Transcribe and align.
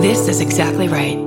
This 0.00 0.28
is 0.28 0.40
exactly 0.40 0.88
right. 0.88 1.18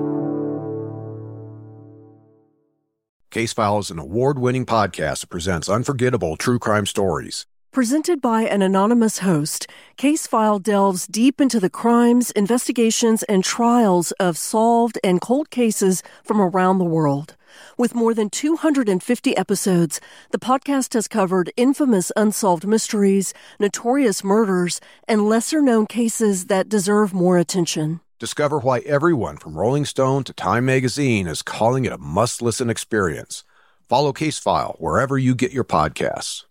Case 3.30 3.53
File 3.53 3.77
is 3.77 3.92
an 3.92 4.00
award 4.00 4.40
winning 4.40 4.66
podcast 4.66 5.22
that 5.22 5.30
presents 5.30 5.69
unforgettable 5.69 6.38
true 6.38 6.58
crime 6.58 6.88
stories. 6.88 7.46
Presented 7.72 8.20
by 8.20 8.41
an 8.41 8.64
anonymous 8.64 9.20
host, 9.20 9.68
Case 9.98 10.25
File 10.25 10.57
delves 10.57 11.05
deep 11.05 11.39
into 11.39 11.59
the 11.59 11.70
crimes, 11.70 12.32
investigations, 12.32 13.21
and 13.29 13.43
trials 13.43 14.11
of 14.13 14.39
solved 14.39 14.97
and 15.03 15.21
cold 15.21 15.51
cases 15.51 16.01
from 16.23 16.41
around 16.41 16.79
the 16.79 16.83
world. 16.83 17.35
With 17.77 17.93
more 17.93 18.15
than 18.15 18.31
250 18.31 19.37
episodes, 19.37 20.01
the 20.31 20.39
podcast 20.39 20.95
has 20.95 21.07
covered 21.07 21.53
infamous 21.55 22.11
unsolved 22.15 22.65
mysteries, 22.65 23.35
notorious 23.59 24.23
murders, 24.23 24.81
and 25.07 25.29
lesser 25.29 25.61
known 25.61 25.85
cases 25.85 26.47
that 26.47 26.69
deserve 26.69 27.13
more 27.13 27.37
attention. 27.37 27.99
Discover 28.23 28.59
why 28.59 28.79
everyone 28.86 29.36
from 29.36 29.57
Rolling 29.57 29.83
Stone 29.83 30.23
to 30.23 30.33
Time 30.33 30.64
Magazine 30.64 31.27
is 31.27 31.41
calling 31.41 31.83
it 31.83 31.91
a 31.91 31.97
must 31.97 32.41
listen 32.41 32.70
experience. 32.70 33.44
Follow 33.90 34.14
Case 34.14 34.40
File 34.40 34.77
wherever 34.80 35.18
you 35.18 35.36
get 35.36 35.52
your 35.52 35.66
podcasts. 35.66 36.45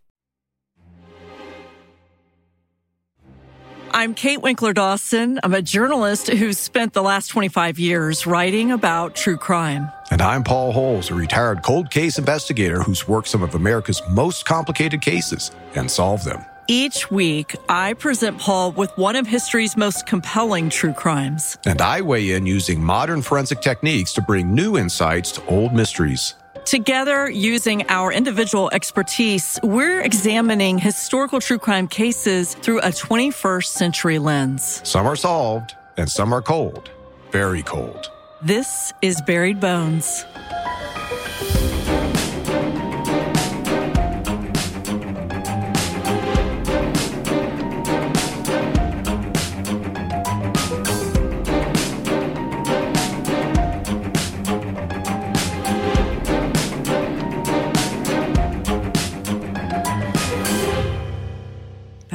I'm 3.90 4.12
Kate 4.12 4.42
Winkler 4.42 4.74
Dawson. 4.74 5.40
I'm 5.42 5.54
a 5.54 5.62
journalist 5.62 6.28
who's 6.28 6.58
spent 6.58 6.92
the 6.92 7.02
last 7.02 7.28
25 7.28 7.78
years 7.78 8.26
writing 8.26 8.70
about 8.70 9.14
true 9.14 9.38
crime. 9.38 9.90
And 10.10 10.20
I'm 10.20 10.44
Paul 10.44 10.72
Holes, 10.72 11.10
a 11.10 11.14
retired 11.14 11.62
cold 11.62 11.90
case 11.90 12.18
investigator 12.18 12.82
who's 12.82 13.08
worked 13.08 13.28
some 13.28 13.42
of 13.42 13.54
America's 13.54 14.02
most 14.10 14.44
complicated 14.44 15.00
cases 15.00 15.52
and 15.74 15.90
solved 15.90 16.26
them. 16.26 16.44
Each 16.74 17.10
week, 17.10 17.54
I 17.68 17.92
present 17.92 18.38
Paul 18.38 18.72
with 18.72 18.90
one 18.96 19.14
of 19.14 19.26
history's 19.26 19.76
most 19.76 20.06
compelling 20.06 20.70
true 20.70 20.94
crimes. 20.94 21.58
And 21.66 21.82
I 21.82 22.00
weigh 22.00 22.30
in 22.30 22.46
using 22.46 22.82
modern 22.82 23.20
forensic 23.20 23.60
techniques 23.60 24.14
to 24.14 24.22
bring 24.22 24.54
new 24.54 24.78
insights 24.78 25.32
to 25.32 25.44
old 25.48 25.74
mysteries. 25.74 26.34
Together, 26.64 27.28
using 27.28 27.86
our 27.90 28.10
individual 28.10 28.70
expertise, 28.72 29.60
we're 29.62 30.00
examining 30.00 30.78
historical 30.78 31.42
true 31.42 31.58
crime 31.58 31.88
cases 31.88 32.54
through 32.54 32.78
a 32.78 32.88
21st 32.88 33.66
century 33.66 34.18
lens. 34.18 34.80
Some 34.82 35.06
are 35.06 35.14
solved, 35.14 35.74
and 35.98 36.10
some 36.10 36.32
are 36.32 36.40
cold, 36.40 36.90
very 37.32 37.62
cold. 37.62 38.10
This 38.40 38.94
is 39.02 39.20
Buried 39.20 39.60
Bones. 39.60 40.24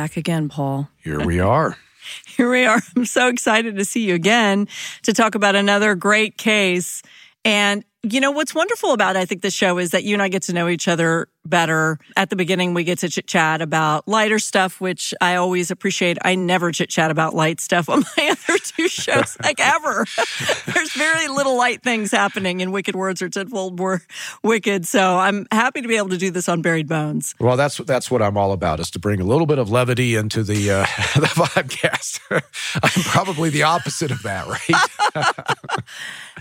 Back 0.08 0.16
again, 0.16 0.48
Paul. 0.48 0.88
Here 1.04 1.20
we 1.20 1.42
are. 1.42 1.76
Here 2.38 2.50
we 2.50 2.64
are. 2.66 2.80
I'm 2.96 3.04
so 3.04 3.28
excited 3.28 3.76
to 3.76 3.84
see 3.84 4.08
you 4.08 4.16
again 4.16 4.70
to 5.04 5.12
talk 5.12 5.36
about 5.36 5.58
another 5.58 5.96
great 5.96 6.38
case. 6.38 7.02
And 7.44 7.84
you 8.04 8.22
know, 8.22 8.32
what's 8.32 8.56
wonderful 8.56 8.94
about, 8.94 9.18
I 9.18 9.26
think, 9.26 9.42
the 9.42 9.52
show 9.52 9.78
is 9.80 9.92
that 9.92 10.06
you 10.06 10.14
and 10.14 10.22
I 10.22 10.30
get 10.30 10.44
to 10.44 10.54
know 10.54 10.70
each 10.70 10.88
other 10.88 11.28
better. 11.50 12.00
At 12.16 12.30
the 12.30 12.36
beginning, 12.36 12.74
we 12.74 12.84
get 12.84 13.00
to 13.00 13.10
chit 13.10 13.28
chat 13.28 13.62
about 13.62 14.08
lighter 14.08 14.40
stuff, 14.40 14.80
which 14.82 15.14
I 15.22 15.36
always 15.36 15.72
appreciate. 15.72 16.18
I 16.24 16.36
never 16.36 16.72
chit 16.72 16.90
chat 16.90 17.12
about 17.12 17.34
light 17.34 17.60
stuff 17.60 17.90
on 17.90 18.04
my 18.18 18.36
other 18.50 18.60
two 18.60 18.88
shows, 18.88 19.38
like 19.44 19.60
ever. 19.60 20.06
There's 20.74 20.94
very 20.94 21.28
little 21.28 21.58
light 21.58 21.84
things 21.84 22.12
happening 22.12 22.62
in 22.62 22.72
Wicked 22.72 22.96
Words 22.96 23.22
or 23.22 23.30
Tenfold 23.30 23.78
More 23.78 24.02
Wicked. 24.44 24.86
So 24.86 25.18
I'm 25.18 25.48
happy 25.52 25.82
to 25.82 25.88
be 25.88 25.98
able 25.98 26.10
to 26.10 26.18
do 26.18 26.32
this 26.32 26.50
on 26.50 26.62
Buried 26.62 26.88
Bones. 26.88 27.36
Well, 27.40 27.58
that's 27.58 27.78
that's 27.78 28.12
what 28.12 28.22
I'm 28.22 28.38
all 28.38 28.52
about 28.52 28.80
is 28.80 28.92
to 28.92 29.00
bring 29.00 29.22
a 29.22 29.26
little 29.26 29.48
bit 29.48 29.60
of 29.60 29.70
levity 29.70 30.16
into 30.16 30.44
the 30.44 30.72
uh, 30.72 30.82
the 31.16 31.28
podcast. 31.28 32.20
I'm 32.84 33.04
probably 33.04 33.50
the 33.50 33.64
opposite 33.64 34.12
of 34.12 34.24
that, 34.24 34.48
right? 34.48 35.26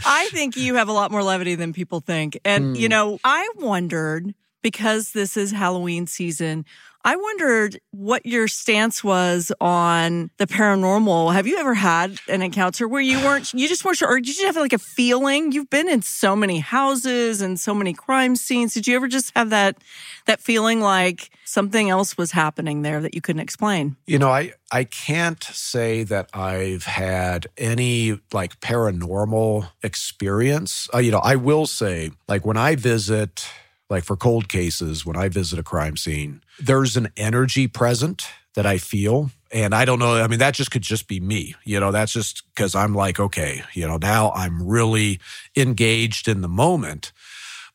I 0.05 0.29
think 0.33 0.57
you 0.57 0.75
have 0.75 0.89
a 0.89 0.93
lot 0.93 1.11
more 1.11 1.23
levity 1.23 1.55
than 1.55 1.73
people 1.73 2.01
think. 2.01 2.39
And, 2.45 2.77
mm. 2.77 2.79
you 2.79 2.89
know, 2.89 3.19
I 3.25 3.49
wondered 3.57 4.35
because 4.63 5.13
this 5.13 5.37
is 5.37 5.53
Halloween 5.53 6.07
season, 6.07 6.65
I 7.07 7.15
wondered 7.15 7.79
what 7.93 8.27
your 8.27 8.49
stance 8.49 9.05
was 9.05 9.53
on 9.61 10.29
the 10.39 10.47
paranormal. 10.49 11.33
Have 11.33 11.47
you 11.47 11.57
ever 11.59 11.73
had 11.73 12.19
an 12.27 12.43
encounter 12.43 12.89
where 12.89 13.01
you 13.01 13.25
weren't, 13.25 13.55
you 13.55 13.69
just 13.69 13.85
weren't 13.85 13.99
sure, 13.99 14.09
or 14.09 14.19
did 14.19 14.37
you 14.37 14.47
have 14.47 14.57
like 14.57 14.73
a 14.73 14.79
feeling? 14.79 15.53
You've 15.53 15.71
been 15.71 15.89
in 15.89 16.03
so 16.03 16.35
many 16.35 16.59
houses 16.59 17.41
and 17.41 17.61
so 17.61 17.75
many 17.75 17.95
crime 17.95 18.35
scenes. 18.35 18.75
Did 18.75 18.89
you 18.89 18.97
ever 18.97 19.07
just 19.07 19.31
have 19.37 19.51
that, 19.51 19.79
that 20.27 20.41
feeling 20.41 20.81
like 20.81 21.31
something 21.45 21.89
else 21.91 22.19
was 22.19 22.33
happening 22.33 22.83
there 22.83 23.01
that 23.01 23.15
you 23.15 23.21
couldn't 23.21 23.39
explain? 23.39 23.95
You 24.09 24.19
know, 24.19 24.31
I, 24.31 24.55
I 24.73 24.83
can't 24.83 25.45
say 25.45 26.03
that 26.03 26.31
I've 26.35 26.87
had 26.87 27.47
any 27.57 28.19
like 28.33 28.59
paranormal 28.59 29.71
experience. 29.85 30.89
Uh, 30.93 30.99
you 30.99 31.13
know, 31.13 31.21
I 31.23 31.37
will 31.37 31.67
say, 31.67 32.11
like 32.27 32.45
when 32.45 32.57
I 32.57 32.75
visit, 32.75 33.47
like 33.89 34.05
for 34.05 34.17
cold 34.17 34.49
cases, 34.49 35.07
when 35.07 35.17
I 35.17 35.29
visit 35.29 35.59
a 35.59 35.63
crime 35.63 35.97
scene, 35.97 36.43
there's 36.59 36.97
an 36.97 37.09
energy 37.17 37.69
present 37.69 38.27
that 38.55 38.67
I 38.67 38.79
feel. 38.79 39.31
And 39.53 39.75
I 39.75 39.85
don't 39.85 40.01
know. 40.01 40.21
I 40.21 40.27
mean, 40.27 40.41
that 40.41 40.55
just 40.55 40.73
could 40.73 40.83
just 40.83 41.07
be 41.07 41.21
me. 41.21 41.55
You 41.65 41.79
know, 41.79 41.93
that's 41.93 42.13
just 42.13 42.43
because 42.55 42.75
I'm 42.75 42.95
like, 42.95 43.21
okay, 43.21 43.63
you 43.75 43.87
know, 43.87 43.97
now 43.97 44.33
I'm 44.33 44.67
really 44.67 45.21
engaged 45.57 46.27
in 46.27 46.41
the 46.41 46.49
moment. 46.49 47.13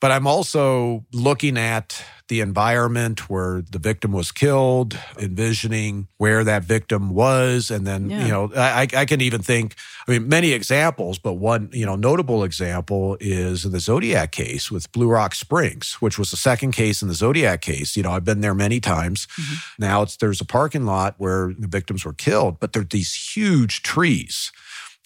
But 0.01 0.12
I'm 0.12 0.25
also 0.25 1.06
looking 1.13 1.57
at 1.57 2.03
the 2.28 2.39
environment 2.39 3.29
where 3.29 3.62
the 3.62 3.78
victim 3.78 4.13
was 4.13 4.31
killed, 4.31 4.97
envisioning 5.19 6.07
where 6.17 6.44
that 6.44 6.63
victim 6.63 7.12
was. 7.12 7.69
And 7.69 7.85
then, 7.85 8.09
yeah. 8.09 8.23
you 8.23 8.31
know, 8.31 8.51
I, 8.56 8.88
I 8.95 9.06
can 9.06 9.22
even 9.22 9.41
think, 9.41 9.75
I 10.07 10.12
mean, 10.12 10.28
many 10.28 10.53
examples, 10.53 11.19
but 11.19 11.34
one, 11.34 11.69
you 11.72 11.85
know, 11.85 11.95
notable 11.95 12.44
example 12.44 13.16
is 13.19 13.63
the 13.63 13.79
Zodiac 13.79 14.31
case 14.31 14.72
with 14.72 14.91
Blue 14.91 15.07
Rock 15.07 15.35
Springs, 15.35 15.95
which 15.95 16.18
was 16.18 16.31
the 16.31 16.38
second 16.38 16.72
case 16.72 17.03
in 17.03 17.07
the 17.07 17.13
Zodiac 17.13 17.62
case. 17.62 17.95
You 17.95 18.01
know, 18.01 18.12
I've 18.12 18.25
been 18.25 18.41
there 18.41 18.56
many 18.56 18.79
times. 18.79 19.28
Mm-hmm. 19.39 19.83
Now 19.83 20.01
it's, 20.01 20.16
there's 20.16 20.41
a 20.41 20.45
parking 20.45 20.85
lot 20.85 21.16
where 21.19 21.53
the 21.59 21.68
victims 21.68 22.06
were 22.06 22.13
killed, 22.13 22.59
but 22.59 22.73
there 22.73 22.81
are 22.81 22.85
these 22.85 23.13
huge 23.35 23.83
trees. 23.83 24.51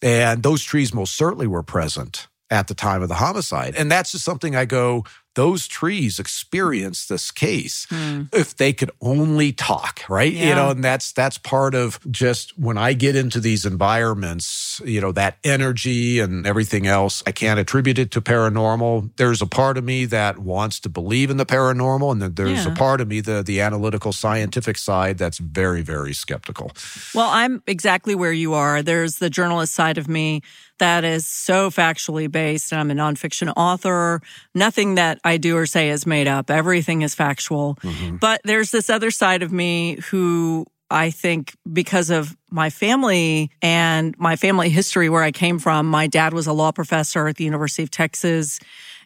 And 0.02 0.42
those 0.42 0.64
trees 0.64 0.94
most 0.94 1.16
certainly 1.16 1.48
were 1.48 1.64
present 1.64 2.28
at 2.50 2.68
the 2.68 2.76
time 2.76 3.02
of 3.02 3.10
the 3.10 3.16
homicide. 3.16 3.76
And 3.76 3.92
that's 3.92 4.12
just 4.12 4.24
something 4.24 4.56
I 4.56 4.66
go, 4.66 5.04
those 5.36 5.68
trees 5.68 6.18
experience 6.18 7.08
this 7.08 7.30
case 7.30 7.86
mm. 7.88 8.34
if 8.34 8.56
they 8.56 8.74
could 8.74 8.90
only 9.02 9.52
talk 9.52 10.02
right 10.10 10.34
yeah. 10.34 10.50
you 10.50 10.56
know 10.56 10.70
and 10.72 10.84
that's 10.84 11.12
that's 11.12 11.38
part 11.38 11.76
of 11.76 12.00
just 12.10 12.58
when 12.58 12.78
i 12.78 12.94
get 12.94 13.16
into 13.16 13.40
these 13.40 13.66
environments 13.66 14.82
you 14.86 15.00
know 15.00 15.12
that 15.12 15.38
energy 15.44 16.20
and 16.20 16.48
everything 16.48 16.88
else 16.88 17.22
i 17.28 17.32
can't 17.32 17.60
attribute 17.60 18.00
it 18.00 18.12
to 18.12 18.22
paranormal 18.22 19.10
there's 19.18 19.42
a 19.42 19.46
part 19.46 19.78
of 19.78 19.84
me 19.84 20.06
that 20.06 20.40
wants 20.40 20.80
to 20.80 20.90
believe 20.90 21.30
in 21.30 21.38
the 21.38 21.46
paranormal 21.46 22.12
and 22.12 22.22
then 22.22 22.34
there's 22.34 22.66
yeah. 22.66 22.72
a 22.72 22.76
part 22.76 23.02
of 23.02 23.08
me 23.08 23.20
the 23.20 23.44
the 23.44 23.60
analytical 23.60 24.14
scientific 24.14 24.78
side 24.78 25.18
that's 25.18 25.38
very 25.38 25.82
very 25.82 26.14
skeptical 26.14 26.72
well 27.14 27.30
i'm 27.30 27.62
exactly 27.68 28.16
where 28.16 28.34
you 28.34 28.54
are 28.54 28.82
there's 28.82 29.16
the 29.16 29.30
journalist 29.30 29.76
side 29.76 29.98
of 29.98 30.08
me 30.08 30.42
that 30.80 31.04
is 31.04 31.26
so 31.26 31.70
factually 31.70 32.32
based. 32.32 32.74
I'm 32.74 32.92
a 32.92 32.94
nonfiction 32.94 33.52
author. 33.56 34.22
Nothing 34.54 34.96
that 34.96 35.20
I 35.24 35.38
do 35.38 35.58
or 35.58 35.66
say 35.66 35.90
is 35.90 36.06
made 36.06 36.28
up. 36.28 36.50
Everything 36.50 37.02
is 37.02 37.16
factual. 37.16 37.76
Mm-hmm. 37.82 38.18
But 38.18 38.42
there's 38.44 38.72
this 38.72 38.90
other 38.90 39.12
side 39.12 39.44
of 39.44 39.52
me 39.52 40.00
who 40.10 40.66
I 40.90 41.10
think 41.10 41.56
because 41.72 42.10
of 42.10 42.38
my 42.52 42.70
family 42.70 43.50
and 43.62 44.18
my 44.20 44.36
family 44.36 44.70
history 44.70 45.10
where 45.10 45.24
I 45.24 45.32
came 45.32 45.60
from, 45.60 45.88
my 45.88 46.08
dad 46.08 46.34
was 46.34 46.48
a 46.48 46.54
law 46.54 46.72
professor 46.72 47.28
at 47.28 47.38
the 47.38 47.44
University 47.44 47.84
of 47.84 47.92
Texas. 47.92 48.60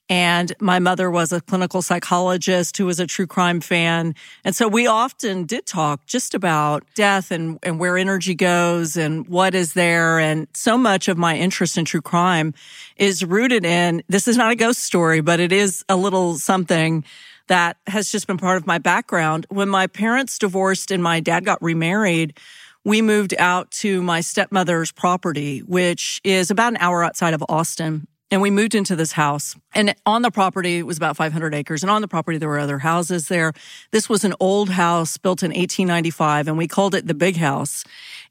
And 0.09 0.51
my 0.59 0.79
mother 0.79 1.11
was 1.11 1.31
a 1.31 1.39
clinical 1.39 1.83
psychologist 1.83 2.75
who 2.77 2.87
was 2.87 2.99
a 2.99 3.05
true 3.05 3.27
crime 3.27 3.61
fan. 3.61 4.15
And 4.43 4.55
so 4.55 4.67
we 4.67 4.87
often 4.87 5.45
did 5.45 5.67
talk 5.67 6.07
just 6.07 6.33
about 6.33 6.83
death 6.95 7.29
and, 7.29 7.59
and 7.61 7.79
where 7.79 7.95
energy 7.95 8.33
goes 8.33 8.97
and 8.97 9.27
what 9.27 9.53
is 9.53 9.73
there. 9.73 10.17
And 10.17 10.47
so 10.55 10.79
much 10.79 11.07
of 11.07 11.17
my 11.19 11.37
interest 11.37 11.77
in 11.77 11.85
true 11.85 12.01
crime 12.01 12.55
is 12.97 13.23
rooted 13.23 13.63
in 13.63 14.01
this 14.09 14.27
is 14.27 14.35
not 14.35 14.51
a 14.51 14.55
ghost 14.55 14.79
story, 14.79 15.21
but 15.21 15.39
it 15.39 15.51
is 15.51 15.85
a 15.87 15.95
little 15.95 16.39
something 16.39 17.05
that 17.45 17.77
has 17.85 18.11
just 18.11 18.25
been 18.25 18.37
part 18.37 18.57
of 18.57 18.65
my 18.65 18.79
background. 18.79 19.45
When 19.49 19.69
my 19.69 19.85
parents 19.85 20.39
divorced 20.39 20.89
and 20.89 21.03
my 21.03 21.19
dad 21.19 21.45
got 21.45 21.61
remarried, 21.61 22.37
we 22.83 23.03
moved 23.03 23.35
out 23.37 23.69
to 23.71 24.01
my 24.01 24.21
stepmother's 24.21 24.91
property, 24.91 25.59
which 25.59 26.19
is 26.23 26.49
about 26.49 26.73
an 26.73 26.77
hour 26.77 27.03
outside 27.03 27.35
of 27.35 27.43
Austin 27.47 28.07
and 28.31 28.41
we 28.41 28.51
moved 28.51 28.75
into 28.75 28.95
this 28.95 29.13
house 29.13 29.55
and 29.73 29.95
on 30.05 30.21
the 30.21 30.31
property 30.31 30.77
it 30.77 30.85
was 30.85 30.97
about 30.97 31.17
500 31.17 31.53
acres 31.55 31.83
and 31.83 31.89
on 31.89 32.01
the 32.01 32.07
property 32.07 32.37
there 32.37 32.49
were 32.49 32.59
other 32.59 32.79
houses 32.79 33.27
there 33.27 33.53
this 33.91 34.07
was 34.07 34.23
an 34.23 34.33
old 34.39 34.69
house 34.69 35.17
built 35.17 35.43
in 35.43 35.49
1895 35.49 36.47
and 36.47 36.57
we 36.57 36.67
called 36.67 36.95
it 36.95 37.07
the 37.07 37.13
big 37.13 37.37
house 37.37 37.83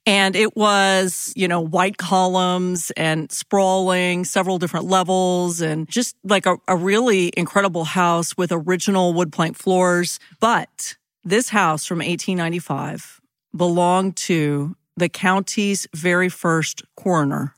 And 0.09 0.37
it 0.37 0.57
was, 0.57 1.35
you 1.37 1.47
know, 1.49 1.61
white 1.61 1.99
columns 1.99 2.91
and 2.97 3.31
sprawling, 3.31 4.25
several 4.25 4.59
different 4.59 4.87
levels, 4.87 5.61
and 5.61 5.87
just 5.87 6.17
like 6.25 6.47
a, 6.47 6.57
a 6.67 6.77
really 6.77 7.31
incredible 7.37 7.85
house 7.85 8.35
with 8.35 8.51
original 8.51 9.13
wood 9.13 9.33
plank 9.33 9.59
floors. 9.59 10.19
But 10.41 10.97
this 11.25 11.51
house 11.51 11.85
from 11.85 11.99
1895 11.99 13.21
belonged 13.55 14.17
to 14.17 14.77
the 14.97 15.11
county's 15.11 15.87
very 15.95 16.31
first 16.31 16.83
coroner. 16.97 17.55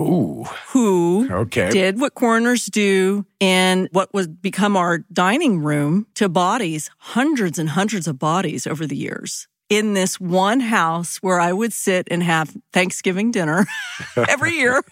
Ooh. 0.00 0.44
Who 0.72 1.28
Okay. 1.30 1.70
did 1.70 2.00
what 2.00 2.14
coroners 2.14 2.66
do 2.66 3.24
in 3.40 3.88
what 3.92 4.12
would 4.14 4.42
become 4.42 4.76
our 4.76 4.98
dining 5.12 5.60
room 5.60 6.06
to 6.14 6.28
bodies, 6.28 6.90
hundreds 6.98 7.58
and 7.58 7.70
hundreds 7.70 8.06
of 8.08 8.18
bodies 8.18 8.66
over 8.66 8.86
the 8.86 8.96
years. 8.96 9.46
In 9.70 9.94
this 9.94 10.20
one 10.20 10.60
house 10.60 11.16
where 11.18 11.40
I 11.40 11.52
would 11.52 11.72
sit 11.72 12.06
and 12.10 12.22
have 12.22 12.54
Thanksgiving 12.72 13.30
dinner 13.30 13.66
every 14.16 14.52
year. 14.52 14.82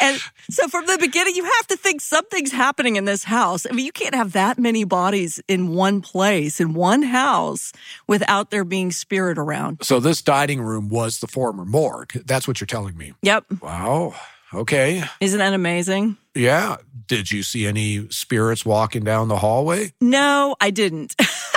and 0.00 0.18
so 0.48 0.68
from 0.68 0.86
the 0.86 0.96
beginning, 0.98 1.34
you 1.34 1.44
have 1.44 1.66
to 1.66 1.76
think 1.76 2.00
something's 2.00 2.52
happening 2.52 2.94
in 2.96 3.04
this 3.04 3.24
house. 3.24 3.66
I 3.68 3.74
mean, 3.74 3.84
you 3.84 3.92
can't 3.92 4.14
have 4.14 4.32
that 4.32 4.58
many 4.58 4.84
bodies 4.84 5.40
in 5.48 5.68
one 5.68 6.02
place, 6.02 6.60
in 6.60 6.72
one 6.72 7.02
house, 7.02 7.72
without 8.06 8.50
there 8.50 8.64
being 8.64 8.92
spirit 8.92 9.38
around. 9.38 9.78
So 9.82 9.98
this 9.98 10.22
dining 10.22 10.60
room 10.62 10.88
was 10.88 11.18
the 11.18 11.26
former 11.26 11.64
morgue. 11.64 12.12
That's 12.24 12.46
what 12.46 12.60
you're 12.60 12.66
telling 12.66 12.96
me. 12.96 13.12
Yep. 13.22 13.46
Wow. 13.60 14.14
Okay. 14.54 15.02
Isn't 15.20 15.40
that 15.40 15.52
amazing? 15.52 16.16
Yeah. 16.34 16.76
Did 17.06 17.32
you 17.32 17.42
see 17.42 17.66
any 17.66 18.08
spirits 18.10 18.64
walking 18.64 19.02
down 19.02 19.28
the 19.28 19.38
hallway? 19.38 19.92
No, 20.00 20.54
I 20.60 20.70
didn't. 20.70 21.16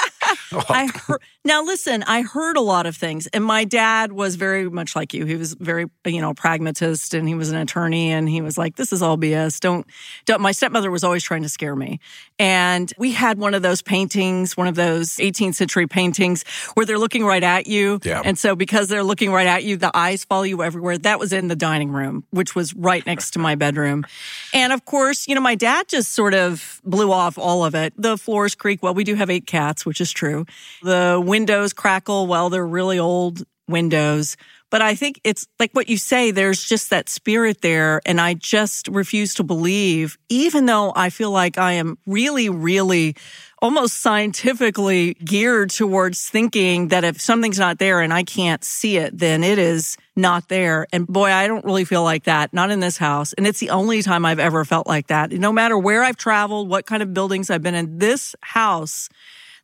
I 0.51 0.88
heard, 1.07 1.21
now 1.44 1.63
listen, 1.63 2.03
I 2.03 2.21
heard 2.21 2.57
a 2.57 2.61
lot 2.61 2.85
of 2.85 2.95
things 2.95 3.27
and 3.27 3.44
my 3.44 3.63
dad 3.63 4.11
was 4.11 4.35
very 4.35 4.69
much 4.69 4.95
like 4.95 5.13
you. 5.13 5.25
He 5.25 5.35
was 5.35 5.53
very, 5.53 5.85
you 6.05 6.21
know, 6.21 6.33
pragmatist 6.33 7.13
and 7.13 7.27
he 7.27 7.35
was 7.35 7.51
an 7.51 7.57
attorney 7.57 8.11
and 8.11 8.27
he 8.27 8.41
was 8.41 8.57
like, 8.57 8.75
this 8.75 8.94
is 8.94 9.01
all 9.01 9.17
BS. 9.17 9.59
Don't, 9.59 9.85
don't, 10.25 10.41
my 10.41 10.51
stepmother 10.51 10.91
was 10.91 11.03
always 11.03 11.23
trying 11.23 11.44
to 11.44 11.49
scare 11.49 11.75
me. 11.75 11.99
And 12.39 12.91
we 12.97 13.11
had 13.11 13.38
one 13.38 13.53
of 13.53 13.61
those 13.61 13.81
paintings, 13.81 14.55
one 14.55 14.67
of 14.67 14.75
those 14.75 15.15
18th 15.17 15.55
century 15.55 15.88
paintings 15.88 16.44
where 16.73 16.85
they're 16.85 16.99
looking 16.99 17.25
right 17.25 17.44
at 17.44 17.67
you. 17.67 17.99
Yeah. 18.03 18.21
And 18.23 18.38
so 18.38 18.55
because 18.55 18.89
they're 18.89 19.03
looking 19.03 19.31
right 19.31 19.47
at 19.47 19.63
you, 19.63 19.77
the 19.77 19.95
eyes 19.95 20.23
follow 20.23 20.44
you 20.44 20.63
everywhere. 20.63 20.97
That 20.97 21.19
was 21.19 21.33
in 21.33 21.47
the 21.47 21.55
dining 21.55 21.91
room, 21.91 22.25
which 22.31 22.55
was 22.55 22.73
right 22.73 23.05
next 23.05 23.31
to 23.31 23.39
my 23.39 23.55
bedroom. 23.55 24.05
And 24.53 24.73
of 24.73 24.85
course, 24.85 25.27
you 25.27 25.35
know, 25.35 25.41
my 25.41 25.55
dad 25.55 25.88
just 25.88 26.11
sort 26.11 26.33
of 26.33 26.81
blew 26.83 27.11
off 27.11 27.38
all 27.38 27.65
of 27.65 27.75
it. 27.75 27.94
The 27.97 28.17
floors 28.17 28.55
creak. 28.55 28.83
Well, 28.83 28.94
we 28.94 29.03
do 29.03 29.15
have 29.15 29.29
eight 29.29 29.47
cats, 29.47 29.85
which 29.85 30.01
is 30.01 30.11
true. 30.11 30.37
The 30.84 31.22
windows 31.24 31.74
crackle. 31.74 32.28
Well, 32.28 32.50
they're 32.50 32.68
really 32.68 33.00
old 33.00 33.44
windows. 33.68 34.38
But 34.69 34.81
I 34.81 34.95
think 34.95 35.22
it's 35.24 35.48
like 35.60 35.72
what 35.72 35.88
you 35.88 35.98
say, 35.98 36.31
there's 36.31 36.63
just 36.63 36.89
that 36.89 37.07
spirit 37.07 37.62
there. 37.62 38.01
And 38.06 38.19
I 38.19 38.34
just 38.34 38.89
refuse 38.89 39.34
to 39.36 39.44
believe, 39.44 40.18
even 40.28 40.66
though 40.66 40.92
I 40.94 41.10
feel 41.10 41.31
like 41.31 41.57
I 41.57 41.74
am 41.74 41.98
really, 42.06 42.50
really 42.50 43.16
almost 43.62 44.01
scientifically 44.01 45.13
geared 45.16 45.69
towards 45.69 46.30
thinking 46.30 46.90
that 46.90 47.06
if 47.06 47.22
something's 47.22 47.57
not 47.57 47.80
there 47.80 48.01
and 48.01 48.13
I 48.13 48.24
can't 48.24 48.63
see 48.63 48.98
it, 48.98 49.18
then 49.18 49.42
it 49.42 49.57
is 49.57 49.98
not 50.18 50.50
there. 50.50 50.86
And 50.92 51.07
boy, 51.07 51.31
I 51.31 51.48
don't 51.48 51.63
really 51.63 51.86
feel 51.86 52.04
like 52.04 52.25
that, 52.25 52.54
not 52.54 52.69
in 52.69 52.81
this 52.81 52.98
house. 52.98 53.31
And 53.33 53.48
it's 53.48 53.60
the 53.60 53.69
only 53.69 54.01
time 54.01 54.25
I've 54.25 54.38
ever 54.38 54.66
felt 54.66 54.86
like 54.86 55.07
that. 55.07 55.31
No 55.31 55.54
matter 55.54 55.78
where 55.78 56.04
I've 56.04 56.18
traveled, 56.18 56.69
what 56.69 56.86
kind 56.86 57.01
of 57.01 57.13
buildings 57.13 57.50
I've 57.50 57.63
been 57.63 57.74
in, 57.74 58.00
this 58.00 58.36
house 58.42 59.07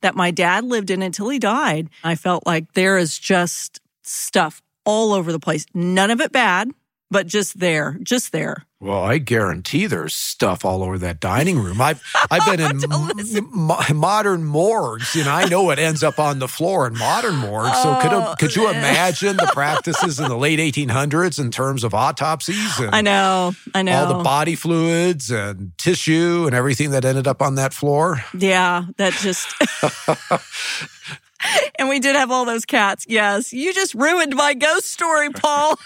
that 0.04 0.16
my 0.16 0.32
dad 0.32 0.64
lived 0.64 0.92
in 0.92 1.02
until 1.02 1.30
he 1.30 1.40
died, 1.40 1.90
I 2.04 2.16
felt 2.16 2.46
like 2.46 2.74
there 2.74 2.98
is 2.98 3.18
just 3.18 3.82
stuff 4.04 4.62
all 4.86 5.14
over 5.14 5.32
the 5.32 5.40
place. 5.40 5.66
None 5.74 6.12
of 6.12 6.22
it 6.22 6.32
bad, 6.32 6.70
but 7.14 7.28
just 7.28 7.60
there, 7.60 7.98
just 8.04 8.32
there. 8.34 8.66
Well, 8.82 9.02
I 9.02 9.18
guarantee 9.20 9.86
there's 9.86 10.14
stuff 10.14 10.66
all 10.66 10.84
over 10.84 10.98
that 10.98 11.22
dining 11.22 11.58
room. 11.58 11.80
I've 11.80 12.04
I've 12.30 12.46
been 12.46 12.60
oh, 12.92 13.12
in 13.18 13.38
m- 13.38 13.50
mo- 13.54 13.80
modern 13.94 14.44
morgues, 14.44 15.16
and 15.16 15.30
I 15.30 15.46
know 15.46 15.70
it 15.70 15.80
ends 15.80 16.04
up 16.04 16.20
on 16.20 16.40
the 16.40 16.50
floor 16.50 16.86
in 16.88 16.98
modern 16.98 17.36
morgues. 17.36 17.82
So 17.82 17.96
could 18.02 18.12
Oh, 18.12 18.36
could 18.38 18.54
you 18.58 18.68
imagine 18.70 19.38
the 19.38 19.50
practices 19.54 20.20
in 20.20 20.28
the 20.28 20.36
late 20.38 20.60
1800s 20.60 21.40
in 21.40 21.50
terms 21.50 21.86
of 21.86 21.94
autopsies 21.94 22.78
and 22.80 22.94
I 22.94 23.00
know, 23.00 23.54
I 23.74 23.84
know. 23.84 23.94
all 24.04 24.18
the 24.18 24.24
body 24.24 24.56
fluids 24.56 25.32
and 25.32 25.72
tissue 25.78 26.44
and 26.46 26.54
everything 26.54 26.92
that 26.92 27.06
ended 27.06 27.26
up 27.26 27.42
on 27.42 27.56
that 27.56 27.74
floor? 27.74 28.22
Yeah, 28.38 28.84
that 28.98 29.14
just. 29.14 29.48
and 31.80 31.90
we 31.90 32.00
did 32.00 32.16
have 32.16 32.32
all 32.32 32.46
those 32.46 32.66
cats. 32.66 33.06
Yes, 33.08 33.54
you 33.54 33.74
just 33.74 33.94
ruined 33.94 34.36
my 34.36 34.54
ghost 34.54 34.88
story, 34.88 35.30
Paul, 35.30 35.78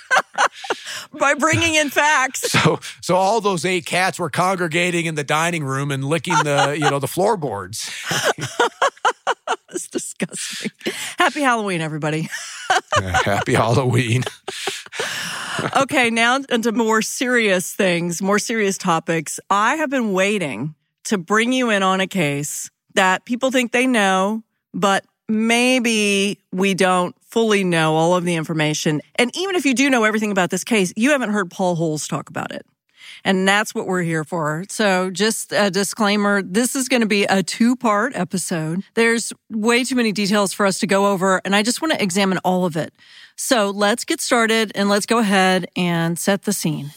by 1.19 1.33
bringing 1.33 1.75
in 1.75 1.89
facts. 1.89 2.51
So 2.51 2.79
so 3.01 3.15
all 3.15 3.41
those 3.41 3.65
eight 3.65 3.85
cats 3.85 4.19
were 4.19 4.29
congregating 4.29 5.05
in 5.05 5.15
the 5.15 5.23
dining 5.23 5.63
room 5.63 5.91
and 5.91 6.03
licking 6.03 6.35
the 6.43 6.75
you 6.77 6.89
know 6.89 6.99
the 6.99 7.07
floorboards. 7.07 7.91
It's 9.69 9.87
disgusting. 9.89 10.71
Happy 11.19 11.41
Halloween, 11.41 11.81
everybody. 11.81 12.29
Happy 12.95 13.53
Halloween. 13.53 14.23
okay, 15.75 16.09
now 16.09 16.39
into 16.49 16.71
more 16.71 17.01
serious 17.01 17.73
things, 17.73 18.21
more 18.21 18.39
serious 18.39 18.77
topics. 18.77 19.39
I 19.49 19.75
have 19.75 19.89
been 19.89 20.13
waiting 20.13 20.73
to 21.05 21.17
bring 21.17 21.51
you 21.53 21.69
in 21.69 21.83
on 21.83 22.01
a 22.01 22.07
case 22.07 22.71
that 22.95 23.25
people 23.25 23.51
think 23.51 23.71
they 23.71 23.87
know, 23.87 24.43
but 24.73 25.05
maybe 25.29 26.39
we 26.51 26.73
don't 26.73 27.15
fully 27.21 27.63
know 27.63 27.95
all 27.95 28.15
of 28.15 28.23
the 28.23 28.35
information. 28.35 29.01
And 29.15 29.35
even 29.35 29.55
if 29.55 29.65
you 29.65 29.73
do 29.73 29.89
know 29.89 30.03
everything 30.03 30.31
about 30.31 30.49
this 30.49 30.63
case, 30.63 30.93
you 30.95 31.11
haven't 31.11 31.31
heard 31.31 31.51
Paul 31.51 31.75
Holes 31.75 32.07
talk 32.07 32.29
about 32.29 32.51
it. 32.51 32.65
And 33.23 33.47
that's 33.47 33.75
what 33.75 33.87
we're 33.87 34.03
here 34.03 34.23
for. 34.23 34.63
So 34.69 35.09
just 35.09 35.51
a 35.51 35.69
disclaimer. 35.69 36.41
This 36.41 36.75
is 36.75 36.87
going 36.87 37.01
to 37.01 37.07
be 37.07 37.23
a 37.25 37.43
two 37.43 37.75
part 37.75 38.15
episode. 38.15 38.83
There's 38.93 39.33
way 39.49 39.83
too 39.83 39.95
many 39.95 40.11
details 40.11 40.53
for 40.53 40.65
us 40.65 40.79
to 40.79 40.87
go 40.87 41.11
over. 41.11 41.41
And 41.43 41.55
I 41.55 41.63
just 41.63 41.81
want 41.81 41.93
to 41.93 42.01
examine 42.01 42.37
all 42.39 42.65
of 42.65 42.77
it. 42.77 42.93
So 43.35 43.69
let's 43.69 44.05
get 44.05 44.21
started 44.21 44.71
and 44.75 44.89
let's 44.89 45.05
go 45.05 45.19
ahead 45.19 45.67
and 45.75 46.17
set 46.17 46.43
the 46.43 46.53
scene. 46.53 46.91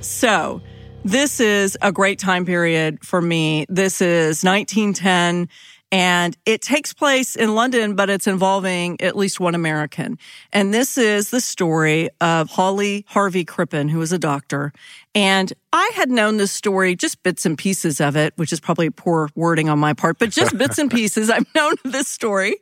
So 0.00 0.60
this 1.04 1.40
is 1.40 1.76
a 1.80 1.92
great 1.92 2.18
time 2.18 2.44
period 2.44 3.04
for 3.04 3.20
me. 3.20 3.66
This 3.68 4.00
is 4.00 4.44
1910 4.44 5.48
and 5.92 6.38
it 6.46 6.62
takes 6.62 6.94
place 6.94 7.36
in 7.36 7.54
London, 7.54 7.94
but 7.94 8.08
it's 8.08 8.26
involving 8.26 8.98
at 9.02 9.14
least 9.14 9.38
one 9.38 9.54
American. 9.54 10.18
And 10.50 10.72
this 10.72 10.96
is 10.96 11.28
the 11.28 11.40
story 11.40 12.08
of 12.22 12.48
Hawley 12.48 13.04
Harvey 13.08 13.44
Crippen, 13.44 13.90
who 13.90 13.98
was 13.98 14.10
a 14.10 14.18
doctor. 14.18 14.72
And 15.14 15.52
I 15.74 15.92
had 15.94 16.10
known 16.10 16.38
this 16.38 16.50
story, 16.50 16.96
just 16.96 17.22
bits 17.22 17.44
and 17.44 17.58
pieces 17.58 18.00
of 18.00 18.16
it, 18.16 18.32
which 18.36 18.54
is 18.54 18.60
probably 18.60 18.88
poor 18.88 19.28
wording 19.34 19.68
on 19.68 19.78
my 19.78 19.92
part, 19.92 20.18
but 20.18 20.30
just 20.30 20.56
bits 20.56 20.78
and 20.78 20.90
pieces. 20.90 21.28
I've 21.28 21.46
known 21.54 21.74
this 21.84 22.08
story 22.08 22.56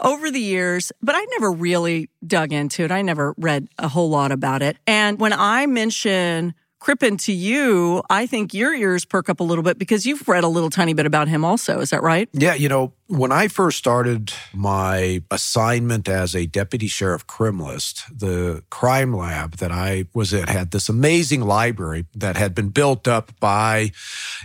over 0.00 0.30
the 0.30 0.40
years, 0.40 0.90
but 1.02 1.14
I 1.14 1.26
never 1.32 1.52
really 1.52 2.08
dug 2.26 2.50
into 2.54 2.82
it. 2.84 2.90
I 2.90 3.02
never 3.02 3.34
read 3.36 3.68
a 3.78 3.88
whole 3.88 4.08
lot 4.08 4.32
about 4.32 4.62
it. 4.62 4.78
And 4.86 5.20
when 5.20 5.34
I 5.34 5.66
mention 5.66 6.54
Crippen 6.80 7.18
to 7.18 7.32
you, 7.32 8.02
I 8.08 8.24
think 8.24 8.54
your 8.54 8.74
ears 8.74 9.04
perk 9.04 9.28
up 9.28 9.40
a 9.40 9.44
little 9.44 9.62
bit 9.62 9.78
because 9.78 10.06
you've 10.06 10.26
read 10.26 10.44
a 10.44 10.48
little 10.48 10.70
tiny 10.70 10.94
bit 10.94 11.04
about 11.04 11.28
him 11.28 11.44
also. 11.44 11.78
Is 11.80 11.90
that 11.90 12.02
right? 12.02 12.26
Yeah, 12.32 12.54
you 12.54 12.70
know, 12.70 12.94
when 13.06 13.32
I 13.32 13.48
first 13.48 13.76
started 13.76 14.32
my 14.54 15.22
assignment 15.30 16.08
as 16.08 16.34
a 16.34 16.46
deputy 16.46 16.86
sheriff 16.86 17.26
criminalist, 17.26 18.04
the 18.16 18.64
crime 18.70 19.14
lab 19.14 19.56
that 19.56 19.70
I 19.70 20.06
was 20.14 20.32
in 20.32 20.48
had 20.48 20.70
this 20.70 20.88
amazing 20.88 21.42
library 21.42 22.06
that 22.14 22.38
had 22.38 22.54
been 22.54 22.70
built 22.70 23.06
up 23.06 23.38
by 23.40 23.92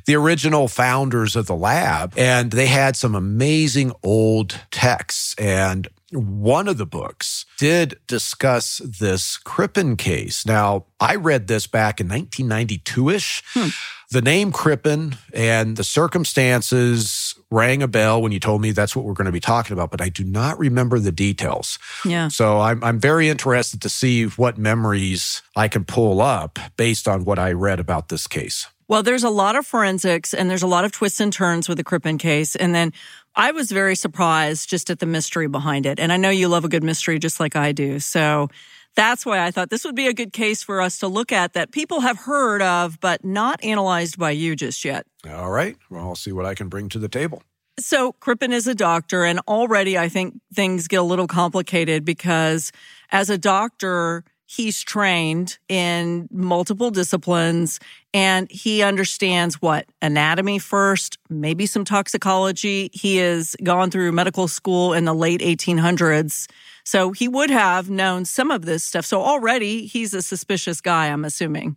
the 0.05 0.15
original 0.15 0.67
founders 0.67 1.37
of 1.37 1.47
the 1.47 1.55
lab. 1.55 2.13
And 2.17 2.51
they 2.51 2.67
had 2.67 2.97
some 2.97 3.15
amazing 3.15 3.93
old 4.03 4.59
texts. 4.71 5.35
And 5.37 5.87
one 6.12 6.67
of 6.67 6.77
the 6.77 6.85
books 6.85 7.45
did 7.57 8.00
discuss 8.07 8.77
this 8.77 9.38
Crippen 9.38 9.97
case. 9.97 10.45
Now, 10.45 10.85
I 11.00 11.15
read 11.15 11.47
this 11.47 11.67
back 11.67 12.00
in 12.00 12.07
1992 12.07 13.09
ish. 13.09 13.43
Hmm. 13.53 13.69
The 14.12 14.21
name 14.21 14.51
Crippen 14.51 15.17
and 15.33 15.77
the 15.77 15.83
circumstances 15.83 17.33
rang 17.50 17.81
a 17.81 17.88
bell 17.88 18.21
when 18.21 18.31
you 18.31 18.39
told 18.39 18.62
me 18.62 18.71
that's 18.71 18.95
what 18.95 19.03
we're 19.03 19.13
going 19.13 19.25
to 19.25 19.31
be 19.31 19.39
talking 19.39 19.74
about, 19.74 19.89
but 19.89 20.00
I 20.00 20.09
do 20.09 20.24
not 20.24 20.59
remember 20.59 21.00
the 21.00 21.12
details. 21.12 21.79
Yeah. 22.05 22.27
So 22.27 22.62
I'm, 22.62 22.83
I'm 22.83 23.00
very 23.00 23.29
interested 23.29 23.81
to 23.81 23.89
see 23.89 24.25
what 24.25 24.57
memories 24.59 25.41
I 25.55 25.67
can 25.67 25.85
pull 25.85 26.21
up 26.21 26.59
based 26.77 27.07
on 27.07 27.25
what 27.25 27.39
I 27.39 27.51
read 27.51 27.79
about 27.79 28.09
this 28.09 28.27
case. 28.27 28.67
Well, 28.87 29.01
there's 29.01 29.23
a 29.23 29.29
lot 29.29 29.55
of 29.55 29.65
forensics 29.65 30.33
and 30.33 30.49
there's 30.49 30.61
a 30.61 30.67
lot 30.67 30.85
of 30.85 30.91
twists 30.91 31.19
and 31.19 31.33
turns 31.33 31.67
with 31.67 31.77
the 31.77 31.83
Crippen 31.83 32.17
case. 32.17 32.55
And 32.55 32.75
then 32.75 32.93
I 33.35 33.51
was 33.51 33.71
very 33.71 33.95
surprised 33.95 34.69
just 34.69 34.89
at 34.89 34.99
the 34.99 35.05
mystery 35.05 35.47
behind 35.47 35.85
it. 35.85 35.99
And 35.99 36.13
I 36.13 36.17
know 36.17 36.29
you 36.29 36.47
love 36.47 36.65
a 36.65 36.69
good 36.69 36.83
mystery 36.83 37.17
just 37.17 37.39
like 37.39 37.55
I 37.55 37.71
do. 37.71 37.99
So 37.99 38.49
that's 38.95 39.25
why 39.25 39.39
I 39.39 39.51
thought 39.51 39.69
this 39.69 39.83
would 39.85 39.95
be 39.95 40.07
a 40.07 40.13
good 40.13 40.33
case 40.33 40.63
for 40.63 40.81
us 40.81 40.99
to 40.99 41.07
look 41.07 41.31
at 41.31 41.53
that 41.53 41.71
people 41.71 42.01
have 42.01 42.17
heard 42.17 42.61
of, 42.61 42.99
but 42.99 43.25
not 43.25 43.63
analyzed 43.63 44.17
by 44.17 44.31
you 44.31 44.55
just 44.55 44.85
yet. 44.85 45.05
All 45.29 45.51
right. 45.51 45.75
Well, 45.89 46.07
I'll 46.07 46.15
see 46.15 46.31
what 46.31 46.45
I 46.45 46.53
can 46.53 46.69
bring 46.69 46.87
to 46.89 46.99
the 46.99 47.09
table. 47.09 47.43
So 47.77 48.13
Crippen 48.13 48.53
is 48.53 48.67
a 48.67 48.75
doctor, 48.75 49.25
and 49.25 49.41
already 49.49 49.97
I 49.97 50.07
think 50.07 50.39
things 50.53 50.87
get 50.87 51.01
a 51.01 51.03
little 51.03 51.27
complicated 51.27 52.05
because 52.05 52.71
as 53.11 53.29
a 53.29 53.37
doctor, 53.37 54.23
he's 54.45 54.83
trained 54.83 55.57
in 55.67 56.27
multiple 56.31 56.91
disciplines 56.91 57.79
and 58.13 58.49
he 58.51 58.81
understands 58.81 59.61
what 59.61 59.85
anatomy 60.01 60.59
first, 60.59 61.17
maybe 61.29 61.65
some 61.65 61.83
toxicology. 61.83 62.89
He 62.93 63.17
has 63.17 63.55
gone 63.63 63.91
through 63.91 64.11
medical 64.11 64.47
school 64.47 64.93
in 64.93 65.05
the 65.05 65.13
late 65.13 65.41
1800s. 65.41 66.47
So 66.83 67.11
he 67.11 67.27
would 67.27 67.49
have 67.49 67.89
known 67.89 68.25
some 68.25 68.51
of 68.51 68.65
this 68.65 68.83
stuff. 68.83 69.05
So 69.05 69.21
already 69.21 69.87
he's 69.87 70.13
a 70.13 70.21
suspicious 70.21 70.81
guy, 70.81 71.07
I'm 71.07 71.25
assuming. 71.25 71.75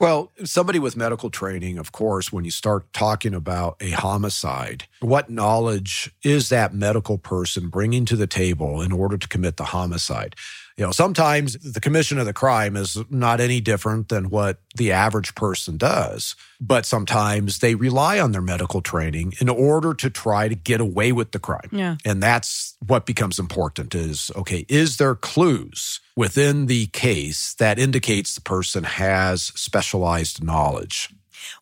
Well, 0.00 0.32
somebody 0.44 0.78
with 0.78 0.96
medical 0.96 1.30
training, 1.30 1.78
of 1.78 1.92
course, 1.92 2.32
when 2.32 2.44
you 2.44 2.50
start 2.50 2.90
talking 2.92 3.34
about 3.34 3.76
a 3.80 3.90
homicide, 3.90 4.86
what 5.00 5.28
knowledge 5.28 6.10
is 6.22 6.48
that 6.48 6.74
medical 6.74 7.18
person 7.18 7.68
bringing 7.68 8.04
to 8.06 8.16
the 8.16 8.26
table 8.26 8.80
in 8.80 8.92
order 8.92 9.18
to 9.18 9.28
commit 9.28 9.56
the 9.56 9.64
homicide? 9.64 10.34
You 10.78 10.84
know, 10.84 10.92
sometimes 10.92 11.54
the 11.54 11.80
commission 11.80 12.18
of 12.18 12.26
the 12.26 12.32
crime 12.32 12.76
is 12.76 12.96
not 13.10 13.40
any 13.40 13.60
different 13.60 14.10
than 14.10 14.30
what 14.30 14.60
the 14.76 14.92
average 14.92 15.34
person 15.34 15.76
does, 15.76 16.36
but 16.60 16.86
sometimes 16.86 17.58
they 17.58 17.74
rely 17.74 18.20
on 18.20 18.30
their 18.30 18.40
medical 18.40 18.80
training 18.80 19.34
in 19.40 19.48
order 19.48 19.92
to 19.94 20.08
try 20.08 20.46
to 20.46 20.54
get 20.54 20.80
away 20.80 21.10
with 21.10 21.32
the 21.32 21.40
crime. 21.40 21.68
Yeah. 21.72 21.96
And 22.04 22.22
that's 22.22 22.76
what 22.86 23.06
becomes 23.06 23.40
important 23.40 23.92
is 23.92 24.30
okay, 24.36 24.66
is 24.68 24.98
there 24.98 25.16
clues 25.16 25.98
within 26.14 26.66
the 26.66 26.86
case 26.86 27.54
that 27.54 27.80
indicates 27.80 28.36
the 28.36 28.40
person 28.40 28.84
has 28.84 29.42
specialized 29.56 30.44
knowledge? 30.44 31.08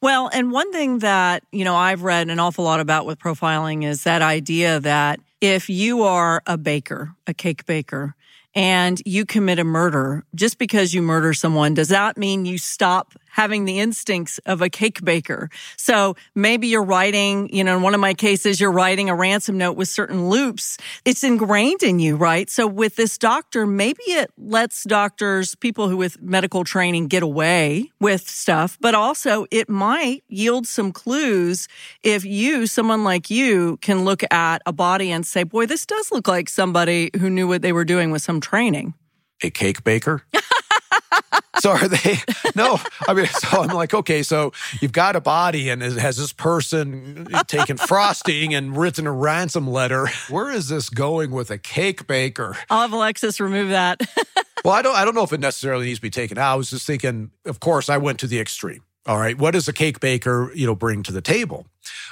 Well, 0.03 0.29
and 0.31 0.53
one 0.53 0.73
thing 0.73 0.99
that, 0.99 1.43
you 1.53 1.65
know, 1.65 1.75
I've 1.75 2.03
read 2.03 2.29
an 2.29 2.39
awful 2.39 2.65
lot 2.65 2.81
about 2.81 3.07
with 3.07 3.19
profiling 3.19 3.83
is 3.83 4.03
that 4.03 4.21
idea 4.21 4.79
that 4.81 5.21
if 5.41 5.71
you 5.71 6.03
are 6.03 6.43
a 6.47 6.59
baker, 6.59 7.15
a 7.27 7.35
cake 7.35 7.65
baker, 7.67 8.15
and 8.57 9.03
you 9.05 9.27
commit 9.27 9.59
a 9.59 9.65
murder, 9.65 10.25
just 10.35 10.59
because 10.59 10.95
you 10.95 11.03
murder 11.03 11.35
someone 11.35 11.75
does 11.75 11.89
that 11.89 12.17
mean 12.17 12.47
you 12.47 12.57
stop 12.59 13.13
having 13.37 13.67
the 13.67 13.79
instincts 13.79 14.39
of 14.47 14.63
a 14.63 14.71
cake 14.71 15.05
baker. 15.05 15.51
So 15.77 16.17
maybe 16.35 16.69
you're 16.69 16.83
writing, 16.83 17.55
you 17.55 17.65
know, 17.65 17.77
in 17.77 17.83
one 17.83 17.93
of 17.93 18.01
my 18.01 18.15
cases, 18.15 18.59
you're 18.59 18.73
writing 18.73 19.11
a 19.11 19.15
ransom 19.15 19.59
note 19.59 19.77
with 19.77 19.89
certain 19.89 20.31
loops. 20.31 20.79
It's 21.05 21.23
ingrained 21.23 21.83
in 21.83 21.99
you, 21.99 22.17
right? 22.17 22.49
So 22.49 22.67
with 22.67 22.97
this 22.97 23.19
doctor, 23.19 23.67
maybe 23.67 24.03
it 24.05 24.31
lets 24.39 24.85
doctors, 24.85 25.55
people 25.55 25.91
who 25.91 25.99
with 25.99 26.19
medical 26.23 26.65
training 26.65 27.09
get 27.09 27.23
away 27.23 27.93
with 28.01 28.27
stuff, 28.27 28.79
but 28.81 28.95
also 28.95 29.45
it 29.51 29.69
might 29.69 30.25
yield 30.29 30.67
some 30.67 30.91
clues 30.91 31.69
if 32.03 32.25
you, 32.25 32.67
someone 32.67 33.05
like 33.05 33.29
you, 33.29 33.77
can 33.83 34.07
look 34.07 34.23
at 34.33 34.63
a 34.65 34.73
body 34.73 35.11
and 35.11 35.27
say, 35.27 35.43
boy, 35.43 35.67
this 35.67 35.85
does 35.85 36.11
look 36.11 36.27
like 36.27 36.49
somebody 36.49 37.11
who 37.21 37.29
knew 37.29 37.47
what 37.47 37.61
they 37.61 37.75
were 37.75 37.85
doing 37.85 38.11
with 38.11 38.23
some 38.23 38.41
training. 38.41 38.95
A 39.43 39.51
cake 39.51 39.85
baker? 39.85 40.23
so 41.61 41.71
are 41.71 41.89
they? 41.89 42.19
No, 42.55 42.79
I 43.07 43.15
mean, 43.15 43.27
so 43.27 43.63
I'm 43.63 43.75
like, 43.75 43.95
okay, 43.95 44.23
so 44.23 44.53
you've 44.81 44.93
got 44.93 45.17
a 45.17 45.21
body, 45.21 45.69
and 45.69 45.83
has 45.83 46.17
this 46.17 46.33
person 46.33 47.27
taken 47.47 47.77
frosting 47.77 48.55
and 48.55 48.77
written 48.77 49.07
a 49.07 49.13
ransom 49.13 49.69
letter? 49.69 50.09
Where 50.29 50.51
is 50.51 50.69
this 50.69 50.89
going 50.89 51.31
with 51.31 51.51
a 51.51 51.59
cake 51.59 52.07
baker? 52.07 52.57
I'll 52.71 52.83
have 52.83 52.93
Alexis 52.93 53.41
remove 53.41 53.71
that. 53.71 54.01
well, 54.65 54.75
I 54.75 54.83
don't, 54.83 54.97
I 54.97 55.05
don't 55.05 55.15
know 55.15 55.25
if 55.25 55.33
it 55.33 55.41
necessarily 55.41 55.87
needs 55.87 55.99
to 55.99 56.03
be 56.03 56.11
taken 56.11 56.39
out. 56.39 56.53
I 56.53 56.57
was 56.57 56.71
just 56.71 56.87
thinking. 56.87 57.31
Of 57.45 57.61
course, 57.61 57.89
I 57.89 57.99
went 57.99 58.21
to 58.21 58.27
the 58.27 58.41
extreme. 58.41 58.83
All 59.07 59.19
right, 59.19 59.39
what 59.39 59.53
does 59.53 59.69
a 59.69 59.73
cake 59.73 60.01
baker, 60.01 60.51
you 60.55 60.67
know, 60.67 60.75
bring 60.75 61.05
to 61.05 61.13
the 61.13 61.21
table? 61.21 61.67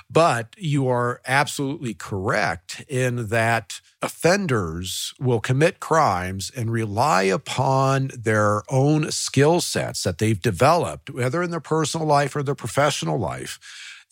But 0.09 0.55
you 0.57 0.87
are 0.89 1.21
absolutely 1.27 1.93
correct 1.93 2.85
in 2.89 3.29
that 3.29 3.81
offenders 4.01 5.13
will 5.19 5.41
commit 5.41 5.81
crimes 5.81 6.53
and 6.57 6.71
rely 6.71 7.23
upon 7.23 8.11
their 8.17 8.63
own 8.69 9.11
skill 9.11 9.61
sets 9.61 10.05
that 10.05 10.19
they've 10.19 10.41
developed, 10.41 11.11
whether 11.11 11.43
in 11.43 11.51
their 11.51 11.59
personal 11.59 12.07
life 12.07 12.37
or 12.37 12.45
their 12.45 12.55
professional 12.55 13.19
life, 13.19 13.59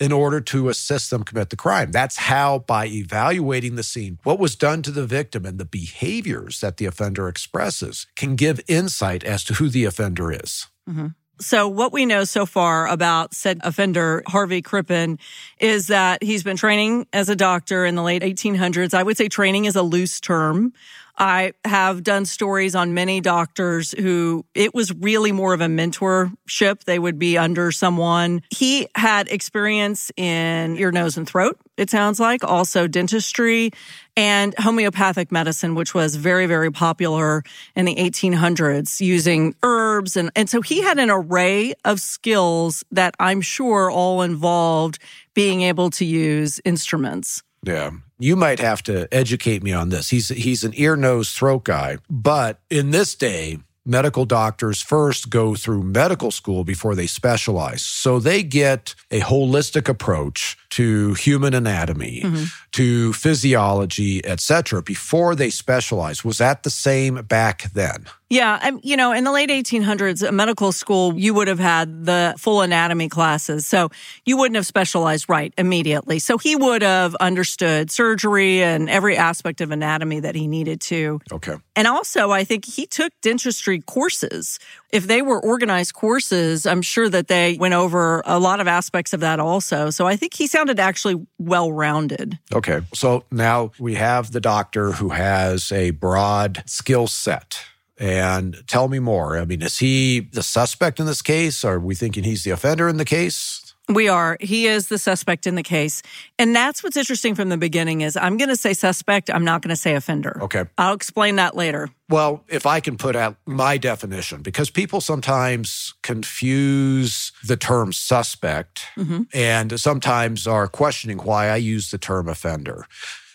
in 0.01 0.11
order 0.11 0.41
to 0.41 0.69
assist 0.69 1.11
them 1.11 1.23
commit 1.23 1.51
the 1.51 1.57
crime. 1.57 1.93
That's 1.93 2.17
how, 2.17 2.61
by 2.61 2.87
evaluating 2.87 3.77
the 3.77 3.85
scene, 3.85 4.19
what 4.25 4.41
was 4.41 4.57
done 4.57 4.83
to 4.83 4.91
the 4.91 5.07
victim 5.07 5.45
and 5.45 5.59
the 5.59 5.65
behaviors 5.65 6.61
that 6.61 6.79
the 6.79 6.87
offender 6.87 7.29
expresses 7.29 8.09
can 8.17 8.35
give 8.35 8.61
insight 8.67 9.23
as 9.23 9.45
to 9.45 9.55
who 9.55 9.69
the 9.69 9.85
offender 9.85 10.33
is. 10.33 10.67
Mm-hmm. 10.89 11.09
So 11.41 11.67
what 11.67 11.93
we 11.93 12.07
know 12.07 12.25
so 12.25 12.47
far 12.47 12.87
about 12.87 13.35
said 13.35 13.61
offender, 13.65 14.23
Harvey 14.27 14.63
Crippen, 14.63 15.19
is 15.59 15.89
that 15.89 16.23
he's 16.23 16.43
been 16.43 16.57
training 16.57 17.07
as 17.13 17.29
a 17.29 17.37
doctor 17.37 17.85
in 17.85 17.97
the 17.97 18.03
late 18.03 18.23
1800s. 18.23 18.95
I 18.95 19.03
would 19.03 19.17
say 19.17 19.29
training 19.29 19.65
is 19.65 19.75
a 19.75 19.83
loose 19.83 20.21
term. 20.21 20.73
I 21.19 21.53
have 21.65 22.03
done 22.03 22.25
stories 22.25 22.75
on 22.75 22.95
many 22.95 23.21
doctors 23.21 23.93
who 23.93 24.45
it 24.55 24.75
was 24.75 24.93
really 24.95 25.33
more 25.33 25.55
of 25.55 25.61
a 25.61 25.67
mentorship. 25.67 26.85
They 26.85 26.99
would 26.99 27.19
be 27.19 27.37
under 27.37 27.71
someone. 27.71 28.43
He 28.51 28.89
had 28.95 29.29
experience 29.29 30.11
in 30.17 30.77
ear, 30.79 30.91
nose, 30.91 31.17
and 31.17 31.29
throat, 31.29 31.59
it 31.77 31.91
sounds 31.91 32.21
like, 32.21 32.45
also 32.45 32.87
dentistry 32.87 33.71
and 34.17 34.55
homeopathic 34.59 35.33
medicine, 35.33 35.75
which 35.75 35.95
was 35.95 36.17
very, 36.17 36.47
very 36.47 36.71
popular 36.71 37.43
in 37.75 37.87
the 37.87 37.95
1800s 37.97 39.01
using 39.01 39.55
herbs. 39.63 40.17
And, 40.17 40.31
and 40.37 40.51
so 40.51 40.61
he 40.61 40.83
had 40.83 40.99
an 40.99 41.11
array 41.11 41.73
of 41.85 42.01
skills 42.01 42.85
that 42.91 43.15
I'm 43.19 43.41
sure 43.41 43.91
all 43.91 44.23
involved 44.23 44.99
being 45.35 45.63
able 45.63 45.89
to 45.91 46.05
use 46.05 46.61
instruments. 46.65 47.43
Yeah. 47.65 47.91
You 48.19 48.37
might 48.37 48.61
have 48.61 48.83
to 48.85 49.13
educate 49.13 49.63
me 49.63 49.73
on 49.73 49.89
this. 49.89 50.11
He's 50.11 50.29
he's 50.29 50.65
an 50.65 50.73
ear, 50.77 50.97
nose, 50.97 51.33
throat 51.33 51.65
guy, 51.65 51.99
but 52.09 52.61
in 52.71 52.91
this 52.91 53.15
day, 53.15 53.59
medical 53.85 54.25
doctors 54.25 54.81
first 54.81 55.31
go 55.31 55.55
through 55.55 55.83
medical 55.83 56.31
school 56.31 56.65
before 56.65 56.95
they 56.95 57.07
specialize. 57.07 57.83
So 57.83 58.19
they 58.19 58.43
get 58.43 58.95
a 59.11 59.21
holistic 59.21 59.89
approach 59.89 60.57
to 60.73 61.13
human 61.15 61.53
anatomy, 61.53 62.23
mm-hmm. 62.25 62.45
to 62.73 63.13
physiology, 63.13 64.25
etc. 64.25 64.83
before 64.83 65.35
they 65.35 65.51
specialized 65.51 66.25
Was 66.25 66.39
that 66.39 66.63
the 66.63 66.71
same 66.71 67.17
back 67.27 67.65
then? 67.75 68.07
Yeah, 68.33 68.59
um, 68.63 68.81
you 68.83 68.97
know, 68.97 69.13
in 69.13 69.25
the 69.25 69.31
late 69.31 69.51
1800s, 69.51 70.27
a 70.27 70.33
medical 70.33 70.73
school, 70.73 71.15
you 71.19 71.35
would 71.35 71.49
have 71.49 71.59
had 71.59 72.07
the 72.07 72.35
full 72.39 72.63
anatomy 72.63 73.11
classes. 73.11 73.67
So 73.67 73.91
you 74.25 74.39
wouldn't 74.39 74.57
have 74.57 74.65
specialized 74.65 75.29
right 75.29 75.53
immediately. 75.59 76.19
So 76.19 76.39
he 76.39 76.57
would 76.57 76.81
have 76.81 77.15
understood 77.17 77.91
surgery 77.91 78.63
and 78.63 78.89
every 78.89 79.19
aspect 79.19 79.61
of 79.61 79.71
anatomy 79.71 80.21
that 80.21 80.35
he 80.35 80.47
needed 80.47 80.81
to. 80.83 81.21
Okay. 81.31 81.57
And 81.77 81.87
also, 81.87 82.31
I 82.31 82.45
think 82.45 82.65
he 82.65 82.87
took 82.87 83.13
dentistry 83.21 83.81
courses. 83.81 84.59
If 84.93 85.07
they 85.07 85.23
were 85.23 85.41
organized 85.41 85.95
courses, 85.95 86.67
I'm 86.67 86.83
sure 86.83 87.09
that 87.09 87.29
they 87.29 87.57
went 87.59 87.73
over 87.73 88.23
a 88.27 88.39
lot 88.39 88.61
of 88.61 88.69
aspects 88.69 89.15
of 89.15 89.21
that 89.21 89.41
also. 89.41 89.89
So 89.89 90.07
I 90.07 90.17
think 90.17 90.35
he 90.35 90.47
sounded 90.47 90.79
actually 90.79 91.27
well 91.39 91.73
rounded. 91.73 92.39
Okay. 92.53 92.83
So 92.93 93.25
now 93.31 93.73
we 93.79 93.95
have 93.95 94.33
the 94.33 94.41
doctor 94.41 94.93
who 94.93 95.09
has 95.09 95.73
a 95.73 95.93
broad 95.93 96.63
skill 96.67 97.07
set 97.07 97.65
and 97.99 98.63
tell 98.67 98.89
me 98.89 98.99
more. 98.99 99.39
I 99.39 99.47
mean, 99.47 99.63
is 99.63 99.79
he 99.79 100.21
the 100.21 100.43
suspect 100.43 101.01
in 101.01 101.07
this 101.07 101.23
case? 101.23 101.65
Are 101.65 101.81
we 101.81 101.95
thinking 101.95 102.25
he's 102.25 102.45
the 102.45 102.51
offender 102.51 102.89
in 102.89 102.99
the 102.99 103.05
case? 103.05 103.72
We 103.95 104.09
are. 104.09 104.37
He 104.41 104.67
is 104.67 104.89
the 104.89 104.99
suspect 104.99 105.47
in 105.47 105.55
the 105.55 105.63
case. 105.63 106.03
And 106.39 106.55
that's 106.55 106.83
what's 106.83 106.97
interesting 106.97 107.35
from 107.35 107.49
the 107.49 107.57
beginning 107.57 108.01
is 108.01 108.17
I'm 108.17 108.37
going 108.37 108.49
to 108.49 108.57
say 108.57 108.73
suspect, 108.73 109.31
I'm 109.31 109.45
not 109.45 109.63
going 109.63 109.71
to 109.71 109.81
say 109.81 109.95
offender. 109.95 110.39
Okay. 110.43 110.65
I'll 110.79 110.95
explain 110.95 111.37
that 111.37 111.57
later. 111.57 111.89
Well, 112.09 112.45
if 112.49 112.67
I 112.67 112.81
can 112.81 112.97
put 112.97 113.17
out 113.17 113.37
my 113.47 113.79
definition 113.79 114.43
because 114.43 114.71
people 114.71 115.01
sometimes 115.01 115.95
confuse 116.03 117.33
the 117.45 117.57
term 117.57 117.93
suspect 117.93 118.87
mm-hmm. 118.97 119.23
and 119.33 119.81
sometimes 119.81 120.47
are 120.47 120.69
questioning 120.69 121.19
why 121.19 121.49
I 121.49 121.57
use 121.57 121.91
the 121.91 121.99
term 121.99 122.29
offender. 122.29 122.87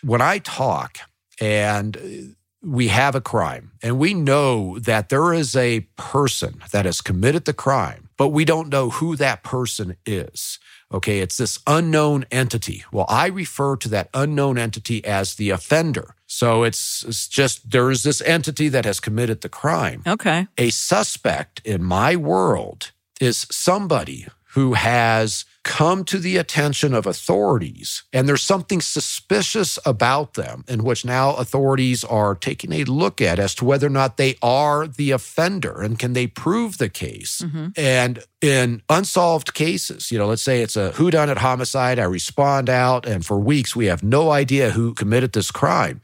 When 0.02 0.20
I 0.20 0.38
talk 0.38 0.98
and 1.40 2.36
we 2.62 2.88
have 2.88 3.14
a 3.14 3.20
crime 3.20 3.72
and 3.82 3.98
we 3.98 4.14
know 4.14 4.78
that 4.80 5.08
there 5.08 5.32
is 5.32 5.56
a 5.56 5.80
person 5.96 6.60
that 6.72 6.84
has 6.84 7.00
committed 7.00 7.44
the 7.44 7.52
crime, 7.52 8.07
but 8.18 8.28
we 8.28 8.44
don't 8.44 8.68
know 8.68 8.90
who 8.90 9.16
that 9.16 9.42
person 9.42 9.96
is. 10.04 10.58
Okay, 10.92 11.20
it's 11.20 11.36
this 11.36 11.58
unknown 11.66 12.26
entity. 12.30 12.84
Well, 12.92 13.06
I 13.08 13.28
refer 13.28 13.76
to 13.76 13.88
that 13.90 14.10
unknown 14.12 14.58
entity 14.58 15.04
as 15.04 15.36
the 15.36 15.50
offender. 15.50 16.14
So 16.26 16.64
it's, 16.64 17.04
it's 17.04 17.28
just 17.28 17.70
there 17.70 17.90
is 17.90 18.02
this 18.02 18.20
entity 18.20 18.68
that 18.68 18.84
has 18.84 19.00
committed 19.00 19.40
the 19.40 19.48
crime. 19.48 20.02
Okay. 20.06 20.46
A 20.58 20.70
suspect 20.70 21.60
in 21.64 21.82
my 21.82 22.16
world 22.16 22.92
is 23.20 23.46
somebody 23.50 24.26
who 24.58 24.72
has 24.72 25.44
come 25.62 26.02
to 26.02 26.18
the 26.18 26.36
attention 26.36 26.92
of 26.92 27.06
authorities 27.06 28.02
and 28.12 28.28
there's 28.28 28.42
something 28.42 28.80
suspicious 28.80 29.78
about 29.86 30.34
them, 30.34 30.64
in 30.66 30.82
which 30.82 31.04
now 31.04 31.34
authorities 31.34 32.02
are 32.02 32.34
taking 32.34 32.72
a 32.72 32.82
look 32.82 33.20
at 33.20 33.38
as 33.38 33.54
to 33.54 33.64
whether 33.64 33.86
or 33.86 33.90
not 33.90 34.16
they 34.16 34.34
are 34.42 34.88
the 34.88 35.12
offender 35.12 35.80
and 35.80 35.96
can 35.96 36.12
they 36.12 36.26
prove 36.26 36.78
the 36.78 36.88
case. 36.88 37.40
Mm-hmm. 37.44 37.68
And 37.76 38.24
in 38.40 38.82
unsolved 38.88 39.54
cases, 39.54 40.10
you 40.10 40.18
know, 40.18 40.26
let's 40.26 40.42
say 40.42 40.60
it's 40.60 40.76
a 40.76 40.90
whodunit 40.90 41.36
homicide, 41.36 42.00
I 42.00 42.04
respond 42.04 42.68
out, 42.68 43.06
and 43.06 43.24
for 43.24 43.38
weeks 43.38 43.76
we 43.76 43.86
have 43.86 44.02
no 44.02 44.32
idea 44.32 44.70
who 44.70 44.92
committed 44.92 45.34
this 45.34 45.52
crime 45.52 46.00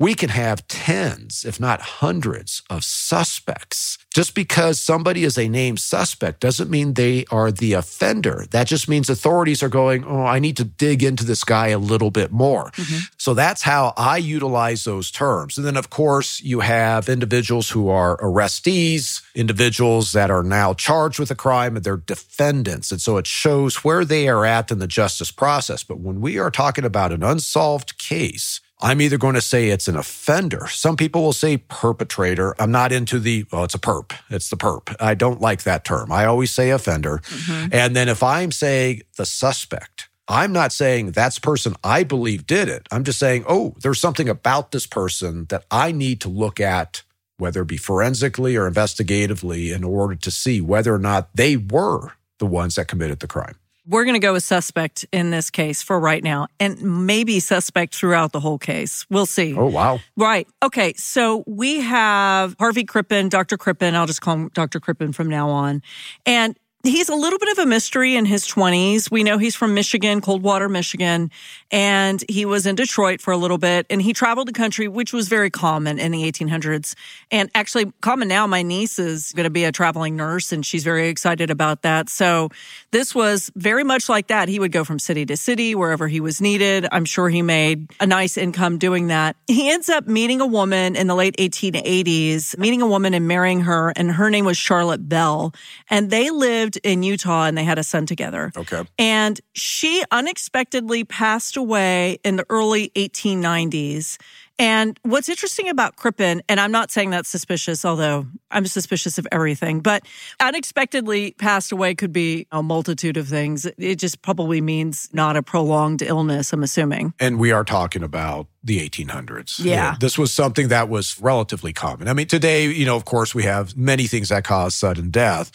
we 0.00 0.14
can 0.14 0.30
have 0.30 0.66
tens, 0.66 1.44
if 1.44 1.60
not 1.60 1.82
hundreds, 1.82 2.62
of 2.70 2.82
suspects. 2.82 3.98
Just 4.14 4.34
because 4.34 4.80
somebody 4.80 5.24
is 5.24 5.36
a 5.36 5.46
named 5.46 5.78
suspect 5.78 6.40
doesn't 6.40 6.70
mean 6.70 6.94
they 6.94 7.26
are 7.30 7.52
the 7.52 7.74
offender. 7.74 8.46
That 8.50 8.66
just 8.66 8.88
means 8.88 9.10
authorities 9.10 9.62
are 9.62 9.68
going, 9.68 10.06
oh, 10.06 10.24
I 10.24 10.38
need 10.38 10.56
to 10.56 10.64
dig 10.64 11.02
into 11.02 11.24
this 11.24 11.44
guy 11.44 11.68
a 11.68 11.78
little 11.78 12.10
bit 12.10 12.32
more. 12.32 12.70
Mm-hmm. 12.70 12.98
So 13.18 13.34
that's 13.34 13.60
how 13.60 13.92
I 13.94 14.16
utilize 14.16 14.84
those 14.84 15.10
terms. 15.10 15.58
And 15.58 15.66
then, 15.66 15.76
of 15.76 15.90
course, 15.90 16.40
you 16.40 16.60
have 16.60 17.10
individuals 17.10 17.68
who 17.68 17.90
are 17.90 18.16
arrestees, 18.16 19.20
individuals 19.34 20.12
that 20.12 20.30
are 20.30 20.42
now 20.42 20.72
charged 20.72 21.18
with 21.18 21.30
a 21.30 21.36
crime, 21.36 21.76
and 21.76 21.84
they're 21.84 21.98
defendants. 21.98 22.90
And 22.90 23.02
so 23.02 23.18
it 23.18 23.26
shows 23.26 23.84
where 23.84 24.06
they 24.06 24.28
are 24.30 24.46
at 24.46 24.70
in 24.70 24.78
the 24.78 24.86
justice 24.86 25.30
process. 25.30 25.84
But 25.84 26.00
when 26.00 26.22
we 26.22 26.38
are 26.38 26.50
talking 26.50 26.86
about 26.86 27.12
an 27.12 27.22
unsolved 27.22 27.98
case, 27.98 28.62
I'm 28.82 29.00
either 29.00 29.18
going 29.18 29.34
to 29.34 29.42
say 29.42 29.68
it's 29.68 29.88
an 29.88 29.96
offender. 29.96 30.66
Some 30.68 30.96
people 30.96 31.22
will 31.22 31.34
say 31.34 31.58
perpetrator. 31.58 32.54
I'm 32.58 32.70
not 32.70 32.92
into 32.92 33.18
the, 33.18 33.44
well, 33.52 33.64
it's 33.64 33.74
a 33.74 33.78
perp. 33.78 34.12
It's 34.30 34.48
the 34.48 34.56
perp. 34.56 34.96
I 34.98 35.14
don't 35.14 35.40
like 35.40 35.64
that 35.64 35.84
term. 35.84 36.10
I 36.10 36.24
always 36.24 36.50
say 36.50 36.70
offender. 36.70 37.18
Mm-hmm. 37.18 37.74
And 37.74 37.94
then 37.94 38.08
if 38.08 38.22
I'm 38.22 38.50
saying 38.50 39.02
the 39.16 39.26
suspect, 39.26 40.08
I'm 40.28 40.52
not 40.52 40.72
saying 40.72 41.10
that's 41.10 41.38
person 41.38 41.74
I 41.82 42.04
believe 42.04 42.46
did 42.46 42.68
it. 42.68 42.86
I'm 42.90 43.04
just 43.04 43.18
saying, 43.18 43.44
oh, 43.48 43.74
there's 43.82 44.00
something 44.00 44.28
about 44.28 44.70
this 44.70 44.86
person 44.86 45.46
that 45.50 45.64
I 45.70 45.92
need 45.92 46.20
to 46.22 46.28
look 46.28 46.60
at, 46.60 47.02
whether 47.36 47.62
it 47.62 47.68
be 47.68 47.76
forensically 47.76 48.56
or 48.56 48.70
investigatively, 48.70 49.74
in 49.74 49.84
order 49.84 50.14
to 50.14 50.30
see 50.30 50.60
whether 50.60 50.94
or 50.94 50.98
not 50.98 51.28
they 51.34 51.56
were 51.56 52.12
the 52.38 52.46
ones 52.46 52.76
that 52.76 52.88
committed 52.88 53.20
the 53.20 53.26
crime. 53.26 53.56
We're 53.90 54.04
going 54.04 54.14
to 54.14 54.20
go 54.20 54.34
with 54.34 54.44
suspect 54.44 55.04
in 55.10 55.32
this 55.32 55.50
case 55.50 55.82
for 55.82 55.98
right 55.98 56.22
now, 56.22 56.46
and 56.60 56.80
maybe 56.80 57.40
suspect 57.40 57.92
throughout 57.92 58.30
the 58.30 58.38
whole 58.38 58.56
case. 58.56 59.04
We'll 59.10 59.26
see. 59.26 59.56
Oh, 59.56 59.66
wow. 59.66 59.98
Right. 60.16 60.46
Okay. 60.62 60.92
So 60.94 61.42
we 61.48 61.80
have 61.80 62.54
Harvey 62.60 62.84
Crippen, 62.84 63.28
Dr. 63.28 63.56
Crippen. 63.56 63.96
I'll 63.96 64.06
just 64.06 64.20
call 64.20 64.34
him 64.34 64.50
Dr. 64.54 64.78
Crippen 64.78 65.12
from 65.12 65.28
now 65.28 65.50
on. 65.50 65.82
And 66.24 66.56
he's 66.82 67.08
a 67.08 67.14
little 67.14 67.38
bit 67.38 67.50
of 67.50 67.58
a 67.58 67.66
mystery 67.66 68.16
in 68.16 68.24
his 68.24 68.46
20s. 68.46 69.10
We 69.10 69.22
know 69.22 69.38
he's 69.38 69.54
from 69.54 69.74
Michigan, 69.74 70.20
Coldwater, 70.20 70.68
Michigan, 70.68 71.30
and 71.70 72.24
he 72.28 72.44
was 72.44 72.66
in 72.66 72.74
Detroit 72.74 73.20
for 73.20 73.32
a 73.32 73.36
little 73.36 73.58
bit 73.58 73.86
and 73.90 74.00
he 74.00 74.12
traveled 74.12 74.48
the 74.48 74.52
country, 74.52 74.88
which 74.88 75.12
was 75.12 75.28
very 75.28 75.50
common 75.50 75.98
in 75.98 76.12
the 76.12 76.30
1800s. 76.30 76.94
And 77.30 77.50
actually 77.54 77.92
common 78.00 78.28
now. 78.28 78.46
My 78.46 78.62
niece 78.62 78.98
is 78.98 79.32
going 79.32 79.44
to 79.44 79.50
be 79.50 79.64
a 79.64 79.72
traveling 79.72 80.16
nurse 80.16 80.52
and 80.52 80.64
she's 80.64 80.82
very 80.84 81.08
excited 81.08 81.50
about 81.50 81.82
that. 81.82 82.08
So 82.08 82.48
this 82.92 83.14
was 83.14 83.50
very 83.54 83.84
much 83.84 84.08
like 84.08 84.28
that. 84.28 84.48
He 84.48 84.58
would 84.58 84.72
go 84.72 84.84
from 84.84 84.98
city 84.98 85.26
to 85.26 85.36
city 85.36 85.74
wherever 85.74 86.08
he 86.08 86.20
was 86.20 86.40
needed. 86.40 86.86
I'm 86.90 87.04
sure 87.04 87.28
he 87.28 87.42
made 87.42 87.90
a 88.00 88.06
nice 88.06 88.38
income 88.38 88.78
doing 88.78 89.08
that. 89.08 89.36
He 89.46 89.70
ends 89.70 89.88
up 89.88 90.06
meeting 90.06 90.40
a 90.40 90.46
woman 90.46 90.96
in 90.96 91.06
the 91.06 91.14
late 91.14 91.36
1880s, 91.36 92.56
meeting 92.58 92.80
a 92.80 92.86
woman 92.86 93.14
and 93.14 93.28
marrying 93.28 93.60
her, 93.60 93.92
and 93.96 94.10
her 94.12 94.30
name 94.30 94.44
was 94.44 94.56
Charlotte 94.56 95.08
Bell. 95.08 95.52
And 95.88 96.10
they 96.10 96.30
lived 96.30 96.69
in 96.78 97.02
Utah 97.02 97.44
and 97.44 97.56
they 97.56 97.64
had 97.64 97.78
a 97.78 97.84
son 97.84 98.06
together. 98.06 98.52
Okay. 98.56 98.84
And 98.98 99.40
she 99.52 100.02
unexpectedly 100.10 101.04
passed 101.04 101.56
away 101.56 102.18
in 102.24 102.36
the 102.36 102.46
early 102.48 102.90
1890s. 102.96 104.18
And 104.60 105.00
what's 105.04 105.30
interesting 105.30 105.70
about 105.70 105.96
Crippen, 105.96 106.42
and 106.46 106.60
I'm 106.60 106.70
not 106.70 106.90
saying 106.90 107.08
that's 107.08 107.30
suspicious, 107.30 107.82
although 107.82 108.26
I'm 108.50 108.66
suspicious 108.66 109.16
of 109.16 109.26
everything, 109.32 109.80
but 109.80 110.02
unexpectedly 110.38 111.30
passed 111.32 111.72
away 111.72 111.94
could 111.94 112.12
be 112.12 112.46
a 112.52 112.62
multitude 112.62 113.16
of 113.16 113.26
things. 113.26 113.64
It 113.78 113.96
just 113.96 114.20
probably 114.20 114.60
means 114.60 115.08
not 115.14 115.34
a 115.34 115.42
prolonged 115.42 116.02
illness, 116.02 116.52
I'm 116.52 116.62
assuming. 116.62 117.14
And 117.18 117.38
we 117.38 117.52
are 117.52 117.64
talking 117.64 118.02
about 118.02 118.48
the 118.62 118.86
1800s. 118.86 119.64
Yeah. 119.64 119.96
This 119.98 120.18
was 120.18 120.30
something 120.30 120.68
that 120.68 120.90
was 120.90 121.18
relatively 121.22 121.72
common. 121.72 122.06
I 122.06 122.12
mean, 122.12 122.26
today, 122.26 122.66
you 122.66 122.84
know, 122.84 122.96
of 122.96 123.06
course, 123.06 123.34
we 123.34 123.44
have 123.44 123.78
many 123.78 124.06
things 124.06 124.28
that 124.28 124.44
cause 124.44 124.74
sudden 124.74 125.08
death. 125.08 125.50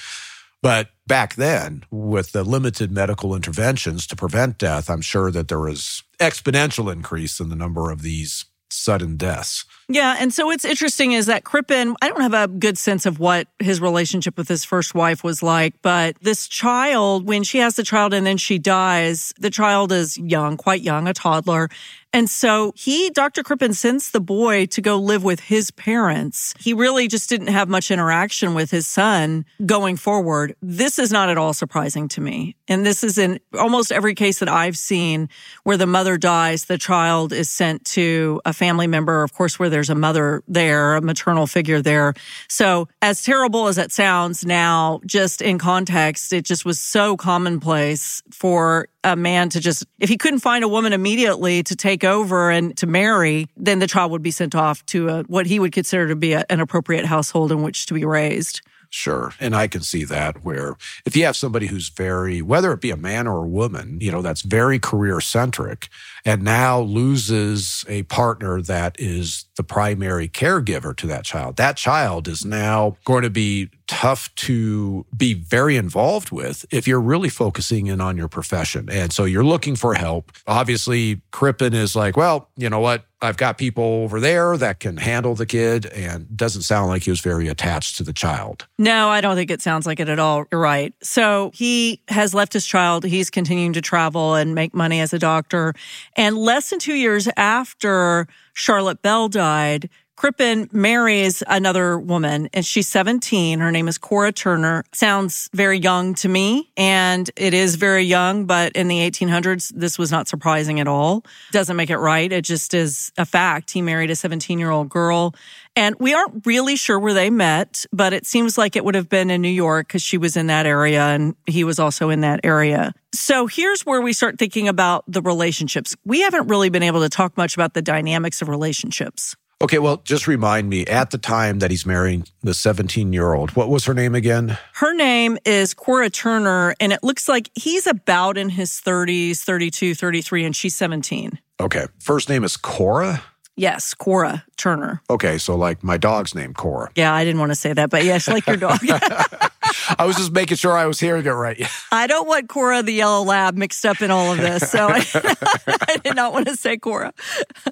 But 0.61 0.89
back 1.05 1.35
then, 1.35 1.83
with 1.91 2.31
the 2.31 2.43
limited 2.43 2.91
medical 2.91 3.35
interventions 3.35 4.07
to 4.07 4.15
prevent 4.15 4.57
death, 4.57 4.89
I'm 4.89 5.01
sure 5.01 5.29
that 5.31 5.47
there 5.47 5.59
was 5.59 6.03
exponential 6.19 6.91
increase 6.91 7.39
in 7.39 7.49
the 7.49 7.55
number 7.55 7.91
of 7.91 8.01
these 8.01 8.45
sudden 8.69 9.15
deaths. 9.15 9.65
Yeah. 9.87 10.15
And 10.19 10.33
so 10.33 10.47
what's 10.47 10.65
interesting 10.65 11.11
is 11.11 11.27
that 11.27 11.43
Crippen, 11.43 11.95
I 12.01 12.09
don't 12.09 12.21
have 12.21 12.33
a 12.33 12.47
good 12.47 12.77
sense 12.77 13.05
of 13.05 13.19
what 13.19 13.47
his 13.59 13.79
relationship 13.79 14.37
with 14.37 14.47
his 14.47 14.63
first 14.63 14.95
wife 14.95 15.23
was 15.23 15.43
like, 15.43 15.75
but 15.81 16.15
this 16.21 16.47
child, 16.47 17.27
when 17.27 17.43
she 17.43 17.59
has 17.59 17.75
the 17.75 17.83
child 17.83 18.13
and 18.13 18.25
then 18.25 18.37
she 18.37 18.57
dies, 18.57 19.33
the 19.39 19.51
child 19.51 19.91
is 19.91 20.17
young, 20.17 20.57
quite 20.57 20.81
young, 20.81 21.07
a 21.07 21.13
toddler. 21.13 21.69
And 22.15 22.29
so 22.29 22.71
he, 22.77 23.09
Dr. 23.09 23.43
Crippen, 23.43 23.73
sends 23.73 24.11
the 24.11 24.21
boy 24.21 24.67
to 24.67 24.81
go 24.81 24.95
live 24.95 25.25
with 25.25 25.41
his 25.41 25.69
parents. 25.71 26.53
He 26.57 26.73
really 26.73 27.09
just 27.09 27.27
didn't 27.27 27.47
have 27.47 27.67
much 27.67 27.91
interaction 27.91 28.53
with 28.53 28.71
his 28.71 28.87
son 28.87 29.43
going 29.65 29.97
forward. 29.97 30.55
This 30.61 30.97
is 30.97 31.11
not 31.11 31.27
at 31.27 31.37
all 31.37 31.53
surprising 31.53 32.07
to 32.09 32.21
me. 32.21 32.55
And 32.69 32.85
this 32.85 33.03
is 33.03 33.17
in 33.17 33.41
almost 33.59 33.91
every 33.91 34.15
case 34.15 34.39
that 34.39 34.47
I've 34.47 34.77
seen 34.77 35.27
where 35.65 35.75
the 35.75 35.87
mother 35.87 36.17
dies, 36.17 36.65
the 36.65 36.77
child 36.77 37.33
is 37.33 37.49
sent 37.49 37.83
to 37.87 38.39
a 38.45 38.53
family 38.53 38.87
member, 38.87 39.21
of 39.21 39.33
course, 39.33 39.59
where 39.59 39.69
there's 39.75 39.89
a 39.89 39.95
mother 39.95 40.41
there, 40.47 40.95
a 40.95 41.01
maternal 41.01 41.47
figure 41.47 41.81
there. 41.81 42.13
So 42.47 42.87
as 43.01 43.21
terrible 43.21 43.67
as 43.67 43.77
it 43.77 43.91
sounds 43.91 44.45
now, 44.45 45.01
just 45.05 45.41
in 45.41 45.57
context, 45.57 46.31
it 46.31 46.45
just 46.45 46.63
was 46.63 46.79
so 46.79 47.17
commonplace 47.17 48.23
for 48.31 48.87
a 49.03 49.17
man 49.17 49.49
to 49.49 49.59
just, 49.59 49.85
if 49.99 50.07
he 50.07 50.15
couldn't 50.15 50.39
find 50.39 50.63
a 50.63 50.69
woman 50.69 50.93
immediately 50.93 51.61
to 51.63 51.75
take 51.75 52.05
over 52.05 52.49
and 52.49 52.77
to 52.77 52.87
marry, 52.87 53.49
then 53.57 53.79
the 53.79 53.87
child 53.87 54.13
would 54.13 54.23
be 54.23 54.31
sent 54.31 54.55
off 54.55 54.85
to 54.85 55.09
a, 55.09 55.23
what 55.23 55.45
he 55.45 55.59
would 55.59 55.73
consider 55.73 56.07
to 56.07 56.15
be 56.15 56.31
a, 56.31 56.45
an 56.49 56.61
appropriate 56.61 57.03
household 57.03 57.51
in 57.51 57.61
which 57.61 57.85
to 57.87 57.93
be 57.93 58.05
raised. 58.05 58.61
Sure. 58.89 59.33
And 59.41 59.53
I 59.53 59.67
can 59.67 59.81
see 59.81 60.05
that 60.05 60.45
where 60.45 60.75
if 61.05 61.17
you 61.17 61.25
have 61.25 61.35
somebody 61.35 61.67
who's 61.67 61.89
very, 61.89 62.41
whether 62.41 62.71
it 62.71 62.79
be 62.79 62.91
a 62.91 62.97
man 62.97 63.27
or 63.27 63.43
a 63.43 63.47
woman, 63.47 63.97
you 63.99 64.09
know, 64.09 64.21
that's 64.21 64.41
very 64.41 64.79
career 64.79 65.19
centric 65.19 65.89
and 66.25 66.41
now 66.41 66.79
loses 66.81 67.85
a 67.87 68.03
partner 68.03 68.61
that 68.61 68.95
is 68.99 69.45
the 69.55 69.63
primary 69.63 70.27
caregiver 70.27 70.95
to 70.97 71.07
that 71.07 71.23
child, 71.23 71.55
that 71.57 71.77
child 71.77 72.27
is 72.27 72.43
now 72.43 72.97
going 73.05 73.23
to 73.23 73.29
be 73.29 73.69
tough 73.87 74.33
to 74.35 75.05
be 75.15 75.33
very 75.33 75.77
involved 75.77 76.31
with 76.31 76.65
if 76.71 76.87
you're 76.87 77.01
really 77.01 77.29
focusing 77.29 77.87
in 77.87 78.01
on 78.01 78.17
your 78.17 78.27
profession. 78.27 78.89
And 78.89 79.13
so 79.13 79.25
you're 79.25 79.43
looking 79.43 79.75
for 79.75 79.93
help. 79.93 80.31
Obviously, 80.47 81.21
Crippen 81.31 81.73
is 81.73 81.95
like, 81.95 82.17
well, 82.17 82.49
you 82.57 82.69
know 82.69 82.79
what? 82.79 83.05
I've 83.21 83.37
got 83.37 83.57
people 83.57 83.83
over 83.83 84.19
there 84.19 84.55
that 84.57 84.79
can 84.79 84.97
handle 84.97 85.35
the 85.35 85.45
kid 85.45 85.85
and 85.87 86.35
doesn't 86.35 86.61
sound 86.63 86.89
like 86.89 87.03
he 87.03 87.09
was 87.09 87.21
very 87.21 87.47
attached 87.47 87.97
to 87.97 88.03
the 88.03 88.13
child. 88.13 88.67
No, 88.77 89.09
I 89.09 89.21
don't 89.21 89.35
think 89.35 89.49
it 89.49 89.61
sounds 89.61 89.87
like 89.87 89.99
it 89.99 90.09
at 90.09 90.19
all. 90.19 90.45
You're 90.51 90.61
right. 90.61 90.93
So 91.01 91.51
he 91.53 92.01
has 92.09 92.33
left 92.33 92.53
his 92.53 92.65
child. 92.67 93.03
He's 93.03 93.29
continuing 93.29 93.73
to 93.73 93.81
travel 93.81 94.35
and 94.35 94.53
make 94.53 94.75
money 94.75 94.99
as 94.99 95.13
a 95.13 95.19
doctor. 95.19 95.73
And 96.15 96.37
less 96.37 96.69
than 96.69 96.79
two 96.79 96.95
years 96.95 97.27
after 97.35 98.27
Charlotte 98.53 99.01
Bell 99.01 99.27
died, 99.27 99.89
Crippen 100.15 100.69
marries 100.71 101.43
another 101.45 101.99
woman 101.99 102.47
and 102.53 102.65
she's 102.65 102.87
17. 102.87 103.59
Her 103.59 103.71
name 103.71 103.89
is 103.89 103.97
Cora 103.97 104.31
Turner. 104.31 104.85
Sounds 104.93 105.49
very 105.53 105.77
young 105.77 106.13
to 106.15 106.29
me 106.29 106.71
and 106.77 107.29
it 107.35 107.53
is 107.53 107.75
very 107.75 108.03
young, 108.03 108.45
but 108.45 108.71
in 108.73 108.87
the 108.87 108.99
1800s, 108.99 109.73
this 109.75 109.99
was 109.99 110.11
not 110.11 110.29
surprising 110.29 110.79
at 110.79 110.87
all. 110.87 111.25
Doesn't 111.51 111.75
make 111.75 111.89
it 111.89 111.97
right. 111.97 112.31
It 112.31 112.43
just 112.43 112.73
is 112.73 113.11
a 113.17 113.25
fact. 113.25 113.71
He 113.71 113.81
married 113.81 114.09
a 114.09 114.15
17 114.15 114.57
year 114.57 114.71
old 114.71 114.87
girl 114.87 115.35
and 115.75 115.95
we 115.99 116.13
aren't 116.13 116.45
really 116.45 116.77
sure 116.77 116.97
where 116.97 117.13
they 117.13 117.29
met, 117.29 117.85
but 117.91 118.13
it 118.13 118.25
seems 118.25 118.57
like 118.57 118.77
it 118.77 118.85
would 118.85 118.95
have 118.95 119.09
been 119.09 119.29
in 119.29 119.41
New 119.41 119.49
York 119.49 119.87
because 119.87 120.01
she 120.01 120.17
was 120.17 120.37
in 120.37 120.47
that 120.47 120.65
area 120.65 121.01
and 121.01 121.35
he 121.45 121.65
was 121.65 121.77
also 121.77 122.09
in 122.09 122.21
that 122.21 122.39
area. 122.45 122.93
So 123.13 123.47
here's 123.47 123.85
where 123.85 124.01
we 124.01 124.13
start 124.13 124.39
thinking 124.39 124.69
about 124.69 125.03
the 125.09 125.21
relationships. 125.21 125.93
We 126.05 126.21
haven't 126.21 126.47
really 126.47 126.69
been 126.69 126.83
able 126.83 127.01
to 127.01 127.09
talk 127.09 127.35
much 127.35 127.55
about 127.55 127.73
the 127.73 127.81
dynamics 127.81 128.41
of 128.41 128.47
relationships. 128.47 129.35
Okay, 129.61 129.79
well, 129.79 129.97
just 130.03 130.27
remind 130.27 130.69
me 130.69 130.85
at 130.85 131.11
the 131.11 131.17
time 131.17 131.59
that 131.59 131.71
he's 131.71 131.85
marrying 131.85 132.25
the 132.41 132.53
17 132.53 133.13
year 133.13 133.33
old, 133.33 133.55
what 133.55 133.69
was 133.69 133.85
her 133.85 133.93
name 133.93 134.13
again? 134.13 134.57
Her 134.73 134.93
name 134.93 135.37
is 135.45 135.73
Cora 135.73 136.09
Turner, 136.09 136.75
and 136.81 136.91
it 136.91 137.03
looks 137.03 137.29
like 137.29 137.49
he's 137.55 137.87
about 137.87 138.37
in 138.37 138.49
his 138.49 138.71
30s, 138.71 139.39
32, 139.39 139.95
33, 139.95 140.45
and 140.45 140.55
she's 140.55 140.75
17. 140.75 141.39
Okay. 141.61 141.85
First 141.99 142.27
name 142.27 142.43
is 142.43 142.57
Cora? 142.57 143.23
Yes, 143.55 143.93
Cora 143.93 144.43
Turner. 144.57 145.01
Okay, 145.09 145.37
so 145.37 145.55
like 145.55 145.81
my 145.81 145.95
dog's 145.95 146.35
name, 146.35 146.53
Cora. 146.53 146.91
Yeah, 146.95 147.13
I 147.13 147.23
didn't 147.23 147.39
want 147.39 147.51
to 147.51 147.55
say 147.55 147.71
that, 147.71 147.89
but 147.89 148.03
yes, 148.03 148.27
like 148.27 148.45
your 148.47 148.57
dog. 148.57 148.79
I 149.97 150.05
was 150.05 150.15
just 150.15 150.31
making 150.31 150.57
sure 150.57 150.77
I 150.77 150.85
was 150.85 150.99
hearing 150.99 151.25
it 151.25 151.29
right. 151.29 151.61
I 151.91 152.07
don't 152.07 152.27
want 152.27 152.49
Cora 152.49 152.83
the 152.83 152.93
yellow 152.93 153.23
lab 153.23 153.55
mixed 153.55 153.85
up 153.85 154.01
in 154.01 154.11
all 154.11 154.31
of 154.31 154.37
this. 154.37 154.69
So 154.69 154.87
I, 154.87 155.05
I 155.87 155.97
did 156.03 156.15
not 156.15 156.33
want 156.33 156.47
to 156.47 156.55
say 156.55 156.77
Cora. 156.77 157.13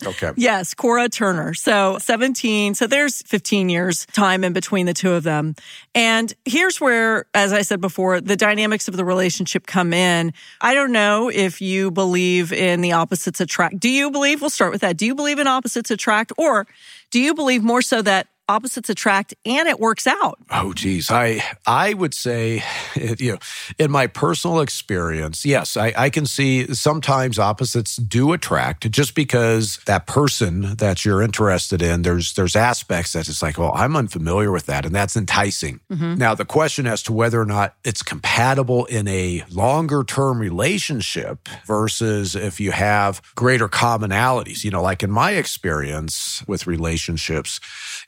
Okay. 0.05 0.31
Yes, 0.35 0.73
Cora 0.73 1.09
Turner. 1.09 1.53
So 1.53 1.97
17. 1.99 2.75
So 2.75 2.87
there's 2.87 3.21
15 3.23 3.69
years 3.69 4.05
time 4.07 4.43
in 4.43 4.53
between 4.53 4.85
the 4.85 4.93
two 4.93 5.13
of 5.13 5.23
them. 5.23 5.55
And 5.95 6.33
here's 6.45 6.79
where, 6.79 7.25
as 7.33 7.53
I 7.53 7.61
said 7.61 7.81
before, 7.81 8.21
the 8.21 8.35
dynamics 8.35 8.87
of 8.87 8.97
the 8.97 9.05
relationship 9.05 9.65
come 9.65 9.93
in. 9.93 10.33
I 10.61 10.73
don't 10.73 10.91
know 10.91 11.29
if 11.29 11.61
you 11.61 11.91
believe 11.91 12.51
in 12.53 12.81
the 12.81 12.93
opposites 12.93 13.41
attract. 13.41 13.79
Do 13.79 13.89
you 13.89 14.11
believe? 14.11 14.41
We'll 14.41 14.49
start 14.49 14.71
with 14.71 14.81
that. 14.81 14.97
Do 14.97 15.05
you 15.05 15.15
believe 15.15 15.39
in 15.39 15.47
opposites 15.47 15.91
attract 15.91 16.31
or 16.37 16.67
do 17.11 17.19
you 17.19 17.33
believe 17.35 17.63
more 17.63 17.81
so 17.81 18.01
that 18.01 18.27
opposites 18.49 18.89
attract 18.89 19.33
and 19.45 19.67
it 19.67 19.79
works 19.79 20.07
out. 20.07 20.37
Oh 20.49 20.73
geez. 20.73 21.09
I 21.09 21.43
I 21.65 21.93
would 21.93 22.13
say 22.13 22.63
you 22.95 23.33
know, 23.33 23.39
in 23.79 23.91
my 23.91 24.07
personal 24.07 24.59
experience, 24.59 25.45
yes, 25.45 25.77
I, 25.77 25.93
I 25.95 26.09
can 26.09 26.25
see 26.25 26.73
sometimes 26.73 27.39
opposites 27.39 27.95
do 27.95 28.33
attract 28.33 28.89
just 28.91 29.15
because 29.15 29.79
that 29.85 30.07
person 30.07 30.75
that 30.77 31.05
you're 31.05 31.21
interested 31.21 31.81
in, 31.81 32.01
there's 32.01 32.33
there's 32.33 32.55
aspects 32.55 33.13
that 33.13 33.27
it's 33.27 33.41
like, 33.41 33.57
well, 33.57 33.71
I'm 33.75 33.95
unfamiliar 33.95 34.51
with 34.51 34.65
that, 34.67 34.85
and 34.85 34.93
that's 34.93 35.15
enticing. 35.15 35.79
Mm-hmm. 35.91 36.15
Now 36.15 36.35
the 36.35 36.45
question 36.45 36.87
as 36.87 37.03
to 37.03 37.13
whether 37.13 37.39
or 37.39 37.45
not 37.45 37.75
it's 37.83 38.03
compatible 38.03 38.85
in 38.85 39.07
a 39.07 39.43
longer 39.49 40.03
term 40.03 40.39
relationship 40.39 41.47
versus 41.65 42.35
if 42.35 42.59
you 42.59 42.71
have 42.71 43.21
greater 43.35 43.67
commonalities, 43.67 44.63
you 44.63 44.71
know, 44.71 44.81
like 44.81 45.03
in 45.03 45.11
my 45.11 45.31
experience 45.31 46.43
with 46.47 46.67
relationships, 46.67 47.59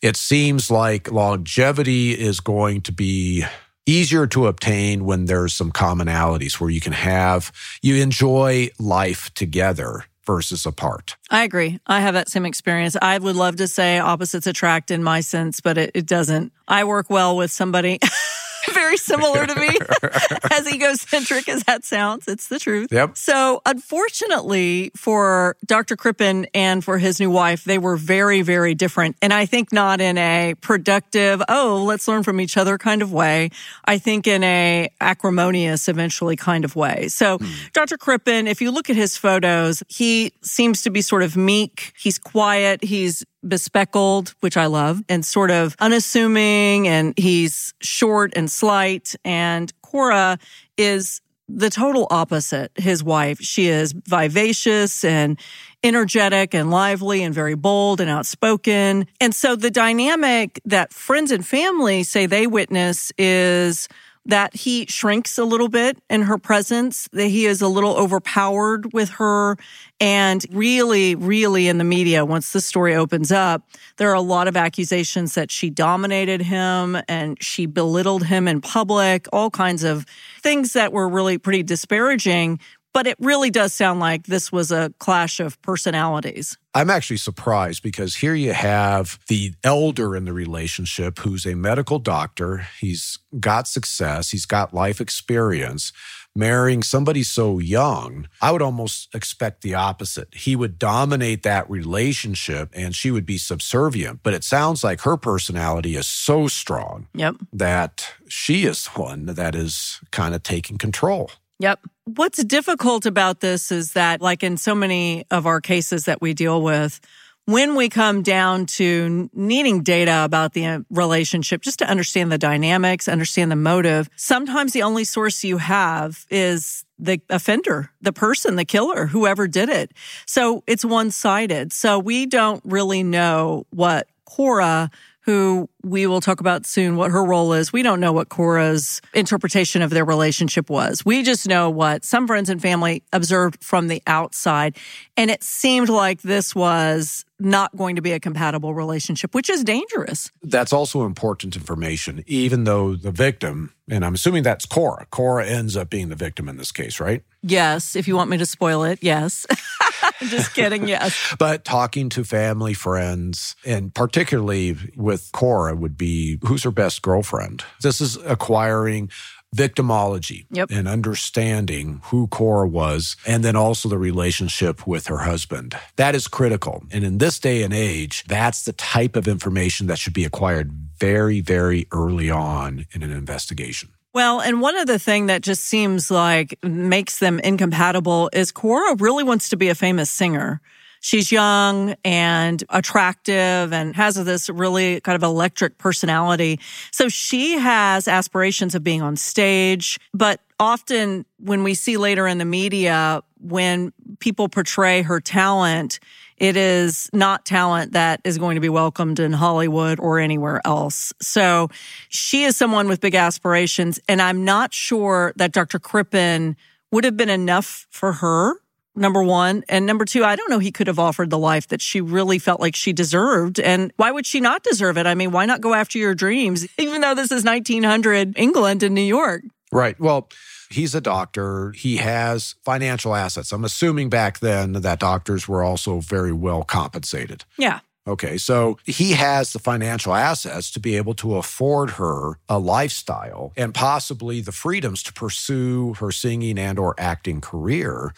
it's 0.01 0.19
seems 0.19 0.69
like 0.69 1.11
longevity 1.11 2.11
is 2.11 2.39
going 2.39 2.81
to 2.81 2.91
be 2.91 3.45
easier 3.85 4.25
to 4.27 4.47
obtain 4.47 5.05
when 5.05 5.25
there's 5.25 5.53
some 5.53 5.71
commonalities 5.71 6.59
where 6.59 6.69
you 6.69 6.81
can 6.81 6.93
have, 6.93 7.51
you 7.81 8.01
enjoy 8.01 8.69
life 8.79 9.33
together 9.33 10.05
versus 10.25 10.65
apart. 10.65 11.15
I 11.29 11.43
agree. 11.43 11.79
I 11.85 11.99
have 11.99 12.15
that 12.15 12.29
same 12.29 12.45
experience. 12.45 12.97
I 12.99 13.17
would 13.17 13.35
love 13.35 13.57
to 13.57 13.67
say 13.67 13.99
opposites 13.99 14.47
attract 14.47 14.89
in 14.89 15.03
my 15.03 15.21
sense, 15.21 15.59
but 15.59 15.77
it, 15.77 15.91
it 15.93 16.07
doesn't. 16.07 16.51
I 16.67 16.83
work 16.83 17.09
well 17.09 17.37
with 17.37 17.51
somebody. 17.51 17.99
very 18.73 18.97
similar 18.97 19.45
to 19.45 19.55
me, 19.55 19.69
as 20.51 20.71
egocentric 20.71 21.47
as 21.49 21.63
that 21.63 21.85
sounds. 21.85 22.27
It's 22.27 22.47
the 22.47 22.59
truth. 22.59 22.91
Yep. 22.91 23.17
So, 23.17 23.61
unfortunately 23.65 24.91
for 24.95 25.57
Dr. 25.65 25.95
Crippen 25.95 26.47
and 26.53 26.83
for 26.83 26.97
his 26.97 27.19
new 27.19 27.29
wife, 27.29 27.63
they 27.63 27.77
were 27.77 27.95
very, 27.95 28.41
very 28.41 28.75
different. 28.75 29.15
And 29.21 29.33
I 29.33 29.45
think 29.45 29.71
not 29.71 30.01
in 30.01 30.17
a 30.17 30.55
productive, 30.61 31.41
oh, 31.49 31.83
let's 31.85 32.07
learn 32.07 32.23
from 32.23 32.39
each 32.39 32.57
other 32.57 32.77
kind 32.77 33.01
of 33.01 33.11
way. 33.11 33.49
I 33.85 33.97
think 33.97 34.27
in 34.27 34.43
a 34.43 34.89
acrimonious, 35.01 35.87
eventually 35.87 36.35
kind 36.35 36.65
of 36.65 36.75
way. 36.75 37.07
So, 37.09 37.37
mm. 37.37 37.71
Dr. 37.73 37.97
Crippen, 37.97 38.47
if 38.47 38.61
you 38.61 38.71
look 38.71 38.89
at 38.89 38.95
his 38.95 39.17
photos, 39.17 39.83
he 39.87 40.33
seems 40.41 40.81
to 40.83 40.89
be 40.89 41.01
sort 41.01 41.23
of 41.23 41.37
meek. 41.37 41.93
He's 41.97 42.17
quiet. 42.17 42.83
He's 42.83 43.23
bespeckled, 43.47 44.33
which 44.39 44.57
I 44.57 44.65
love, 44.65 45.01
and 45.07 45.25
sort 45.25 45.51
of 45.51 45.75
unassuming, 45.79 46.87
and 46.87 47.17
he's 47.17 47.73
short 47.81 48.33
and 48.35 48.49
slight. 48.49 49.15
And 49.23 49.71
Cora 49.81 50.39
is 50.77 51.21
the 51.47 51.69
total 51.69 52.07
opposite, 52.09 52.71
his 52.75 53.03
wife. 53.03 53.39
She 53.39 53.67
is 53.67 53.93
vivacious 53.93 55.03
and 55.03 55.39
energetic 55.83 56.55
and 56.55 56.71
lively 56.71 57.21
and 57.21 57.33
very 57.33 57.53
bold 57.53 58.01
and 58.01 58.09
outspoken. 58.09 59.05
And 59.21 59.35
so 59.35 59.55
the 59.55 59.69
dynamic 59.69 60.59
that 60.65 60.91
friends 60.91 61.31
and 61.31 61.45
family 61.45 62.01
say 62.03 62.25
they 62.25 62.47
witness 62.47 63.11
is 63.17 63.87
that 64.25 64.55
he 64.55 64.85
shrinks 64.87 65.37
a 65.37 65.43
little 65.43 65.67
bit 65.67 65.97
in 66.09 66.23
her 66.23 66.37
presence, 66.37 67.07
that 67.13 67.27
he 67.27 67.45
is 67.45 67.61
a 67.61 67.67
little 67.67 67.95
overpowered 67.95 68.91
with 68.93 69.09
her. 69.09 69.55
And 69.99 70.45
really, 70.51 71.15
really 71.15 71.67
in 71.67 71.77
the 71.77 71.83
media, 71.83 72.25
once 72.25 72.51
the 72.51 72.59
story 72.59 72.95
opens 72.95 73.31
up, 73.31 73.61
there 73.97 74.09
are 74.09 74.15
a 74.15 74.21
lot 74.21 74.47
of 74.47 74.57
accusations 74.57 75.35
that 75.35 75.51
she 75.51 75.69
dominated 75.69 76.41
him 76.41 76.97
and 77.07 77.41
she 77.41 77.65
belittled 77.65 78.25
him 78.25 78.47
in 78.47 78.61
public, 78.61 79.27
all 79.31 79.49
kinds 79.49 79.83
of 79.83 80.05
things 80.41 80.73
that 80.73 80.91
were 80.91 81.07
really 81.07 81.37
pretty 81.37 81.63
disparaging 81.63 82.59
but 82.95 83.07
it 83.07 83.17
really 83.19 83.51
does 83.51 83.73
sound 83.73 83.99
like 83.99 84.25
this 84.25 84.53
was 84.53 84.71
a 84.71 84.89
clash 84.99 85.41
of 85.41 85.61
personalities. 85.61 86.57
I'm 86.73 86.89
actually 86.89 87.17
surprised 87.17 87.83
because 87.83 88.15
here 88.15 88.33
you 88.33 88.53
have 88.53 89.19
the 89.27 89.53
elder 89.65 90.15
in 90.15 90.23
the 90.23 90.31
relationship 90.31 91.19
who's 91.19 91.45
a 91.45 91.55
medical 91.55 91.99
doctor. 91.99 92.65
He's 92.79 93.19
got 93.37 93.67
success, 93.67 94.31
he's 94.31 94.45
got 94.45 94.73
life 94.73 95.01
experience. 95.01 95.91
Marrying 96.37 96.83
somebody 96.83 97.23
so 97.23 97.59
young, 97.59 98.27
I 98.41 98.51
would 98.51 98.61
almost 98.61 99.13
expect 99.15 99.61
the 99.61 99.73
opposite. 99.73 100.33
He 100.33 100.55
would 100.55 100.77
dominate 100.77 101.43
that 101.43 101.69
relationship 101.69 102.69
and 102.73 102.93
she 102.93 103.09
would 103.09 103.25
be 103.25 103.37
subservient. 103.37 104.19
But 104.21 104.33
it 104.33 104.43
sounds 104.43 104.83
like 104.83 105.01
her 105.01 105.15
personality 105.15 105.95
is 105.95 106.07
so 106.07 106.47
strong 106.47 107.07
yep. 107.13 107.35
that 107.53 108.13
she 108.27 108.65
is 108.65 108.85
the 108.85 109.01
one 109.01 109.27
that 109.27 109.55
is 109.55 110.01
kind 110.11 110.35
of 110.35 110.43
taking 110.43 110.77
control. 110.77 111.31
Yep. 111.59 111.79
What's 112.05 112.43
difficult 112.43 113.05
about 113.05 113.39
this 113.39 113.71
is 113.71 113.93
that, 113.93 114.21
like 114.21 114.43
in 114.43 114.57
so 114.57 114.75
many 114.75 115.25
of 115.31 115.45
our 115.45 115.61
cases 115.61 116.05
that 116.05 116.21
we 116.21 116.33
deal 116.33 116.61
with, 116.61 116.99
when 117.45 117.75
we 117.75 117.89
come 117.89 118.23
down 118.23 118.65
to 118.65 119.29
needing 119.33 119.83
data 119.83 120.23
about 120.25 120.53
the 120.53 120.65
uh, 120.65 120.79
relationship, 120.89 121.61
just 121.61 121.79
to 121.79 121.87
understand 121.87 122.31
the 122.31 122.37
dynamics, 122.37 123.07
understand 123.07 123.51
the 123.51 123.55
motive, 123.55 124.09
sometimes 124.15 124.73
the 124.73 124.81
only 124.81 125.03
source 125.03 125.43
you 125.43 125.57
have 125.57 126.25
is 126.29 126.83
the 126.97 127.21
offender, 127.29 127.91
the 128.01 128.13
person, 128.13 128.55
the 128.55 128.65
killer, 128.65 129.05
whoever 129.05 129.47
did 129.47 129.69
it. 129.69 129.91
So 130.25 130.63
it's 130.65 130.83
one 130.83 131.11
sided. 131.11 131.71
So 131.71 131.99
we 131.99 132.25
don't 132.25 132.63
really 132.65 133.03
know 133.03 133.67
what 133.69 134.07
Cora 134.25 134.89
who 135.25 135.67
we 135.85 136.07
will 136.07 136.19
talk 136.19 136.39
about 136.39 136.65
soon 136.65 136.95
what 136.95 137.11
her 137.11 137.23
role 137.23 137.53
is. 137.53 137.71
We 137.71 137.83
don't 137.83 137.99
know 137.99 138.11
what 138.11 138.29
Cora's 138.29 139.01
interpretation 139.13 139.83
of 139.83 139.91
their 139.91 140.03
relationship 140.03 140.67
was. 140.67 141.05
We 141.05 141.21
just 141.21 141.47
know 141.47 141.69
what 141.69 142.03
some 142.03 142.25
friends 142.25 142.49
and 142.49 142.59
family 142.59 143.03
observed 143.13 143.63
from 143.63 143.87
the 143.87 144.01
outside. 144.07 144.77
And 145.15 145.29
it 145.29 145.43
seemed 145.43 145.89
like 145.89 146.23
this 146.23 146.55
was 146.55 147.23
not 147.39 147.75
going 147.75 147.97
to 147.97 148.01
be 148.01 148.13
a 148.13 148.19
compatible 148.19 148.73
relationship, 148.73 149.35
which 149.35 149.49
is 149.49 149.63
dangerous. 149.63 150.31
That's 150.41 150.73
also 150.73 151.05
important 151.05 151.55
information, 151.55 152.23
even 152.25 152.63
though 152.63 152.95
the 152.95 153.11
victim, 153.11 153.73
and 153.89 154.05
I'm 154.05 154.15
assuming 154.15 154.43
that's 154.43 154.65
Cora, 154.65 155.05
Cora 155.11 155.45
ends 155.45 155.75
up 155.77 155.89
being 155.89 156.09
the 156.09 156.15
victim 156.15 156.49
in 156.49 156.57
this 156.57 156.71
case, 156.71 156.99
right? 156.99 157.23
Yes. 157.43 157.95
If 157.95 158.07
you 158.07 158.15
want 158.15 158.29
me 158.29 158.37
to 158.37 158.45
spoil 158.45 158.83
it, 158.85 158.99
yes. 159.01 159.45
Just 160.19 160.53
kidding. 160.53 160.87
Yes. 160.87 161.35
but 161.37 161.65
talking 161.65 162.09
to 162.09 162.23
family, 162.23 162.73
friends, 162.73 163.55
and 163.65 163.93
particularly 163.93 164.77
with 164.95 165.29
Cora 165.33 165.74
would 165.75 165.97
be 165.97 166.39
who's 166.45 166.63
her 166.63 166.71
best 166.71 167.01
girlfriend. 167.01 167.63
This 167.81 168.01
is 168.01 168.17
acquiring 168.17 169.09
victimology 169.55 170.45
yep. 170.51 170.69
and 170.69 170.87
understanding 170.87 172.01
who 172.05 172.27
Cora 172.27 172.67
was, 172.67 173.15
and 173.25 173.43
then 173.43 173.55
also 173.55 173.87
the 173.87 173.97
relationship 173.97 174.85
with 174.85 175.07
her 175.07 175.19
husband. 175.19 175.75
That 175.95 176.13
is 176.13 176.27
critical. 176.27 176.83
And 176.91 177.03
in 177.03 177.19
this 177.19 177.39
day 177.39 177.63
and 177.63 177.73
age, 177.73 178.25
that's 178.27 178.63
the 178.63 178.73
type 178.73 179.15
of 179.15 179.27
information 179.27 179.87
that 179.87 179.97
should 179.97 180.13
be 180.13 180.25
acquired 180.25 180.71
very, 180.97 181.39
very 181.39 181.87
early 181.91 182.29
on 182.29 182.85
in 182.91 183.01
an 183.01 183.11
investigation. 183.11 183.89
Well, 184.13 184.39
and 184.39 184.61
one 184.61 184.77
of 184.77 184.87
the 184.87 184.99
thing 184.99 185.25
that 185.25 185.41
just 185.41 185.65
seems 185.65 186.09
like 186.09 186.57
makes 186.63 187.19
them 187.19 187.39
incompatible 187.39 188.29
is 188.31 188.51
Cora 188.51 188.95
really 188.95 189.25
wants 189.25 189.49
to 189.49 189.57
be 189.57 189.67
a 189.67 189.75
famous 189.75 190.09
singer. 190.09 190.61
She's 191.05 191.31
young 191.31 191.93
and 192.03 192.63
attractive 192.71 193.71
and 193.71 193.95
has 193.95 194.15
this 194.15 194.49
really 194.49 195.01
kind 195.01 195.15
of 195.15 195.21
electric 195.21 195.77
personality. 195.77 196.59
So 196.89 197.09
she 197.09 197.59
has 197.59 198.07
aspirations 198.07 198.73
of 198.73 198.83
being 198.83 199.03
on 199.03 199.15
stage, 199.15 199.99
but 200.15 200.39
often 200.59 201.27
when 201.37 201.61
we 201.61 201.75
see 201.75 201.97
later 201.97 202.25
in 202.25 202.39
the 202.39 202.45
media, 202.45 203.21
when 203.39 203.93
people 204.19 204.49
portray 204.49 205.03
her 205.03 205.21
talent, 205.21 205.99
it 206.37 206.57
is 206.57 207.07
not 207.13 207.45
talent 207.45 207.91
that 207.91 208.19
is 208.23 208.39
going 208.39 208.55
to 208.55 208.61
be 208.61 208.69
welcomed 208.69 209.19
in 209.19 209.31
Hollywood 209.31 209.99
or 209.99 210.17
anywhere 210.17 210.59
else. 210.65 211.13
So 211.21 211.69
she 212.09 212.45
is 212.45 212.57
someone 212.57 212.87
with 212.87 212.99
big 212.99 213.13
aspirations. 213.13 213.99
And 214.09 214.19
I'm 214.23 214.43
not 214.43 214.73
sure 214.73 215.33
that 215.35 215.51
Dr. 215.51 215.77
Crippen 215.77 216.57
would 216.91 217.03
have 217.03 217.15
been 217.15 217.29
enough 217.29 217.85
for 217.91 218.13
her. 218.13 218.55
Number 218.95 219.21
one. 219.23 219.63
And 219.67 219.85
number 219.85 220.05
two, 220.05 220.23
I 220.23 220.35
don't 220.35 220.49
know 220.49 220.59
he 220.59 220.71
could 220.71 220.87
have 220.87 220.99
offered 220.99 221.29
the 221.29 221.37
life 221.37 221.67
that 221.67 221.81
she 221.81 222.01
really 222.01 222.39
felt 222.39 222.61
like 222.61 222.75
she 222.75 222.93
deserved. 222.93 223.59
And 223.59 223.91
why 223.97 224.11
would 224.11 224.25
she 224.25 224.39
not 224.39 224.63
deserve 224.63 224.97
it? 224.97 225.05
I 225.05 225.15
mean, 225.15 225.31
why 225.31 225.45
not 225.45 225.61
go 225.61 225.73
after 225.73 225.97
your 225.97 226.15
dreams, 226.15 226.67
even 226.77 227.01
though 227.01 227.15
this 227.15 227.31
is 227.31 227.43
1900 227.43 228.37
England 228.37 228.83
and 228.83 228.95
New 228.95 229.01
York? 229.01 229.43
Right. 229.71 229.99
Well, 229.99 230.29
He's 230.71 230.95
a 230.95 231.01
doctor. 231.01 231.71
He 231.71 231.97
has 231.97 232.55
financial 232.63 233.15
assets. 233.15 233.51
I'm 233.51 233.63
assuming 233.63 234.09
back 234.09 234.39
then 234.39 234.73
that 234.73 234.99
doctors 234.99 235.47
were 235.47 235.63
also 235.63 235.99
very 235.99 236.33
well 236.33 236.63
compensated. 236.63 237.45
Yeah. 237.55 237.81
Okay, 238.07 238.37
so 238.37 238.77
he 238.85 239.13
has 239.13 239.51
the 239.51 239.57
financial 239.57 240.13
assets 240.13 240.69
to 240.71 240.79
be 240.79 240.95
able 240.95 241.15
to 241.15 241.37
afford 241.37 241.91
her 241.91 242.37
a 242.47 242.59
lifestyle 242.59 243.51
and 243.57 243.73
possibly 243.73 244.41
the 244.41 244.51
freedoms 244.51 245.01
to 245.03 245.13
pursue 245.13 245.95
her 245.95 246.11
singing 246.11 246.59
and 246.59 246.77
or 246.77 246.93
acting 246.99 247.41
career. 247.41 248.13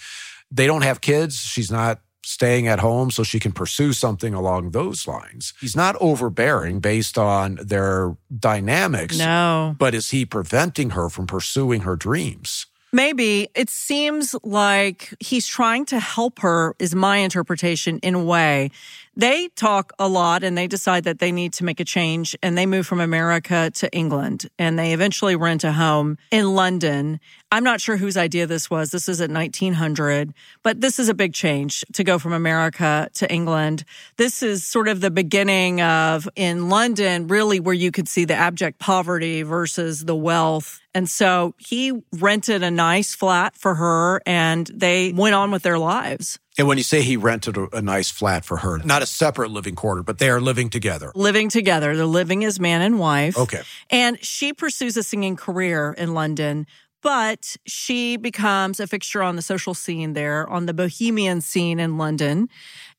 They 0.51 0.67
don't 0.67 0.83
have 0.83 1.01
kids. 1.01 1.37
She's 1.37 1.71
not 1.71 2.01
staying 2.23 2.67
at 2.67 2.79
home 2.79 3.09
so 3.09 3.23
she 3.23 3.39
can 3.39 3.53
pursue 3.53 3.93
something 3.93 4.33
along 4.33 4.71
those 4.71 5.07
lines. 5.07 5.53
He's 5.61 5.75
not 5.75 5.95
overbearing 6.01 6.79
based 6.79 7.17
on 7.17 7.57
their 7.61 8.17
dynamics. 8.37 9.17
No. 9.17 9.75
But 9.79 9.95
is 9.95 10.11
he 10.11 10.25
preventing 10.25 10.91
her 10.91 11.09
from 11.09 11.25
pursuing 11.25 11.81
her 11.81 11.95
dreams? 11.95 12.65
Maybe 12.93 13.49
it 13.53 13.69
seems 13.69 14.35
like 14.43 15.13
he's 15.19 15.45
trying 15.45 15.85
to 15.87 15.99
help 15.99 16.39
her, 16.39 16.73
is 16.79 16.95
my 16.95 17.17
interpretation 17.17 17.99
in 17.99 18.15
a 18.15 18.23
way. 18.23 18.71
They 19.17 19.47
talk 19.55 19.93
a 19.97 20.07
lot 20.07 20.43
and 20.43 20.55
they 20.55 20.67
decide 20.67 21.05
that 21.05 21.17
they 21.17 21.31
need 21.31 21.51
to 21.53 21.63
make 21.63 21.79
a 21.79 21.83
change 21.83 22.35
and 22.43 22.55
they 22.55 22.67
move 22.67 22.85
from 22.85 22.99
America 22.99 23.71
to 23.73 23.91
England 23.91 24.47
and 24.59 24.77
they 24.77 24.93
eventually 24.93 25.35
rent 25.35 25.63
a 25.63 25.71
home 25.71 26.19
in 26.29 26.53
London. 26.53 27.19
I'm 27.51 27.63
not 27.63 27.81
sure 27.81 27.97
whose 27.97 28.15
idea 28.15 28.45
this 28.45 28.69
was. 28.69 28.91
This 28.91 29.09
is 29.09 29.19
at 29.19 29.31
1900, 29.31 30.35
but 30.61 30.81
this 30.81 30.99
is 30.99 31.09
a 31.09 31.15
big 31.15 31.33
change 31.33 31.83
to 31.93 32.03
go 32.03 32.19
from 32.19 32.31
America 32.31 33.09
to 33.15 33.31
England. 33.33 33.85
This 34.17 34.43
is 34.43 34.63
sort 34.63 34.87
of 34.87 35.01
the 35.01 35.09
beginning 35.09 35.81
of 35.81 36.29
in 36.35 36.69
London, 36.69 37.25
really 37.25 37.59
where 37.59 37.73
you 37.73 37.89
could 37.89 38.07
see 38.07 38.23
the 38.23 38.35
abject 38.35 38.77
poverty 38.77 39.41
versus 39.41 40.05
the 40.05 40.15
wealth. 40.15 40.79
And 40.93 41.09
so 41.09 41.55
he 41.57 42.03
rented 42.13 42.61
a 42.61 42.69
nice 42.69 43.15
flat 43.15 43.55
for 43.55 43.73
her 43.73 44.21
and 44.27 44.69
they 44.71 45.11
went 45.11 45.33
on 45.33 45.49
with 45.49 45.63
their 45.63 45.79
lives. 45.79 46.37
And 46.57 46.67
when 46.67 46.77
you 46.77 46.83
say 46.83 47.01
he 47.01 47.17
rented 47.17 47.55
a, 47.57 47.77
a, 47.77 47.81
nice 47.81 48.09
flat 48.09 48.43
for 48.43 48.57
her, 48.57 48.79
not 48.79 49.03
a 49.03 49.05
separate 49.05 49.51
living 49.51 49.75
quarter, 49.75 50.01
but 50.01 50.17
they 50.17 50.29
are 50.29 50.41
living 50.41 50.69
together. 50.69 51.11
Living 51.13 51.49
together. 51.49 51.95
They're 51.95 52.05
living 52.05 52.43
as 52.43 52.59
man 52.59 52.81
and 52.81 52.97
wife. 52.99 53.37
Okay. 53.37 53.61
And 53.91 54.23
she 54.23 54.53
pursues 54.53 54.97
a 54.97 55.03
singing 55.03 55.35
career 55.35 55.93
in 55.97 56.15
London, 56.15 56.65
but 57.03 57.55
she 57.67 58.17
becomes 58.17 58.79
a 58.79 58.87
fixture 58.87 59.21
on 59.21 59.35
the 59.35 59.41
social 59.41 59.75
scene 59.75 60.13
there, 60.13 60.49
on 60.49 60.65
the 60.65 60.73
bohemian 60.73 61.41
scene 61.41 61.79
in 61.79 61.97
London. 61.97 62.49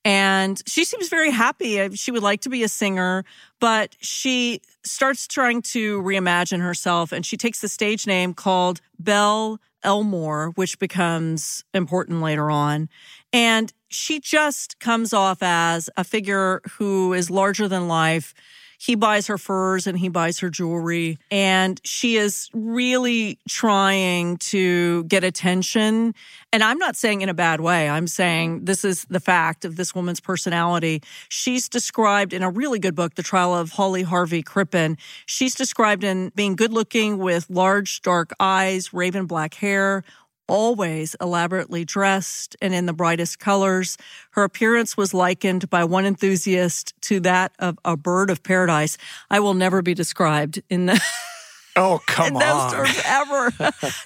And 0.05 0.63
she 0.67 0.85
seems 0.85 1.09
very 1.09 1.31
happy. 1.31 1.81
Uh, 1.81 1.91
she 1.95 2.13
would 2.13 2.23
like 2.23 2.43
to 2.43 2.49
be 2.49 2.63
a 2.63 2.69
singer, 2.69 3.25
but 3.61 3.97
she 4.01 4.61
starts 4.85 5.27
trying 5.27 5.63
to 5.63 6.01
reimagine 6.03 6.63
herself 6.63 7.11
and 7.11 7.27
she 7.27 7.37
takes 7.37 7.61
the 7.61 7.69
stage 7.69 8.07
name 8.07 8.35
called 8.35 8.81
Belle 8.99 9.61
Elmore, 9.83 10.51
which 10.55 10.79
becomes 10.79 11.65
important 11.73 12.21
later 12.21 12.51
on. 12.51 12.89
And 13.33 13.73
she 13.89 14.21
just 14.21 14.81
comes 14.81 15.13
off 15.13 15.39
as 15.43 15.89
a 15.97 16.05
figure 16.05 16.61
who 16.79 17.13
is 17.13 17.31
larger 17.31 17.69
than 17.69 17.89
life. 17.89 18.35
He 18.81 18.95
buys 18.95 19.27
her 19.27 19.37
furs 19.37 19.87
and 19.89 19.99
he 19.99 20.09
buys 20.09 20.39
her 20.39 20.51
jewelry. 20.51 21.19
And 21.31 21.81
she 21.85 22.17
is 22.17 22.49
really 22.55 23.39
trying 23.49 24.37
to 24.39 25.05
get 25.05 25.25
attention. 25.25 26.15
And 26.53 26.63
I'm 26.63 26.79
not 26.79 26.95
saying 26.95 27.21
in 27.21 27.29
a 27.29 27.35
bad 27.35 27.61
way. 27.61 27.89
I'm 27.89 28.07
saying 28.07 28.65
this 28.65 28.85
is 28.85 29.05
the 29.11 29.21
fact 29.21 29.65
of 29.65 29.75
this 29.75 29.97
woman's 29.97 30.21
personality. 30.21 31.03
She's 31.29 31.69
described 31.69 32.33
in 32.33 32.45
a 32.45 32.51
really 32.51 32.79
good 32.79 32.95
book, 32.95 33.17
The 33.17 33.23
Trial 33.25 33.53
of 33.53 33.73
Hawley 33.73 34.05
Harvey 34.05 34.43
Crippen. 34.43 34.97
She's 35.27 35.57
described 35.57 36.05
in 36.05 36.31
being 36.37 36.55
good 36.55 36.73
looking 36.73 37.19
with 37.19 37.51
large, 37.51 38.01
dark 38.03 38.33
eyes, 38.39 38.95
raven 38.95 39.27
black 39.27 39.55
hair, 39.55 40.05
always 40.49 41.15
elaborately 41.21 41.85
dressed 41.85 42.57
and 42.61 42.75
in 42.75 42.87
the 42.87 42.93
brightest 42.93 43.39
colors. 43.39 43.97
Her 44.31 44.45
appearance 44.45 44.97
was 44.97 45.15
likened 45.15 45.71
by 45.71 45.85
one 45.85 46.07
enthusiast 46.07 46.95
to 47.03 47.21
that 47.21 47.53
of 47.59 47.79
a 47.85 47.97
bird 47.97 48.31
of 48.31 48.43
paradise. 48.43 48.99
I 49.31 49.41
will 49.41 49.55
never 49.55 49.83
be 49.83 49.95
described 49.95 50.63
in 50.69 50.87
the 50.87 51.01
Oh, 51.77 52.01
come 52.07 52.29
in 52.29 52.35
those 52.35 52.43
on. 52.45 52.73
terms 52.73 53.03
ever. 53.05 53.53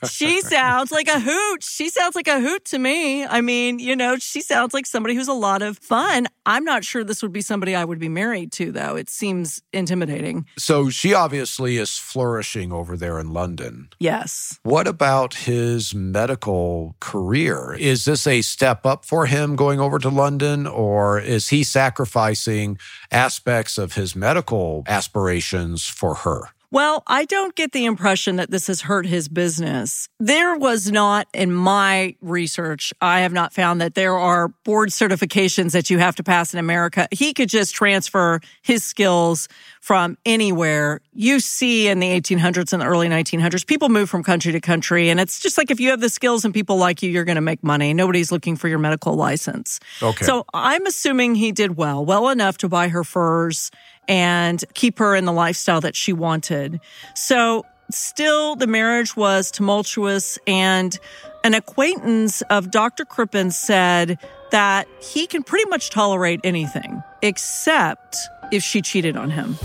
she 0.09 0.41
sounds 0.41 0.93
like 0.93 1.09
a 1.09 1.19
hoot. 1.19 1.63
She 1.63 1.89
sounds 1.89 2.15
like 2.15 2.29
a 2.29 2.41
hoot 2.41 2.65
to 2.67 2.79
me. 2.79 3.25
I 3.25 3.41
mean, 3.41 3.79
you 3.79 3.97
know, 3.97 4.17
she 4.17 4.43
sounds 4.43 4.75
like 4.75 4.87
somebody 4.87 5.15
who's 5.15 5.29
a 5.29 5.33
lot 5.33 5.63
of 5.63 5.79
fun. 5.79 6.27
I'm 6.45 6.65
not 6.65 6.85
sure 6.85 7.05
this 7.05 7.23
would 7.23 7.33
be 7.33 7.41
somebody 7.41 7.75
I 7.75 7.85
would 7.85 7.99
be 7.99 8.09
married 8.09 8.53
to, 8.53 8.73
though. 8.73 8.97
It 8.97 9.09
seems 9.09 9.63
intimidating. 9.73 10.47
So 10.59 10.91
she 10.91 11.15
obviously 11.15 11.79
is 11.79 11.97
flourishing 11.99 12.73
over 12.73 12.97
there 12.97 13.19
in 13.19 13.33
London. 13.33 13.89
Yes. 13.99 14.59
What 14.63 14.87
about 14.87 15.35
his 15.35 15.95
medical 15.95 16.97
career? 17.01 17.75
Is 17.79 18.05
this 18.05 18.27
a 18.27 18.43
step 18.43 18.85
up 18.85 19.05
for 19.05 19.27
him 19.27 19.57
going 19.57 19.81
over 19.81 19.99
to 19.99 20.09
London, 20.09 20.67
or 20.67 21.19
is 21.19 21.49
he 21.49 21.63
sacrificing 21.63 22.79
aspects 23.11 23.79
of 23.79 23.95
his 23.95 24.15
medical 24.17 24.83
aspirations 24.87 25.87
for 25.87 26.17
her? 26.17 26.51
Well, 26.73 27.03
I 27.07 27.27
don't 27.27 27.55
get 27.55 27.73
the 27.73 27.85
impression 27.85 28.37
that 28.37 28.51
this 28.51 28.67
has 28.69 28.81
hurt 28.81 29.05
his 29.05 29.29
business. 29.29 30.09
There 30.19 30.57
was 30.57 30.91
not, 30.91 31.29
in 31.35 31.53
my 31.53 32.17
research, 32.23 32.95
I 32.99 33.21
have 33.21 33.33
not 33.35 33.53
found 33.53 33.83
that 33.83 33.95
there 33.95 34.17
are 34.17 34.49
board 34.65 34.89
certifications 34.89 35.73
that 35.73 35.91
you 35.91 35.99
have 35.99 36.17
to 36.17 36.23
pass 36.23 36.55
in 36.55 36.59
America. 36.59 37.09
He 37.11 37.35
could 37.35 37.51
just 37.51 37.75
transfer 37.75 38.41
his 38.63 38.83
skills 38.83 39.49
from 39.83 40.17
anywhere. 40.25 41.03
You 41.13 41.41
see 41.41 41.89
in 41.89 42.01
the 42.01 42.09
1800s 42.09 42.73
and 42.73 42.81
the 42.81 42.87
early 42.87 43.09
1900s, 43.09 43.67
people 43.67 43.91
move 43.91 44.09
from 44.09 44.23
country 44.23 44.53
to 44.53 44.61
country. 44.61 45.11
And 45.11 45.21
it's 45.21 45.41
just 45.41 45.59
like 45.59 45.71
if 45.71 45.79
you 45.79 45.91
have 45.91 46.01
the 46.01 46.09
skills 46.09 46.43
and 46.43 46.55
people 46.55 46.79
like 46.79 47.03
you, 47.03 47.11
you're 47.11 47.25
going 47.25 47.37
to 47.37 47.43
make 47.43 47.63
money. 47.63 47.93
Nobody's 47.93 48.33
looking 48.33 48.57
for 48.57 48.69
your 48.69 48.79
medical 48.79 49.13
license. 49.13 49.79
Okay. 50.03 50.25
So 50.25 50.47
I'm 50.55 50.87
assuming 50.87 51.35
he 51.35 51.53
did 51.53 51.77
well, 51.77 52.03
well 52.03 52.31
enough 52.31 52.57
to 52.59 52.69
buy 52.71 52.89
her 52.89 53.05
furs 53.05 53.71
and 54.09 54.63
keep 54.75 54.99
her 54.99 55.15
in 55.15 55.25
the 55.25 55.33
lifestyle 55.33 55.81
that 55.81 55.97
she 55.97 56.13
wanted. 56.13 56.81
So 57.15 57.65
still 57.91 58.57
the 58.57 58.67
marriage 58.67 59.17
was 59.17 59.51
tumultuous 59.51 60.39
and 60.47 60.99
an 61.45 61.55
acquaintance 61.55 62.43
of 62.43 62.71
Dr. 62.71 63.05
Crippen 63.05 63.51
said 63.51 64.19
that 64.51 64.87
he 65.01 65.27
can 65.27 65.43
pretty 65.43 65.69
much 65.69 65.91
tolerate 65.91 66.41
anything 66.45 67.03
except 67.23 68.17
if 68.51 68.63
she 68.63 68.83
cheated 68.83 69.17
on 69.17 69.31
him. 69.31 69.57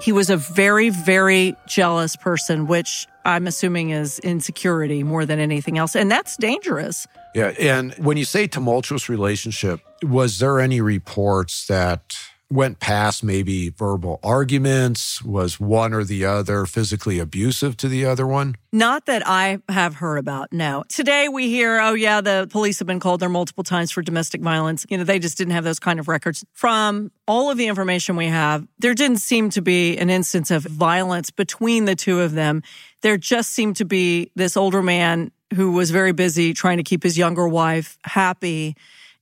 He 0.00 0.12
was 0.12 0.30
a 0.30 0.36
very, 0.36 0.90
very 0.90 1.56
jealous 1.66 2.16
person, 2.16 2.66
which 2.66 3.06
I'm 3.24 3.46
assuming 3.46 3.90
is 3.90 4.18
insecurity 4.20 5.02
more 5.02 5.26
than 5.26 5.38
anything 5.38 5.76
else. 5.76 5.96
And 5.96 6.10
that's 6.10 6.36
dangerous. 6.36 7.06
Yeah. 7.34 7.48
And 7.58 7.94
when 7.94 8.16
you 8.16 8.24
say 8.24 8.46
tumultuous 8.46 9.08
relationship, 9.08 9.80
was 10.02 10.38
there 10.38 10.60
any 10.60 10.80
reports 10.80 11.66
that 11.66 12.16
went 12.50 12.80
past 12.80 13.22
maybe 13.22 13.68
verbal 13.68 14.18
arguments? 14.22 15.22
Was 15.22 15.60
one 15.60 15.92
or 15.92 16.04
the 16.04 16.24
other 16.24 16.66
physically 16.66 17.18
abusive 17.18 17.76
to 17.78 17.88
the 17.88 18.06
other 18.06 18.26
one? 18.26 18.56
Not 18.72 19.06
that 19.06 19.22
I 19.26 19.58
have 19.68 19.96
heard 19.96 20.16
about, 20.16 20.52
no. 20.52 20.84
Today 20.88 21.28
we 21.28 21.48
hear, 21.48 21.78
oh, 21.80 21.94
yeah, 21.94 22.20
the 22.20 22.48
police 22.50 22.78
have 22.78 22.86
been 22.86 23.00
called 23.00 23.20
there 23.20 23.28
multiple 23.28 23.64
times 23.64 23.90
for 23.90 24.02
domestic 24.02 24.40
violence. 24.40 24.86
You 24.88 24.98
know, 24.98 25.04
they 25.04 25.18
just 25.18 25.36
didn't 25.36 25.52
have 25.52 25.64
those 25.64 25.78
kind 25.78 26.00
of 26.00 26.08
records. 26.08 26.44
From 26.52 27.10
all 27.26 27.50
of 27.50 27.58
the 27.58 27.66
information 27.66 28.16
we 28.16 28.26
have, 28.26 28.66
there 28.78 28.94
didn't 28.94 29.18
seem 29.18 29.50
to 29.50 29.62
be 29.62 29.96
an 29.98 30.10
instance 30.10 30.50
of 30.50 30.64
violence 30.64 31.30
between 31.30 31.84
the 31.84 31.94
two 31.94 32.20
of 32.20 32.32
them. 32.32 32.62
There 33.02 33.16
just 33.16 33.50
seemed 33.50 33.76
to 33.76 33.84
be 33.84 34.30
this 34.34 34.56
older 34.56 34.82
man 34.82 35.32
who 35.54 35.72
was 35.72 35.90
very 35.90 36.12
busy 36.12 36.52
trying 36.52 36.76
to 36.76 36.82
keep 36.82 37.02
his 37.02 37.16
younger 37.16 37.48
wife 37.48 37.98
happy 38.04 38.76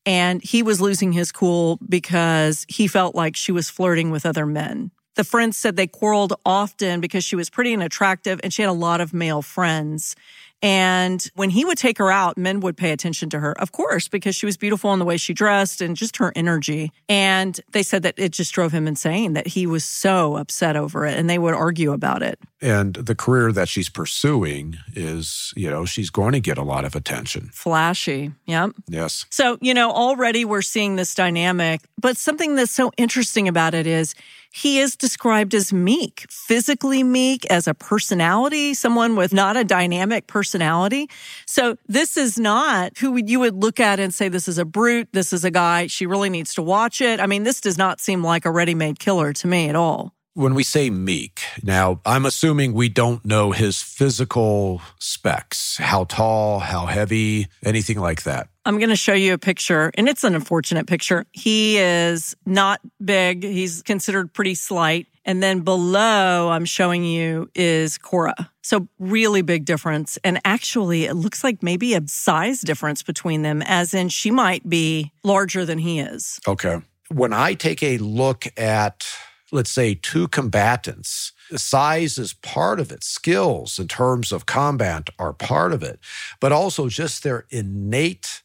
and 0.06 0.42
he 0.42 0.62
was 0.62 0.80
losing 0.80 1.12
his 1.12 1.32
cool 1.32 1.78
because 1.86 2.64
he 2.68 2.86
felt 2.86 3.14
like 3.14 3.36
she 3.36 3.52
was 3.52 3.68
flirting 3.68 4.10
with 4.10 4.24
other 4.24 4.46
men. 4.46 4.92
The 5.16 5.24
friends 5.24 5.56
said 5.56 5.76
they 5.76 5.86
quarreled 5.86 6.34
often 6.46 7.00
because 7.00 7.24
she 7.24 7.36
was 7.36 7.50
pretty 7.50 7.74
and 7.74 7.82
attractive 7.82 8.40
and 8.44 8.52
she 8.52 8.62
had 8.62 8.68
a 8.68 8.72
lot 8.72 9.00
of 9.00 9.12
male 9.12 9.42
friends. 9.42 10.14
And 10.62 11.24
when 11.34 11.50
he 11.50 11.64
would 11.64 11.78
take 11.78 11.98
her 11.98 12.10
out, 12.10 12.38
men 12.38 12.60
would 12.60 12.76
pay 12.76 12.92
attention 12.92 13.28
to 13.30 13.40
her, 13.40 13.58
of 13.60 13.72
course, 13.72 14.08
because 14.08 14.34
she 14.34 14.46
was 14.46 14.56
beautiful 14.56 14.92
in 14.92 14.98
the 14.98 15.04
way 15.04 15.16
she 15.16 15.34
dressed 15.34 15.80
and 15.80 15.96
just 15.96 16.16
her 16.16 16.32
energy. 16.34 16.92
And 17.08 17.60
they 17.72 17.82
said 17.82 18.02
that 18.04 18.14
it 18.16 18.32
just 18.32 18.52
drove 18.54 18.72
him 18.72 18.86
insane, 18.88 19.34
that 19.34 19.46
he 19.46 19.66
was 19.66 19.84
so 19.84 20.36
upset 20.36 20.76
over 20.76 21.04
it 21.04 21.18
and 21.18 21.28
they 21.28 21.38
would 21.38 21.54
argue 21.54 21.92
about 21.92 22.22
it. 22.22 22.38
And 22.62 22.94
the 22.94 23.14
career 23.14 23.52
that 23.52 23.68
she's 23.68 23.90
pursuing 23.90 24.76
is, 24.94 25.52
you 25.56 25.70
know, 25.70 25.84
she's 25.84 26.08
going 26.10 26.32
to 26.32 26.40
get 26.40 26.56
a 26.56 26.62
lot 26.62 26.84
of 26.84 26.96
attention. 26.96 27.50
Flashy. 27.52 28.32
Yep. 28.46 28.72
Yes. 28.88 29.26
So, 29.30 29.58
you 29.60 29.74
know, 29.74 29.90
already 29.90 30.44
we're 30.44 30.62
seeing 30.62 30.96
this 30.96 31.14
dynamic, 31.14 31.82
but 32.00 32.16
something 32.16 32.56
that's 32.56 32.72
so 32.72 32.92
interesting 32.96 33.46
about 33.46 33.74
it 33.74 33.86
is 33.86 34.14
he 34.56 34.78
is 34.78 34.96
described 34.96 35.54
as 35.54 35.70
meek, 35.70 36.24
physically 36.30 37.02
meek, 37.02 37.44
as 37.50 37.68
a 37.68 37.74
personality, 37.74 38.72
someone 38.72 39.14
with 39.14 39.34
not 39.34 39.54
a 39.54 39.64
dynamic 39.64 40.26
personality. 40.26 41.10
So 41.46 41.76
this 41.88 42.16
is 42.16 42.38
not 42.38 42.96
who 42.96 43.20
you 43.22 43.38
would 43.40 43.62
look 43.62 43.78
at 43.80 44.00
and 44.00 44.14
say, 44.14 44.30
this 44.30 44.48
is 44.48 44.56
a 44.56 44.64
brute. 44.64 45.08
This 45.12 45.34
is 45.34 45.44
a 45.44 45.50
guy. 45.50 45.88
She 45.88 46.06
really 46.06 46.30
needs 46.30 46.54
to 46.54 46.62
watch 46.62 47.02
it. 47.02 47.20
I 47.20 47.26
mean, 47.26 47.42
this 47.42 47.60
does 47.60 47.76
not 47.76 48.00
seem 48.00 48.24
like 48.24 48.46
a 48.46 48.50
ready 48.50 48.74
made 48.74 48.98
killer 48.98 49.34
to 49.34 49.46
me 49.46 49.68
at 49.68 49.76
all 49.76 50.14
when 50.36 50.54
we 50.54 50.62
say 50.62 50.90
meek, 50.90 51.40
now 51.62 51.98
I'm 52.04 52.26
assuming 52.26 52.74
we 52.74 52.90
don't 52.90 53.24
know 53.24 53.52
his 53.52 53.80
physical 53.80 54.82
specs, 54.98 55.78
how 55.78 56.04
tall, 56.04 56.58
how 56.58 56.84
heavy, 56.84 57.48
anything 57.64 57.98
like 57.98 58.24
that. 58.24 58.48
I'm 58.66 58.78
going 58.78 58.90
to 58.90 58.96
show 58.96 59.12
you 59.12 59.32
a 59.32 59.38
picture, 59.38 59.92
and 59.94 60.08
it's 60.08 60.24
an 60.24 60.34
unfortunate 60.34 60.88
picture. 60.88 61.24
He 61.30 61.78
is 61.78 62.34
not 62.44 62.80
big, 63.02 63.44
he's 63.44 63.80
considered 63.82 64.32
pretty 64.32 64.56
slight. 64.56 65.06
And 65.24 65.40
then 65.40 65.60
below, 65.60 66.50
I'm 66.50 66.64
showing 66.64 67.04
you 67.04 67.48
is 67.54 67.96
Cora. 67.96 68.50
So, 68.62 68.88
really 68.98 69.42
big 69.42 69.64
difference. 69.64 70.18
And 70.24 70.40
actually, 70.44 71.04
it 71.04 71.14
looks 71.14 71.44
like 71.44 71.62
maybe 71.62 71.94
a 71.94 72.02
size 72.06 72.60
difference 72.60 73.04
between 73.04 73.42
them, 73.42 73.62
as 73.62 73.94
in 73.94 74.08
she 74.08 74.32
might 74.32 74.68
be 74.68 75.12
larger 75.22 75.64
than 75.64 75.78
he 75.78 76.00
is. 76.00 76.40
Okay. 76.46 76.80
When 77.08 77.32
I 77.32 77.54
take 77.54 77.84
a 77.84 77.98
look 77.98 78.46
at 78.56 79.06
let's 79.52 79.70
say, 79.70 79.94
two 79.94 80.28
combatants. 80.28 81.32
Size 81.54 82.18
is 82.18 82.34
part 82.34 82.80
of 82.80 82.90
it. 82.90 83.04
Skills 83.04 83.78
in 83.78 83.86
terms 83.88 84.32
of 84.32 84.46
combat 84.46 85.08
are 85.18 85.32
part 85.32 85.72
of 85.72 85.82
it, 85.82 86.00
but 86.40 86.52
also 86.52 86.88
just 86.88 87.22
their 87.22 87.46
innate 87.50 88.42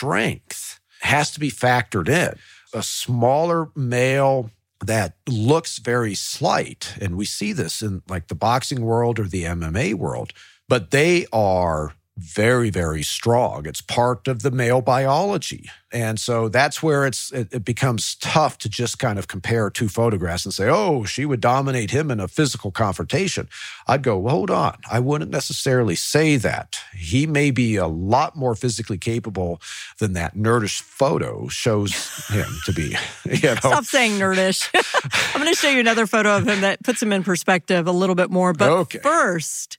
strength 0.00 0.80
has 1.02 1.30
to 1.30 1.38
be 1.38 1.50
factored 1.50 2.08
in. 2.08 2.34
A 2.72 2.82
smaller 2.82 3.68
male 3.76 4.50
that 4.82 5.14
looks 5.28 5.76
very 5.76 6.14
slight, 6.14 6.94
and 7.02 7.18
we 7.18 7.26
see 7.26 7.52
this 7.52 7.82
in 7.82 8.00
like 8.08 8.28
the 8.28 8.34
boxing 8.34 8.80
world 8.80 9.18
or 9.18 9.24
the 9.24 9.44
MMA 9.44 9.92
world, 9.92 10.32
but 10.70 10.90
they 10.90 11.26
are 11.34 11.92
very, 12.20 12.70
very 12.70 13.02
strong. 13.02 13.66
It's 13.66 13.80
part 13.80 14.28
of 14.28 14.42
the 14.42 14.50
male 14.50 14.82
biology. 14.82 15.70
And 15.92 16.20
so 16.20 16.48
that's 16.48 16.82
where 16.82 17.04
it's 17.04 17.32
it, 17.32 17.48
it, 17.52 17.64
becomes 17.64 18.14
tough 18.16 18.58
to 18.58 18.68
just 18.68 18.98
kind 19.00 19.18
of 19.18 19.26
compare 19.26 19.70
two 19.70 19.88
photographs 19.88 20.44
and 20.44 20.54
say, 20.54 20.68
oh, 20.68 21.04
she 21.04 21.24
would 21.24 21.40
dominate 21.40 21.90
him 21.90 22.10
in 22.12 22.20
a 22.20 22.28
physical 22.28 22.70
confrontation. 22.70 23.48
I'd 23.88 24.02
go, 24.02 24.16
well, 24.16 24.36
hold 24.36 24.50
on. 24.50 24.76
I 24.90 25.00
wouldn't 25.00 25.32
necessarily 25.32 25.96
say 25.96 26.36
that. 26.36 26.78
He 26.94 27.26
may 27.26 27.50
be 27.50 27.74
a 27.74 27.88
lot 27.88 28.36
more 28.36 28.54
physically 28.54 28.98
capable 28.98 29.60
than 29.98 30.12
that 30.12 30.36
nerdish 30.36 30.80
photo 30.80 31.48
shows 31.48 32.26
him 32.28 32.48
to 32.66 32.72
be. 32.72 32.96
You 33.30 33.48
know? 33.48 33.54
Stop 33.54 33.84
saying 33.84 34.18
nerdish. 34.18 34.68
I'm 35.34 35.40
going 35.40 35.52
to 35.52 35.58
show 35.58 35.68
you 35.68 35.78
another 35.78 36.06
photo 36.06 36.36
of 36.36 36.48
him 36.48 36.62
that 36.62 36.82
puts 36.82 37.00
him 37.00 37.12
in 37.12 37.22
perspective 37.22 37.86
a 37.86 37.92
little 37.92 38.16
bit 38.16 38.30
more. 38.30 38.52
But 38.52 38.70
okay. 38.70 38.98
first, 38.98 39.78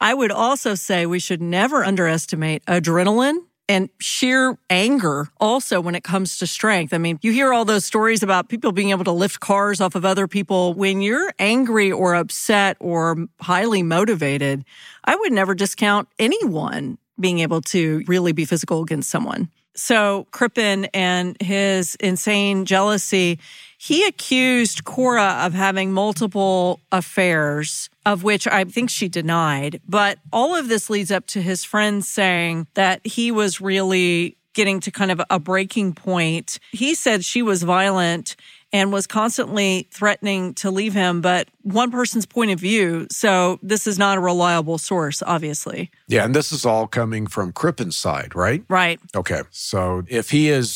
I 0.00 0.14
would 0.14 0.32
also 0.32 0.74
say 0.74 1.06
we 1.06 1.18
should 1.18 1.42
never 1.42 1.84
underestimate 1.84 2.64
adrenaline 2.64 3.40
and 3.68 3.88
sheer 4.00 4.58
anger 4.68 5.28
also 5.38 5.80
when 5.80 5.94
it 5.94 6.02
comes 6.02 6.38
to 6.38 6.46
strength. 6.46 6.92
I 6.92 6.98
mean, 6.98 7.20
you 7.22 7.30
hear 7.30 7.52
all 7.52 7.64
those 7.64 7.84
stories 7.84 8.22
about 8.22 8.48
people 8.48 8.72
being 8.72 8.90
able 8.90 9.04
to 9.04 9.12
lift 9.12 9.38
cars 9.38 9.80
off 9.80 9.94
of 9.94 10.04
other 10.04 10.26
people. 10.26 10.74
When 10.74 11.02
you're 11.02 11.32
angry 11.38 11.92
or 11.92 12.16
upset 12.16 12.76
or 12.80 13.28
highly 13.40 13.84
motivated, 13.84 14.64
I 15.04 15.14
would 15.14 15.32
never 15.32 15.54
discount 15.54 16.08
anyone 16.18 16.98
being 17.20 17.38
able 17.38 17.60
to 17.60 18.02
really 18.08 18.32
be 18.32 18.44
physical 18.44 18.82
against 18.82 19.08
someone. 19.08 19.50
So 19.76 20.26
Crippen 20.32 20.86
and 20.86 21.40
his 21.40 21.94
insane 21.96 22.64
jealousy, 22.64 23.38
he 23.82 24.04
accused 24.04 24.84
Cora 24.84 25.40
of 25.40 25.54
having 25.54 25.90
multiple 25.90 26.80
affairs, 26.92 27.88
of 28.04 28.22
which 28.22 28.46
I 28.46 28.64
think 28.64 28.90
she 28.90 29.08
denied. 29.08 29.80
But 29.88 30.18
all 30.30 30.54
of 30.54 30.68
this 30.68 30.90
leads 30.90 31.10
up 31.10 31.26
to 31.28 31.40
his 31.40 31.64
friends 31.64 32.06
saying 32.06 32.66
that 32.74 33.00
he 33.06 33.30
was 33.30 33.58
really 33.58 34.36
getting 34.52 34.80
to 34.80 34.90
kind 34.90 35.10
of 35.10 35.22
a 35.30 35.38
breaking 35.38 35.94
point. 35.94 36.58
He 36.72 36.94
said 36.94 37.24
she 37.24 37.40
was 37.40 37.62
violent 37.62 38.36
and 38.70 38.92
was 38.92 39.06
constantly 39.06 39.88
threatening 39.90 40.54
to 40.54 40.70
leave 40.70 40.92
him, 40.92 41.20
but 41.20 41.48
one 41.62 41.90
person's 41.90 42.26
point 42.26 42.50
of 42.50 42.60
view. 42.60 43.06
So 43.10 43.58
this 43.62 43.86
is 43.86 43.98
not 43.98 44.18
a 44.18 44.20
reliable 44.20 44.78
source, 44.78 45.22
obviously. 45.22 45.90
Yeah, 46.06 46.24
and 46.24 46.34
this 46.34 46.52
is 46.52 46.64
all 46.64 46.86
coming 46.86 47.26
from 47.26 47.52
Crippen's 47.52 47.96
side, 47.96 48.34
right? 48.34 48.62
Right. 48.68 49.00
Okay. 49.16 49.42
So 49.50 50.04
if 50.08 50.30
he 50.30 50.50
is 50.50 50.68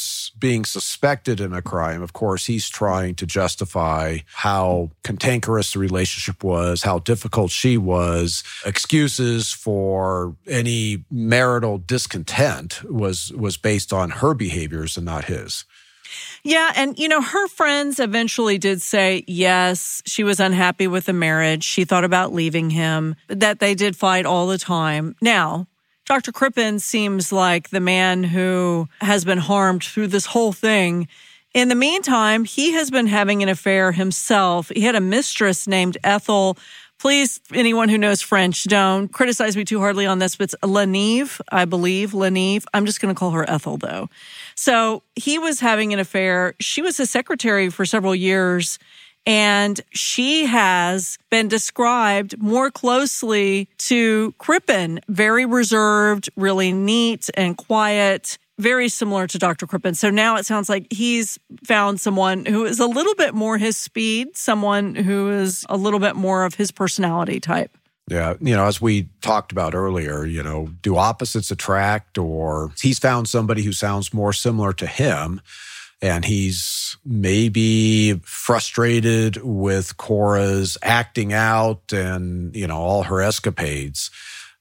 being 0.45 0.67
suspected 0.67 1.41
in 1.41 1.55
a 1.55 1.63
crime, 1.63 2.03
of 2.03 2.13
course, 2.13 2.45
he's 2.45 2.69
trying 2.69 3.15
to 3.15 3.25
justify 3.25 4.19
how 4.27 4.91
cantankerous 5.03 5.73
the 5.73 5.79
relationship 5.79 6.45
was, 6.45 6.83
how 6.83 6.99
difficult 6.99 7.51
she 7.51 7.79
was, 7.79 8.45
excuses 8.67 9.53
for 9.53 10.37
any 10.47 11.03
marital 11.11 11.79
discontent 11.79 12.85
was 12.85 13.33
was 13.33 13.57
based 13.57 13.91
on 13.91 14.11
her 14.11 14.35
behaviors 14.35 14.99
and 14.99 15.07
not 15.07 15.25
his. 15.25 15.65
Yeah. 16.43 16.73
And, 16.77 16.99
you 16.99 17.09
know, 17.09 17.23
her 17.23 17.49
friends 17.49 17.99
eventually 17.99 18.59
did 18.59 18.83
say, 18.83 19.25
yes, 19.27 20.03
she 20.05 20.25
was 20.25 20.41
unhappy 20.41 20.87
with 20.87 21.07
the 21.07 21.15
marriage. 21.15 21.65
She 21.65 21.87
thought 21.87 22.05
about 22.05 22.35
leaving 22.35 22.69
him, 22.69 23.17
that 23.29 23.61
they 23.61 23.75
did 23.75 23.97
fight 23.97 24.27
all 24.27 24.47
the 24.47 24.59
time. 24.59 25.17
Now, 25.23 25.69
Dr. 26.07 26.33
Crippen 26.33 26.79
seems 26.79 27.33
like 27.33 27.71
the 27.71 27.81
man 27.81 28.25
who 28.25 28.89
has 29.01 29.25
been 29.25 29.39
harmed 29.39 29.83
through 29.83 30.09
this 30.09 30.27
whole 30.27 30.53
thing. 30.53 31.09
In 31.55 31.69
the 31.69 31.75
meantime, 31.75 32.45
he 32.45 32.73
has 32.73 32.91
been 32.91 33.07
having 33.07 33.43
an 33.43 33.49
affair 33.49 33.93
himself. 33.93 34.71
He 34.75 34.83
had 34.83 34.97
a 34.97 35.01
mistress 35.01 35.67
named 35.67 35.97
Ethel. 36.05 36.59
Please, 36.99 37.41
anyone 37.53 37.89
who 37.89 37.97
knows 37.97 38.21
French, 38.21 38.65
don't 38.65 39.09
criticize 39.09 39.57
me 39.57 39.65
too 39.65 39.79
hardly 39.79 40.05
on 40.05 40.19
this, 40.19 40.37
but 40.37 40.45
it's 40.45 40.55
Le 40.63 40.87
Neve, 40.87 41.41
I 41.51 41.65
believe. 41.65 42.13
Le 42.13 42.31
Neve. 42.31 42.67
I'm 42.75 42.87
just 42.87 43.01
going 43.01 43.15
to 43.15 43.19
call 43.19 43.31
her 43.31 43.49
Ethel, 43.49 43.79
though. 43.79 44.11
So 44.55 45.03
he 45.17 45.39
was 45.39 45.61
having 45.61 45.93
an 45.93 45.99
affair. 45.99 46.55
She 46.61 46.83
was 46.83 46.97
his 46.97 47.11
secretary 47.11 47.71
for 47.71 47.87
several 47.87 48.15
years. 48.15 48.79
And 49.27 49.81
she 49.91 50.47
has 50.47 51.19
been 51.31 51.49
described 51.49 52.39
more 52.39 52.71
closely 52.71 53.69
to 53.79 54.33
Crippen, 54.39 55.01
very 55.09 55.47
reserved, 55.47 56.29
really 56.37 56.73
neat 56.73 57.31
and 57.35 57.57
quiet, 57.57 58.37
very 58.59 58.89
similar 58.89 59.27
to 59.27 59.39
Dr. 59.39 59.67
Crippen. 59.67 59.95
So 59.95 60.11
now 60.11 60.37
it 60.37 60.47
sounds 60.47 60.69
like 60.69 60.93
he's 60.93 61.39
found 61.65 62.01
someone 62.01 62.45
who 62.45 62.65
is 62.65 62.79
a 62.79 62.87
little 62.87 63.15
bit 63.15 63.35
more 63.35 63.57
his 63.59 63.77
speed, 63.77 64.37
someone 64.37 64.95
who 64.95 65.31
is 65.31 65.65
a 65.69 65.77
little 65.77 66.01
bit 66.01 66.17
more 66.17 66.45
of 66.45 66.55
his 66.55 66.71
personality 66.71 67.41
type. 67.41 67.77
Yeah. 68.11 68.35
You 68.41 68.55
know, 68.55 68.67
as 68.67 68.83
we 68.83 69.09
talked 69.23 69.51
about 69.51 69.75
earlier, 69.75 70.27
you 70.27 70.43
know, 70.43 70.69
do 70.83 70.97
opposites 70.97 71.51
attract 71.51 72.19
or 72.19 72.73
he's 72.81 72.99
found 72.99 73.29
somebody 73.29 73.63
who 73.63 73.73
sounds 73.73 74.13
more 74.13 74.35
similar 74.35 74.75
to 74.75 74.87
him 74.87 75.41
and 76.05 76.27
he's 76.27 76.99
maybe 77.03 78.13
frustrated 78.25 79.39
with 79.43 79.97
Cora's 79.97 80.77
acting 80.83 81.33
out 81.33 81.95
and, 81.95 82.55
you 82.55 82.67
know, 82.67 82.77
all 82.77 83.05
her 83.05 83.23
escapades. 83.23 84.11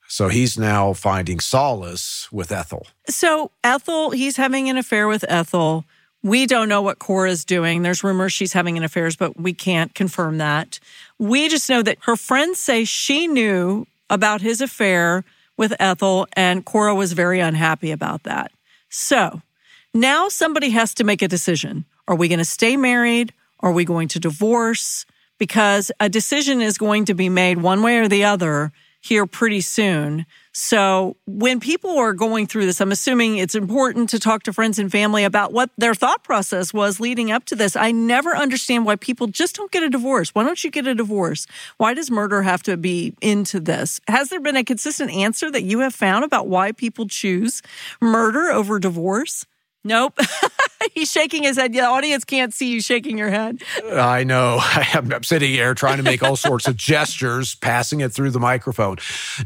So 0.07 0.29
he's 0.29 0.57
now 0.57 0.93
finding 0.93 1.41
solace 1.41 2.31
with 2.31 2.49
Ethel. 2.53 2.87
So 3.09 3.51
Ethel, 3.61 4.11
he's 4.11 4.37
having 4.37 4.69
an 4.69 4.77
affair 4.77 5.09
with 5.09 5.25
Ethel. 5.27 5.83
We 6.21 6.45
don't 6.45 6.69
know 6.69 6.81
what 6.81 6.99
Cora's 6.99 7.43
doing. 7.43 7.81
There's 7.81 8.05
rumors 8.05 8.31
she's 8.31 8.53
having 8.53 8.77
an 8.77 8.85
affair, 8.85 9.09
but 9.19 9.37
we 9.37 9.51
can't 9.51 9.93
confirm 9.93 10.37
that. 10.37 10.79
We 11.19 11.49
just 11.49 11.69
know 11.69 11.81
that 11.81 11.97
her 12.03 12.15
friends 12.15 12.61
say 12.61 12.85
she 12.85 13.27
knew 13.27 13.85
about 14.09 14.39
his 14.39 14.61
affair 14.61 15.25
with 15.57 15.73
Ethel, 15.77 16.25
and 16.37 16.63
Cora 16.63 16.95
was 16.95 17.11
very 17.11 17.41
unhappy 17.41 17.91
about 17.91 18.23
that. 18.23 18.53
So 18.87 19.41
now 19.93 20.29
somebody 20.29 20.69
has 20.71 20.93
to 20.95 21.03
make 21.03 21.21
a 21.21 21.27
decision. 21.27 21.85
Are 22.07 22.15
we 22.15 22.27
going 22.27 22.39
to 22.39 22.45
stay 22.45 22.77
married? 22.77 23.33
Are 23.59 23.71
we 23.71 23.85
going 23.85 24.07
to 24.09 24.19
divorce? 24.19 25.05
Because 25.37 25.91
a 25.99 26.09
decision 26.09 26.61
is 26.61 26.77
going 26.77 27.05
to 27.05 27.13
be 27.13 27.29
made 27.29 27.57
one 27.59 27.81
way 27.81 27.97
or 27.97 28.07
the 28.07 28.23
other 28.23 28.71
here 29.03 29.25
pretty 29.25 29.59
soon. 29.59 30.25
So 30.53 31.17
when 31.25 31.59
people 31.59 31.97
are 31.97 32.13
going 32.13 32.47
through 32.47 32.65
this, 32.65 32.79
I'm 32.79 32.91
assuming 32.91 33.37
it's 33.37 33.55
important 33.55 34.09
to 34.11 34.19
talk 34.19 34.43
to 34.43 34.53
friends 34.53 34.79
and 34.79 34.89
family 34.89 35.25
about 35.25 35.51
what 35.51 35.71
their 35.77 35.93
thought 35.93 36.23
process 36.23 36.73
was 36.73 37.01
leading 37.01 37.29
up 37.29 37.43
to 37.45 37.55
this. 37.55 37.75
I 37.75 37.91
never 37.91 38.35
understand 38.35 38.85
why 38.85 38.95
people 38.95 39.27
just 39.27 39.55
don't 39.55 39.71
get 39.71 39.83
a 39.83 39.89
divorce. 39.89 40.29
Why 40.29 40.43
don't 40.43 40.63
you 40.63 40.71
get 40.71 40.87
a 40.87 40.95
divorce? 40.95 41.47
Why 41.77 41.93
does 41.93 42.09
murder 42.09 42.43
have 42.43 42.63
to 42.63 42.77
be 42.77 43.13
into 43.19 43.59
this? 43.59 43.99
Has 44.07 44.29
there 44.29 44.39
been 44.39 44.55
a 44.55 44.63
consistent 44.63 45.11
answer 45.11 45.51
that 45.51 45.63
you 45.63 45.79
have 45.79 45.93
found 45.93 46.23
about 46.23 46.47
why 46.47 46.71
people 46.71 47.07
choose 47.07 47.61
murder 47.99 48.51
over 48.51 48.79
divorce? 48.79 49.45
Nope. 49.83 50.19
He's 50.93 51.11
shaking 51.11 51.43
his 51.43 51.57
head. 51.57 51.73
The 51.73 51.81
audience 51.81 52.23
can't 52.23 52.53
see 52.53 52.71
you 52.71 52.81
shaking 52.81 53.17
your 53.17 53.29
head. 53.29 53.63
I 53.91 54.23
know. 54.23 54.59
I'm, 54.61 55.23
sitting 55.23 55.51
here 55.51 55.73
trying 55.73 55.97
to 55.97 56.03
make 56.03 56.21
all 56.21 56.35
sorts 56.35 56.67
of 56.67 56.75
gestures, 56.75 57.55
passing 57.55 58.01
it 58.01 58.11
through 58.11 58.31
the 58.31 58.39
microphone. 58.39 58.97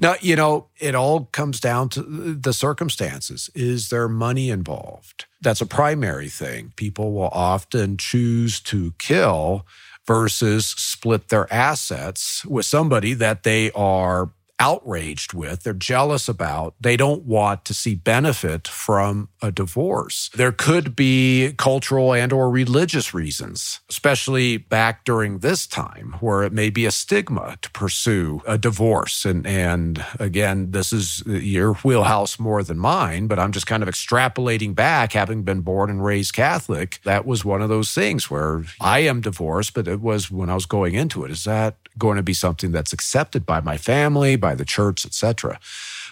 Now, 0.02 0.15
you 0.19 0.36
know, 0.36 0.67
it 0.80 0.95
all 0.95 1.26
comes 1.26 1.60
down 1.60 1.89
to 1.89 2.02
the 2.02 2.54
circumstances. 2.54 3.50
Is 3.56 3.89
there 3.89 4.08
money 4.08 4.50
involved? 4.50 5.26
That's 5.41 5.62
a 5.62 5.65
primary 5.65 6.30
thing. 6.30 6.73
People 6.76 7.13
will 7.13 7.30
often 7.32 7.98
choose 7.98 8.60
to 8.62 8.94
kill 8.98 9.65
versus 10.08 10.65
split 10.65 11.27
their 11.27 11.52
assets 11.54 12.46
with 12.46 12.65
somebody 12.65 13.13
that 13.13 13.44
they 13.44 13.71
are 13.71 14.31
outraged 14.60 15.33
with, 15.33 15.63
they're 15.63 15.73
jealous 15.73 16.27
about, 16.27 16.75
they 16.79 16.97
don't 16.97 17.23
want 17.23 17.65
to 17.65 17.73
see 17.73 17.95
benefit 17.95 18.67
from 18.67 19.29
a 19.41 19.51
divorce. 19.51 20.29
There 20.35 20.51
could 20.51 20.95
be 20.95 21.53
cultural 21.58 22.13
and 22.13 22.33
or 22.33 22.49
religious 22.49 23.13
reasons, 23.13 23.79
especially 23.89 24.58
back 24.58 25.05
during 25.05 25.39
this 25.39 25.67
time 25.67 26.15
where 26.19 26.43
it 26.43 26.53
may 26.53 26.69
be 26.69 26.85
a 26.85 26.91
stigma 26.91 27.58
to 27.62 27.69
pursue 27.71 28.41
a 28.47 28.58
divorce. 28.58 29.25
And 29.25 29.45
and 29.45 30.03
again, 30.19 30.71
this 30.71 30.91
is 30.91 31.23
your 31.25 31.73
wheelhouse 31.75 32.39
more 32.39 32.63
than 32.63 32.77
mine, 32.77 33.27
but 33.27 33.39
I'm 33.39 33.51
just 33.51 33.67
kind 33.67 33.83
of 33.83 33.89
extrapolating 33.89 34.73
back 34.73 35.13
having 35.13 35.43
been 35.43 35.62
born 35.62 35.89
and 35.89 36.03
raised 36.03 36.33
Catholic. 36.33 36.99
That 37.03 37.25
was 37.25 37.45
one 37.45 37.62
of 37.62 37.69
those 37.69 37.93
things 37.93 38.29
where 38.29 38.63
I 38.81 38.99
am 38.99 39.21
divorced, 39.21 39.73
but 39.73 39.87
it 39.87 40.01
was 40.01 40.31
when 40.31 40.49
I 40.49 40.55
was 40.55 40.65
going 40.65 40.95
into 40.95 41.23
it. 41.23 41.31
Is 41.31 41.43
that 41.43 41.75
going 41.97 42.17
to 42.17 42.23
be 42.23 42.33
something 42.33 42.71
that's 42.71 42.93
accepted 42.93 43.45
by 43.45 43.60
my 43.60 43.77
family, 43.77 44.35
by 44.35 44.46
the 44.56 44.65
church, 44.65 45.06
etc. 45.06 45.60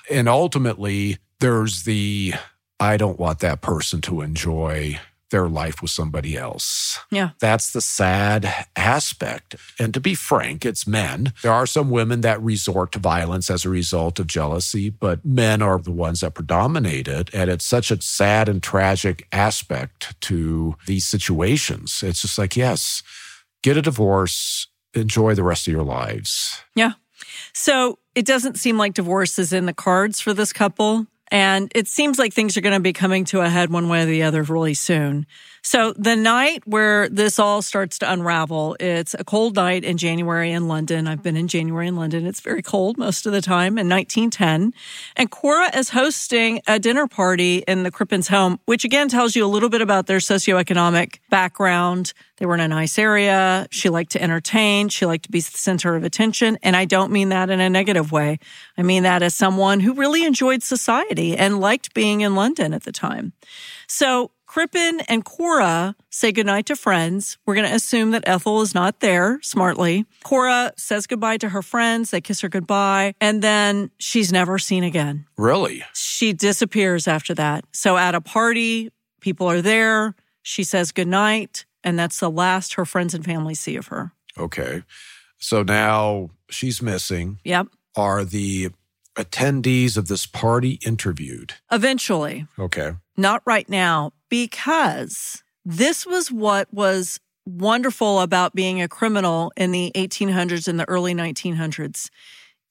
And 0.09 0.29
ultimately, 0.29 1.17
there's 1.39 1.83
the 1.83 2.33
I 2.79 2.97
don't 2.97 3.19
want 3.19 3.39
that 3.39 3.61
person 3.61 4.01
to 4.01 4.21
enjoy 4.21 4.99
their 5.31 5.47
life 5.47 5.81
with 5.81 5.91
somebody 5.91 6.37
else. 6.37 6.99
Yeah. 7.11 7.31
That's 7.39 7.71
the 7.71 7.81
sad 7.81 8.67
aspect. 8.75 9.55
And 9.79 9.93
to 9.93 9.99
be 9.99 10.13
frank, 10.13 10.65
it's 10.65 10.85
men. 10.85 11.33
There 11.41 11.51
are 11.51 11.65
some 11.65 11.89
women 11.89 12.21
that 12.21 12.41
resort 12.41 12.91
to 12.93 12.99
violence 12.99 13.49
as 13.49 13.65
a 13.65 13.69
result 13.69 14.19
of 14.19 14.27
jealousy, 14.27 14.89
but 14.89 15.25
men 15.25 15.61
are 15.61 15.79
the 15.79 15.91
ones 15.91 16.21
that 16.21 16.35
predominate 16.35 17.07
it. 17.07 17.29
And 17.33 17.49
it's 17.49 17.65
such 17.65 17.91
a 17.91 18.01
sad 18.01 18.47
and 18.47 18.61
tragic 18.61 19.27
aspect 19.31 20.19
to 20.21 20.75
these 20.85 21.05
situations. 21.05 22.03
It's 22.03 22.21
just 22.21 22.37
like, 22.37 22.55
yes, 22.55 23.01
get 23.63 23.77
a 23.77 23.81
divorce, 23.81 24.67
enjoy 24.93 25.33
the 25.33 25.43
rest 25.43 25.67
of 25.67 25.73
your 25.73 25.83
lives. 25.83 26.61
Yeah. 26.75 26.93
So 27.53 27.99
it 28.15 28.25
doesn't 28.25 28.57
seem 28.57 28.77
like 28.77 28.93
divorce 28.93 29.39
is 29.39 29.53
in 29.53 29.65
the 29.65 29.73
cards 29.73 30.19
for 30.19 30.33
this 30.33 30.53
couple. 30.53 31.07
And 31.31 31.71
it 31.73 31.87
seems 31.87 32.19
like 32.19 32.33
things 32.33 32.55
are 32.55 32.61
going 32.61 32.75
to 32.75 32.79
be 32.79 32.93
coming 32.93 33.25
to 33.25 33.41
a 33.41 33.49
head 33.49 33.71
one 33.71 33.89
way 33.89 34.03
or 34.03 34.05
the 34.05 34.23
other 34.23 34.43
really 34.43 34.75
soon. 34.75 35.25
So 35.65 35.93
the 35.97 36.15
night 36.15 36.61
where 36.67 37.09
this 37.09 37.39
all 37.39 37.63
starts 37.63 37.97
to 37.97 38.11
unravel, 38.11 38.77
it's 38.79 39.15
a 39.17 39.23
cold 39.23 39.55
night 39.55 39.83
in 39.83 39.97
January 39.97 40.51
in 40.51 40.67
London. 40.67 41.07
I've 41.07 41.23
been 41.23 41.35
in 41.35 41.47
January 41.47 41.87
in 41.87 41.95
London. 41.95 42.27
It's 42.27 42.39
very 42.39 42.61
cold 42.61 42.99
most 42.99 43.25
of 43.25 43.31
the 43.31 43.41
time 43.41 43.79
in 43.79 43.89
1910. 43.89 44.73
And 45.15 45.31
Cora 45.31 45.75
is 45.75 45.89
hosting 45.89 46.61
a 46.67 46.77
dinner 46.77 47.07
party 47.07 47.63
in 47.67 47.81
the 47.81 47.89
Crippens 47.89 48.29
home, 48.29 48.59
which 48.65 48.85
again 48.85 49.09
tells 49.09 49.35
you 49.35 49.43
a 49.43 49.47
little 49.47 49.69
bit 49.69 49.81
about 49.81 50.05
their 50.05 50.19
socioeconomic 50.19 51.17
background. 51.31 52.13
They 52.37 52.45
were 52.45 52.53
in 52.53 52.59
a 52.59 52.67
nice 52.67 52.99
area. 52.99 53.65
She 53.71 53.89
liked 53.89 54.11
to 54.11 54.21
entertain. 54.21 54.89
She 54.89 55.07
liked 55.07 55.23
to 55.23 55.31
be 55.31 55.39
the 55.39 55.57
center 55.57 55.95
of 55.95 56.03
attention. 56.03 56.59
And 56.61 56.75
I 56.75 56.85
don't 56.85 57.11
mean 57.11 57.29
that 57.29 57.49
in 57.49 57.59
a 57.59 57.71
negative 57.71 58.11
way. 58.11 58.37
I 58.77 58.83
mean 58.83 59.01
that 59.01 59.23
as 59.23 59.33
someone 59.33 59.79
who 59.79 59.95
really 59.95 60.25
enjoyed 60.25 60.61
society 60.61 61.35
and 61.35 61.59
liked 61.59 61.95
being 61.95 62.21
in 62.21 62.35
London 62.35 62.71
at 62.71 62.83
the 62.83 62.91
time. 62.91 63.33
So 63.87 64.29
Crippen 64.55 65.01
and 65.09 65.25
Cora 65.25 65.97
say 66.09 66.31
goodnight 66.31 66.67
to 66.67 66.77
friends. 66.77 67.37
We're 67.45 67.55
going 67.55 67.67
to 67.67 67.75
assume 67.75 68.11
that 68.11 68.23
Ethel 68.25 68.61
is 68.61 68.73
not 68.73 69.01
there 69.01 69.37
smartly. 69.41 70.05
Cora 70.23 70.71
says 70.77 71.07
goodbye 71.07 71.35
to 71.39 71.49
her 71.49 71.61
friends. 71.61 72.11
They 72.11 72.21
kiss 72.21 72.39
her 72.39 72.47
goodbye. 72.47 73.15
And 73.19 73.41
then 73.41 73.91
she's 73.97 74.31
never 74.31 74.57
seen 74.57 74.85
again. 74.85 75.25
Really? 75.35 75.83
She 75.93 76.31
disappears 76.31 77.05
after 77.05 77.33
that. 77.33 77.65
So 77.73 77.97
at 77.97 78.15
a 78.15 78.21
party, 78.21 78.93
people 79.19 79.45
are 79.45 79.61
there. 79.61 80.15
She 80.41 80.63
says 80.63 80.93
goodnight. 80.93 81.65
And 81.83 81.99
that's 81.99 82.21
the 82.21 82.31
last 82.31 82.75
her 82.75 82.85
friends 82.85 83.13
and 83.13 83.25
family 83.25 83.55
see 83.55 83.75
of 83.75 83.87
her. 83.87 84.13
Okay. 84.37 84.83
So 85.37 85.63
now 85.63 86.29
she's 86.49 86.81
missing. 86.81 87.39
Yep. 87.43 87.67
Are 87.97 88.23
the 88.23 88.69
attendees 89.17 89.97
of 89.97 90.07
this 90.07 90.25
party 90.25 90.79
interviewed? 90.85 91.55
Eventually. 91.73 92.47
Okay. 92.57 92.93
Not 93.17 93.41
right 93.45 93.67
now, 93.69 94.11
because 94.29 95.43
this 95.63 96.05
was 96.05 96.31
what 96.31 96.73
was 96.73 97.19
wonderful 97.45 98.21
about 98.21 98.55
being 98.55 98.81
a 98.81 98.87
criminal 98.87 99.51
in 99.55 99.71
the 99.71 99.91
1800s 99.95 100.67
and 100.67 100.79
the 100.79 100.87
early 100.89 101.13
1900s. 101.13 102.09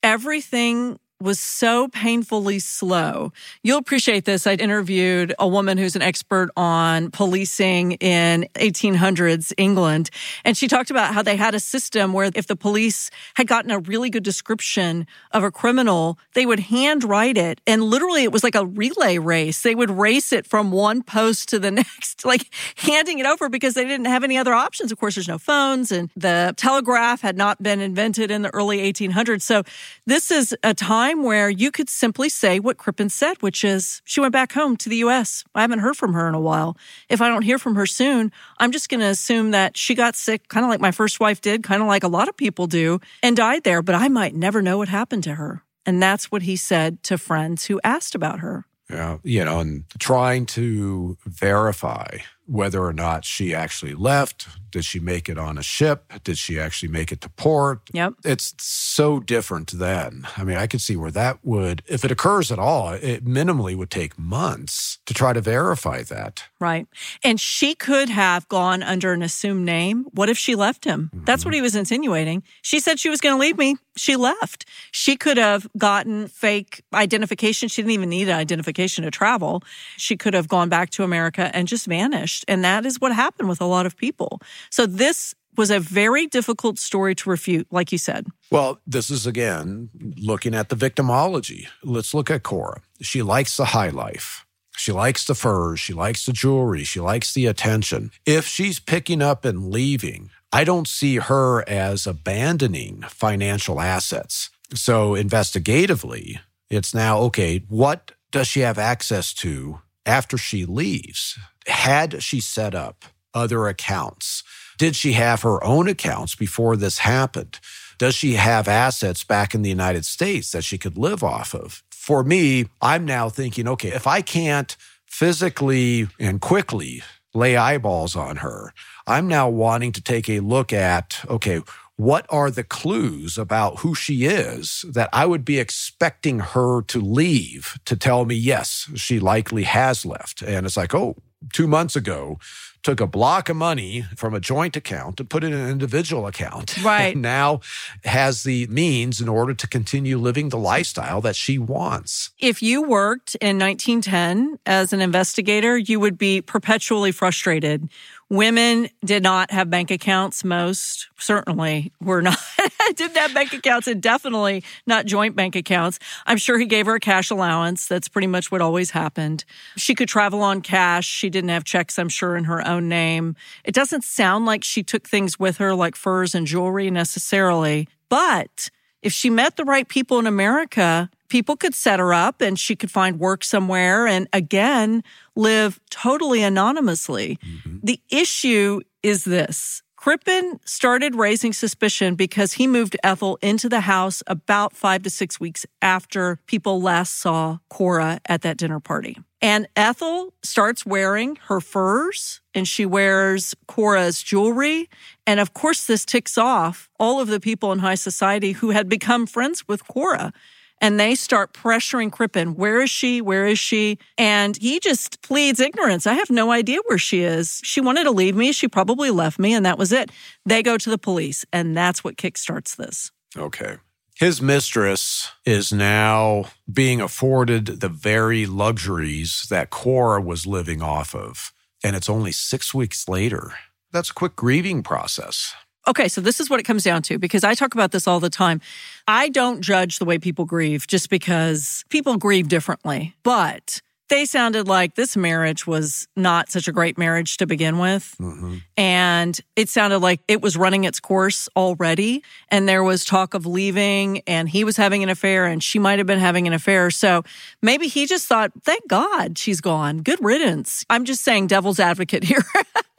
Everything 0.03 0.99
was 1.21 1.39
so 1.39 1.89
painfully 1.89 2.59
slow. 2.59 3.33
You'll 3.63 3.79
appreciate 3.79 4.25
this. 4.25 4.47
I'd 4.47 4.61
interviewed 4.61 5.35
a 5.39 5.47
woman 5.47 5.79
who's 5.79 5.97
an 5.97 6.03
expert 6.03 6.51
on 6.57 7.11
policing 7.11 7.93
in 7.93 8.47
1800s 8.55 9.53
England, 9.57 10.11
and 10.45 10.57
she 10.57 10.69
talked 10.69 10.91
about 10.91 11.15
how 11.15 11.23
they 11.23 11.37
had 11.37 11.55
a 11.55 11.61
system 11.61 12.13
where 12.13 12.31
if 12.35 12.47
the 12.47 12.57
police 12.57 13.11
had 13.35 13.47
gotten 13.47 13.71
a 13.71 13.79
really 13.79 14.11
good 14.11 14.23
description 14.23 15.07
of 15.33 15.45
a 15.45 15.51
criminal, 15.51 16.19
they 16.35 16.47
would 16.47 16.61
handwrite 16.61 17.39
it, 17.39 17.61
and 17.67 17.83
literally 17.83 18.25
it 18.25 18.33
was 18.33 18.43
like 18.43 18.55
a 18.55 18.67
relay 18.67 19.19
race. 19.19 19.63
They 19.63 19.75
would 19.75 19.91
race 19.91 20.33
it 20.33 20.47
from 20.47 20.71
one 20.71 21.03
post 21.03 21.49
to 21.51 21.59
the 21.59 21.71
next, 21.71 22.25
like 22.25 22.53
handing 22.77 23.19
it 23.19 23.27
over 23.27 23.49
because 23.49 23.75
they 23.75 23.85
didn't 23.85 24.07
have 24.07 24.25
any 24.25 24.37
other 24.37 24.53
options. 24.53 24.91
Of 24.93 24.99
course, 24.99 25.15
there's 25.15 25.29
no 25.29 25.39
phones, 25.39 25.93
and 25.93 26.11
the 26.17 26.55
telegraph 26.57 27.21
had 27.21 27.37
not 27.37 27.63
been 27.63 27.81
invented 27.81 28.31
in 28.31 28.43
the 28.43 28.53
early 28.53 28.79
1800s. 28.93 29.43
So 29.43 29.63
this 30.07 30.31
is 30.31 30.57
a 30.63 30.75
time 30.75 31.04
time 31.05 31.23
where 31.23 31.51
you 31.51 31.71
could 31.71 31.89
simply 31.89 32.29
say 32.29 32.59
what 32.59 32.79
Crippen 32.79 33.11
said, 33.11 33.41
which 33.43 33.63
is 33.65 34.01
she 34.05 34.21
went 34.21 34.33
back 34.33 34.53
home 34.53 34.77
to 34.79 34.89
the 34.89 34.97
US. 34.97 35.45
I 35.55 35.61
haven't 35.61 35.81
heard 35.81 35.97
from 35.97 36.15
her 36.15 36.29
in 36.29 36.35
a 36.35 36.41
while. 36.41 36.77
If 37.09 37.21
I 37.21 37.29
don't 37.29 37.43
hear 37.43 37.59
from 37.59 37.75
her 37.75 37.87
soon, 37.87 38.33
I'm 38.59 38.73
just 38.73 38.89
going 38.89 39.01
to 39.01 39.07
assume 39.07 39.51
that 39.51 39.77
she 39.77 39.95
got 39.95 40.17
sick, 40.17 40.49
kind 40.49 40.65
of 40.65 40.71
like 40.71 40.81
my 40.81 40.93
first 40.93 41.21
wife 41.21 41.41
did, 41.41 41.63
kind 41.63 41.83
of 41.83 41.89
like 41.89 42.05
a 42.05 42.09
lot 42.09 42.29
of 42.29 42.37
people 42.37 42.67
do, 42.67 43.01
and 43.23 43.37
died 43.37 43.65
there, 43.65 43.83
but 43.83 43.95
I 43.95 44.09
might 44.09 44.35
never 44.35 44.63
know 44.63 44.79
what 44.79 44.89
happened 44.89 45.25
to 45.25 45.35
her. 45.35 45.63
And 45.87 46.03
that's 46.03 46.33
what 46.33 46.43
he 46.43 46.57
said 46.57 47.03
to 47.05 47.19
friends 47.19 47.67
who 47.67 47.81
asked 47.85 48.15
about 48.15 48.41
her. 48.41 48.65
Yeah, 48.89 49.19
you 49.23 49.45
know, 49.45 49.61
and 49.61 49.85
trying 49.99 50.47
to 50.47 51.17
verify 51.27 52.19
whether 52.47 52.83
or 52.83 52.93
not 52.93 53.25
she 53.25 53.55
actually 53.55 53.95
left. 53.95 54.49
Did 54.75 54.85
she 54.85 55.01
make 55.01 55.29
it 55.29 55.39
on 55.39 55.57
a 55.57 55.63
ship? 55.63 56.13
Did 56.23 56.37
she 56.37 56.61
actually 56.61 56.91
make 56.91 57.11
it 57.11 57.21
to 57.23 57.31
port? 57.31 57.81
Yep. 57.93 58.15
It's 58.25 58.55
so 58.59 59.21
different 59.21 59.71
then. 59.71 60.27
I 60.37 60.45
mean, 60.45 60.57
I 60.57 60.67
could 60.67 60.81
see 60.81 60.97
where 60.97 61.13
that 61.13 61.39
would, 61.43 61.83
if 61.87 62.05
it 62.05 62.11
occurs 62.11 62.53
at 62.53 62.59
all, 62.59 62.91
it 62.91 63.25
minimally 63.25 63.75
would 63.77 63.91
take 63.91 64.19
months 64.19 64.99
to 65.07 65.15
try 65.15 65.33
to 65.33 65.41
verify 65.41 66.03
that. 66.03 66.45
Right. 66.61 66.87
And 67.23 67.41
she 67.41 67.75
could 67.75 68.09
have 68.09 68.49
gone 68.49 68.83
under 68.83 69.13
an 69.13 69.23
assumed 69.23 69.65
name. 69.65 70.05
What 70.13 70.29
if 70.29 70.37
she 70.37 70.55
left 70.55 70.85
him? 70.85 71.11
Mm-hmm. 71.15 71.25
That's 71.25 71.45
what 71.45 71.55
he 71.55 71.63
was 71.63 71.75
insinuating. 71.75 72.43
She 72.63 72.81
said 72.81 72.99
she 72.99 73.11
was 73.11 73.21
going 73.21 73.37
to 73.37 73.41
leave 73.41 73.57
me. 73.57 73.77
She 73.97 74.17
left. 74.17 74.67
She 74.91 75.17
could 75.17 75.37
have 75.37 75.69
gotten 75.79 76.27
fake 76.27 76.83
identification. 76.93 77.69
She 77.69 77.81
didn't 77.81 77.93
even 77.93 78.09
need 78.09 78.29
an 78.29 78.37
identification 78.37 79.05
to 79.05 79.11
travel. 79.11 79.63
She 79.97 80.17
could 80.17 80.35
have 80.35 80.49
gone 80.49 80.69
back 80.69 80.91
to 80.91 81.05
America 81.05 81.51
and 81.55 81.69
just 81.69 81.87
vanished 81.87 82.05
vanished. 82.05 82.45
And 82.49 82.65
that 82.65 82.87
is 82.87 83.01
what 83.01 83.13
happened 83.13 83.49
with 83.49 83.61
a 83.61 83.65
lot 83.65 83.87
of 83.87 83.97
people. 83.97 84.41
So 84.71 84.87
this 84.87 85.35
was 85.57 85.71
a 85.71 85.81
very 85.81 86.27
difficult 86.27 86.79
story 86.79 87.15
to 87.15 87.31
refute, 87.31 87.67
like 87.71 87.93
you 87.93 87.99
said. 87.99 88.27
Well, 88.51 88.81
this 88.87 89.11
is 89.11 89.27
again 89.27 89.91
looking 90.17 90.55
at 90.55 90.69
the 90.69 90.77
victimology. 90.77 91.69
Let's 91.83 92.15
look 92.15 92.31
at 92.31 92.43
Cora. 92.43 92.81
She 93.01 93.23
likes 93.23 93.57
the 93.57 93.67
high 93.67 93.91
life. 93.91 94.45
She 94.77 94.91
likes 94.91 95.25
the 95.25 95.35
furs. 95.35 95.79
She 95.79 95.93
likes 95.93 96.27
the 96.27 96.33
jewelry. 96.33 96.83
She 96.85 97.01
likes 97.01 97.33
the 97.33 97.47
attention. 97.47 98.11
If 98.27 98.47
she's 98.47 98.81
picking 98.81 99.23
up 99.23 99.45
and 99.45 99.71
leaving, 99.71 100.31
I 100.53 100.65
don't 100.65 100.89
see 100.89 101.17
her 101.17 101.69
as 101.69 102.07
abandoning 102.07 103.03
financial 103.03 103.81
assets. 103.81 104.51
So, 104.75 105.15
investigatively, 105.15 106.41
it's 106.71 106.95
now 106.95 107.19
okay, 107.21 107.65
what 107.69 108.13
does 108.33 108.49
she 108.49 108.61
have 108.61 108.79
access 108.79 109.33
to 109.35 109.81
after 110.05 110.37
she 110.37 110.65
leaves? 110.65 111.39
Had 111.67 112.23
she 112.23 112.41
set 112.41 112.75
up 112.75 113.05
other 113.35 113.67
accounts? 113.67 114.43
Did 114.79 114.97
she 114.97 115.13
have 115.13 115.43
her 115.43 115.63
own 115.63 115.89
accounts 115.89 116.35
before 116.35 116.77
this 116.77 116.99
happened? 116.99 117.61
Does 117.99 118.15
she 118.15 118.35
have 118.35 118.67
assets 118.67 119.23
back 119.23 119.55
in 119.55 119.63
the 119.63 119.71
United 119.71 120.05
States 120.05 120.51
that 120.53 120.65
she 120.65 120.79
could 120.79 120.99
live 120.99 121.23
off 121.23 121.55
of? 121.55 121.83
For 121.91 122.25
me, 122.25 122.67
I'm 122.83 123.05
now 123.05 123.29
thinking, 123.29 123.69
okay, 123.69 123.91
if 123.91 124.07
I 124.07 124.21
can't 124.21 124.77
physically 125.07 126.09
and 126.19 126.41
quickly 126.41 127.03
lay 127.33 127.57
eyeballs 127.57 128.17
on 128.17 128.37
her, 128.37 128.73
I'm 129.07 129.29
now 129.29 129.49
wanting 129.49 129.93
to 129.93 130.03
take 130.03 130.29
a 130.29 130.41
look 130.41 130.73
at, 130.73 131.25
okay, 131.29 131.63
what 131.97 132.27
are 132.29 132.51
the 132.51 132.65
clues 132.65 133.39
about 133.39 133.79
who 133.81 133.95
she 133.95 134.25
is 134.25 134.85
that 134.89 135.09
I 135.13 135.27
would 135.27 135.45
be 135.45 135.61
expecting 135.61 136.41
her 136.41 136.83
to 136.83 137.01
leave 137.01 137.79
to 137.85 137.97
tell 137.97 138.25
me, 138.25 138.35
yes, 138.35 138.91
she 138.97 139.21
likely 139.21 139.63
has 139.63 140.05
left? 140.05 140.43
And 140.43 140.67
it's 140.67 140.77
like, 140.77 140.95
oh, 140.95 141.17
two 141.53 141.67
months 141.67 141.97
ago, 141.97 142.39
took 142.85 143.01
a 143.01 143.07
block 143.07 143.49
of 143.49 143.57
money 143.57 144.05
from 144.15 144.35
a 144.35 144.41
joint 144.41 144.77
account 144.77 145.17
to 145.17 145.25
put 145.25 145.43
it 145.43 145.49
in 145.49 145.59
an 145.59 145.71
individual 145.71 146.27
account. 146.27 146.75
Right. 146.85 147.17
now 147.17 147.61
has 148.05 148.43
the 148.43 148.67
means 148.67 149.21
in 149.23 149.29
order 149.29 149.55
to 149.55 149.67
continue 149.67 150.19
living 150.19 150.51
the 150.51 150.59
lifestyle 150.59 151.23
that 151.23 151.35
she 151.35 151.57
wants. 151.57 152.31
If 152.39 152.63
you 152.63 152.83
worked 152.83 153.37
in 153.37 153.59
1910 153.59 154.59
as 154.67 154.93
an 154.93 155.01
investigator, 155.01 155.79
you 155.79 155.99
would 155.99 156.19
be 156.19 156.43
perpetually 156.43 157.11
frustrated 157.11 157.89
Women 158.31 158.89
did 159.05 159.23
not 159.23 159.51
have 159.51 159.69
bank 159.71 159.91
accounts. 159.91 160.45
Most 160.45 161.09
certainly 161.19 161.93
were 162.01 162.23
not, 162.23 162.39
didn't 162.95 163.17
have 163.17 163.35
bank 163.35 163.53
accounts 163.53 163.87
and 163.87 164.03
definitely 164.03 164.65
not 164.87 165.07
joint 165.07 165.37
bank 165.37 165.55
accounts. 165.57 165.99
I'm 166.27 166.39
sure 166.39 166.59
he 166.59 166.67
gave 166.67 166.87
her 166.87 166.95
a 166.95 167.01
cash 167.01 167.31
allowance. 167.31 167.87
That's 167.87 168.09
pretty 168.09 168.27
much 168.27 168.51
what 168.51 168.61
always 168.61 168.91
happened. 168.91 169.45
She 169.77 169.95
could 169.95 170.09
travel 170.09 170.43
on 170.43 170.63
cash. 170.63 171.07
She 171.07 171.29
didn't 171.31 171.51
have 171.51 171.65
checks, 171.65 171.99
I'm 171.99 172.09
sure, 172.09 172.37
in 172.37 172.45
her 172.45 172.67
own 172.67 172.89
name. 172.89 173.37
It 173.65 173.75
doesn't 173.75 174.05
sound 174.05 174.47
like 174.47 174.65
she 174.65 174.83
took 174.83 175.09
things 175.09 175.39
with 175.39 175.59
her 175.59 175.75
like 175.75 175.95
furs 175.95 176.35
and 176.35 176.47
jewelry 176.47 176.91
necessarily, 176.91 177.89
but 178.09 178.71
if 179.03 179.13
she 179.13 179.29
met 179.29 179.57
the 179.57 179.65
right 179.65 179.87
people 179.87 180.19
in 180.19 180.27
America, 180.27 181.11
people 181.29 181.57
could 181.57 181.75
set 181.75 181.99
her 181.99 182.13
up 182.13 182.41
and 182.41 182.59
she 182.59 182.77
could 182.77 182.91
find 182.91 183.19
work 183.19 183.45
somewhere 183.45 184.07
and 184.07 184.29
again 184.33 185.03
live 185.37 185.81
totally 185.91 186.43
anonymously. 186.43 187.39
Mm-hmm. 187.45 187.79
The 187.83 188.01
issue 188.11 188.81
is 189.03 189.25
this. 189.25 189.83
Crippen 190.05 190.61
started 190.67 191.15
raising 191.15 191.55
suspicion 191.55 192.15
because 192.15 192.53
he 192.53 192.67
moved 192.67 192.95
Ethel 193.03 193.39
into 193.41 193.71
the 193.71 193.81
house 193.81 194.23
about 194.27 194.77
five 194.77 195.03
to 195.05 195.09
six 195.09 195.41
weeks 195.41 195.65
after 195.81 196.39
people 196.45 196.83
last 196.83 197.15
saw 197.15 197.57
Cora 197.71 198.21
at 198.27 198.43
that 198.43 198.59
dinner 198.59 198.81
party. 198.81 199.17
And 199.41 199.67
Ethel 199.77 200.35
starts 200.43 200.85
wearing 200.85 201.37
her 201.47 201.59
furs 201.59 202.43
and 202.53 202.69
she 202.69 202.85
wears 202.85 203.55
Cora's 203.67 204.23
jewelry. 204.23 204.91
And 205.27 205.41
of 205.41 205.55
course, 205.55 205.87
this 205.87 206.05
ticks 206.05 206.37
off 206.37 206.91
all 207.01 207.19
of 207.19 207.29
the 207.29 207.41
people 207.41 207.73
in 207.73 207.79
high 207.79 207.95
society 207.95 208.53
who 208.53 208.71
had 208.71 208.91
become 208.91 209.27
friends 209.27 209.67
with 209.67 209.89
Cora. 209.89 210.35
And 210.81 211.01
they 211.01 211.15
start 211.15 211.55
pressuring 211.55 212.13
Crippen. 212.13 212.57
Where 212.57 212.83
is 212.83 212.91
she? 212.91 213.21
Where 213.21 213.47
is 213.47 213.59
she? 213.59 213.99
And 214.19 214.57
he 214.57 214.81
just 214.81 215.23
pleads 215.23 215.61
ignorance. 215.61 216.07
I 216.07 216.15
have 216.15 216.31
no 216.31 216.51
idea 216.53 216.81
where 216.87 216.99
she 216.99 217.23
is. 217.23 217.61
She 217.65 217.81
wanted 217.81 218.05
to 218.05 218.11
leave 218.11 218.37
me. 218.37 218.53
She 218.53 218.69
probably 218.69 219.11
left 219.11 219.39
me, 219.39 219.55
and 219.55 219.65
that 219.65 219.79
was 219.79 219.93
it. 219.93 220.11
They 220.45 220.63
go 220.63 220.77
to 220.77 220.91
the 220.91 220.99
police, 220.99 221.47
and 221.53 221.77
that's 221.77 222.05
what 222.05 222.17
kickstarts 222.17 222.77
this. 222.77 223.11
Okay. 223.37 223.77
His 224.17 224.41
mistress 224.41 225.33
is 225.45 225.73
now 225.73 226.47
being 226.73 227.01
afforded 227.01 227.67
the 227.81 227.89
very 227.89 228.47
luxuries 228.47 229.47
that 229.51 229.71
Cora 229.71 230.21
was 230.21 230.47
living 230.47 230.83
off 230.83 231.15
of. 231.17 231.53
And 231.83 231.97
it's 231.97 232.09
only 232.09 232.31
six 232.31 232.73
weeks 232.73 233.09
later. 233.09 233.55
That's 233.91 234.11
a 234.11 234.15
quick 234.15 234.37
grieving 234.37 234.83
process. 234.83 235.55
Okay, 235.87 236.09
so 236.09 236.21
this 236.21 236.41
is 236.41 236.49
what 236.49 236.61
it 236.61 236.63
comes 236.63 236.83
down 236.83 237.03
to 237.03 237.19
because 237.19 237.45
I 237.45 237.55
talk 237.55 237.75
about 237.75 237.91
this 237.93 238.07
all 238.07 238.21
the 238.21 238.31
time. 238.31 238.61
I 239.07 239.29
don't 239.29 239.61
judge 239.61 239.99
the 239.99 240.07
way 240.07 240.19
people 240.19 240.47
grieve 240.47 240.87
just 240.87 241.11
because 241.11 241.85
people 241.91 242.17
grieve 242.17 242.49
differently. 242.49 243.15
But 243.23 243.83
they 244.09 244.25
sounded 244.25 244.69
like 244.69 244.95
this 244.95 245.17
marriage 245.17 245.67
was 245.67 246.07
not 246.15 246.51
such 246.51 246.69
a 246.69 246.73
great 246.73 246.99
marriage 246.99 247.39
to 247.39 247.47
begin 247.47 247.79
with. 247.79 248.15
Mm-hmm. 248.21 248.57
And 248.77 249.41
it 249.57 249.69
sounded 249.69 250.01
like 250.01 250.21
it 250.29 250.43
was 250.43 250.57
running 250.57 250.85
its 250.85 251.01
course 251.01 251.49
already. 251.57 252.23
And 252.51 252.69
there 252.69 252.85
was 252.85 253.05
talk 253.05 253.35
of 253.35 253.47
leaving, 253.47 254.21
and 254.27 254.49
he 254.49 254.65
was 254.65 254.77
having 254.77 255.03
an 255.03 255.09
affair, 255.09 255.47
and 255.47 255.63
she 255.63 255.79
might 255.79 255.99
have 255.99 256.07
been 256.07 256.19
having 256.19 256.47
an 256.47 256.53
affair. 256.53 256.91
So 256.91 257.25
maybe 257.63 257.89
he 257.89 258.07
just 258.07 258.27
thought, 258.27 258.53
thank 258.63 258.87
God 258.89 259.39
she's 259.39 259.61
gone. 259.61 259.99
Good 259.99 260.23
riddance. 260.23 260.85
I'm 260.91 261.05
just 261.05 261.25
saying 261.25 261.47
devil's 261.47 261.81
advocate 261.81 262.25
here. 262.25 262.45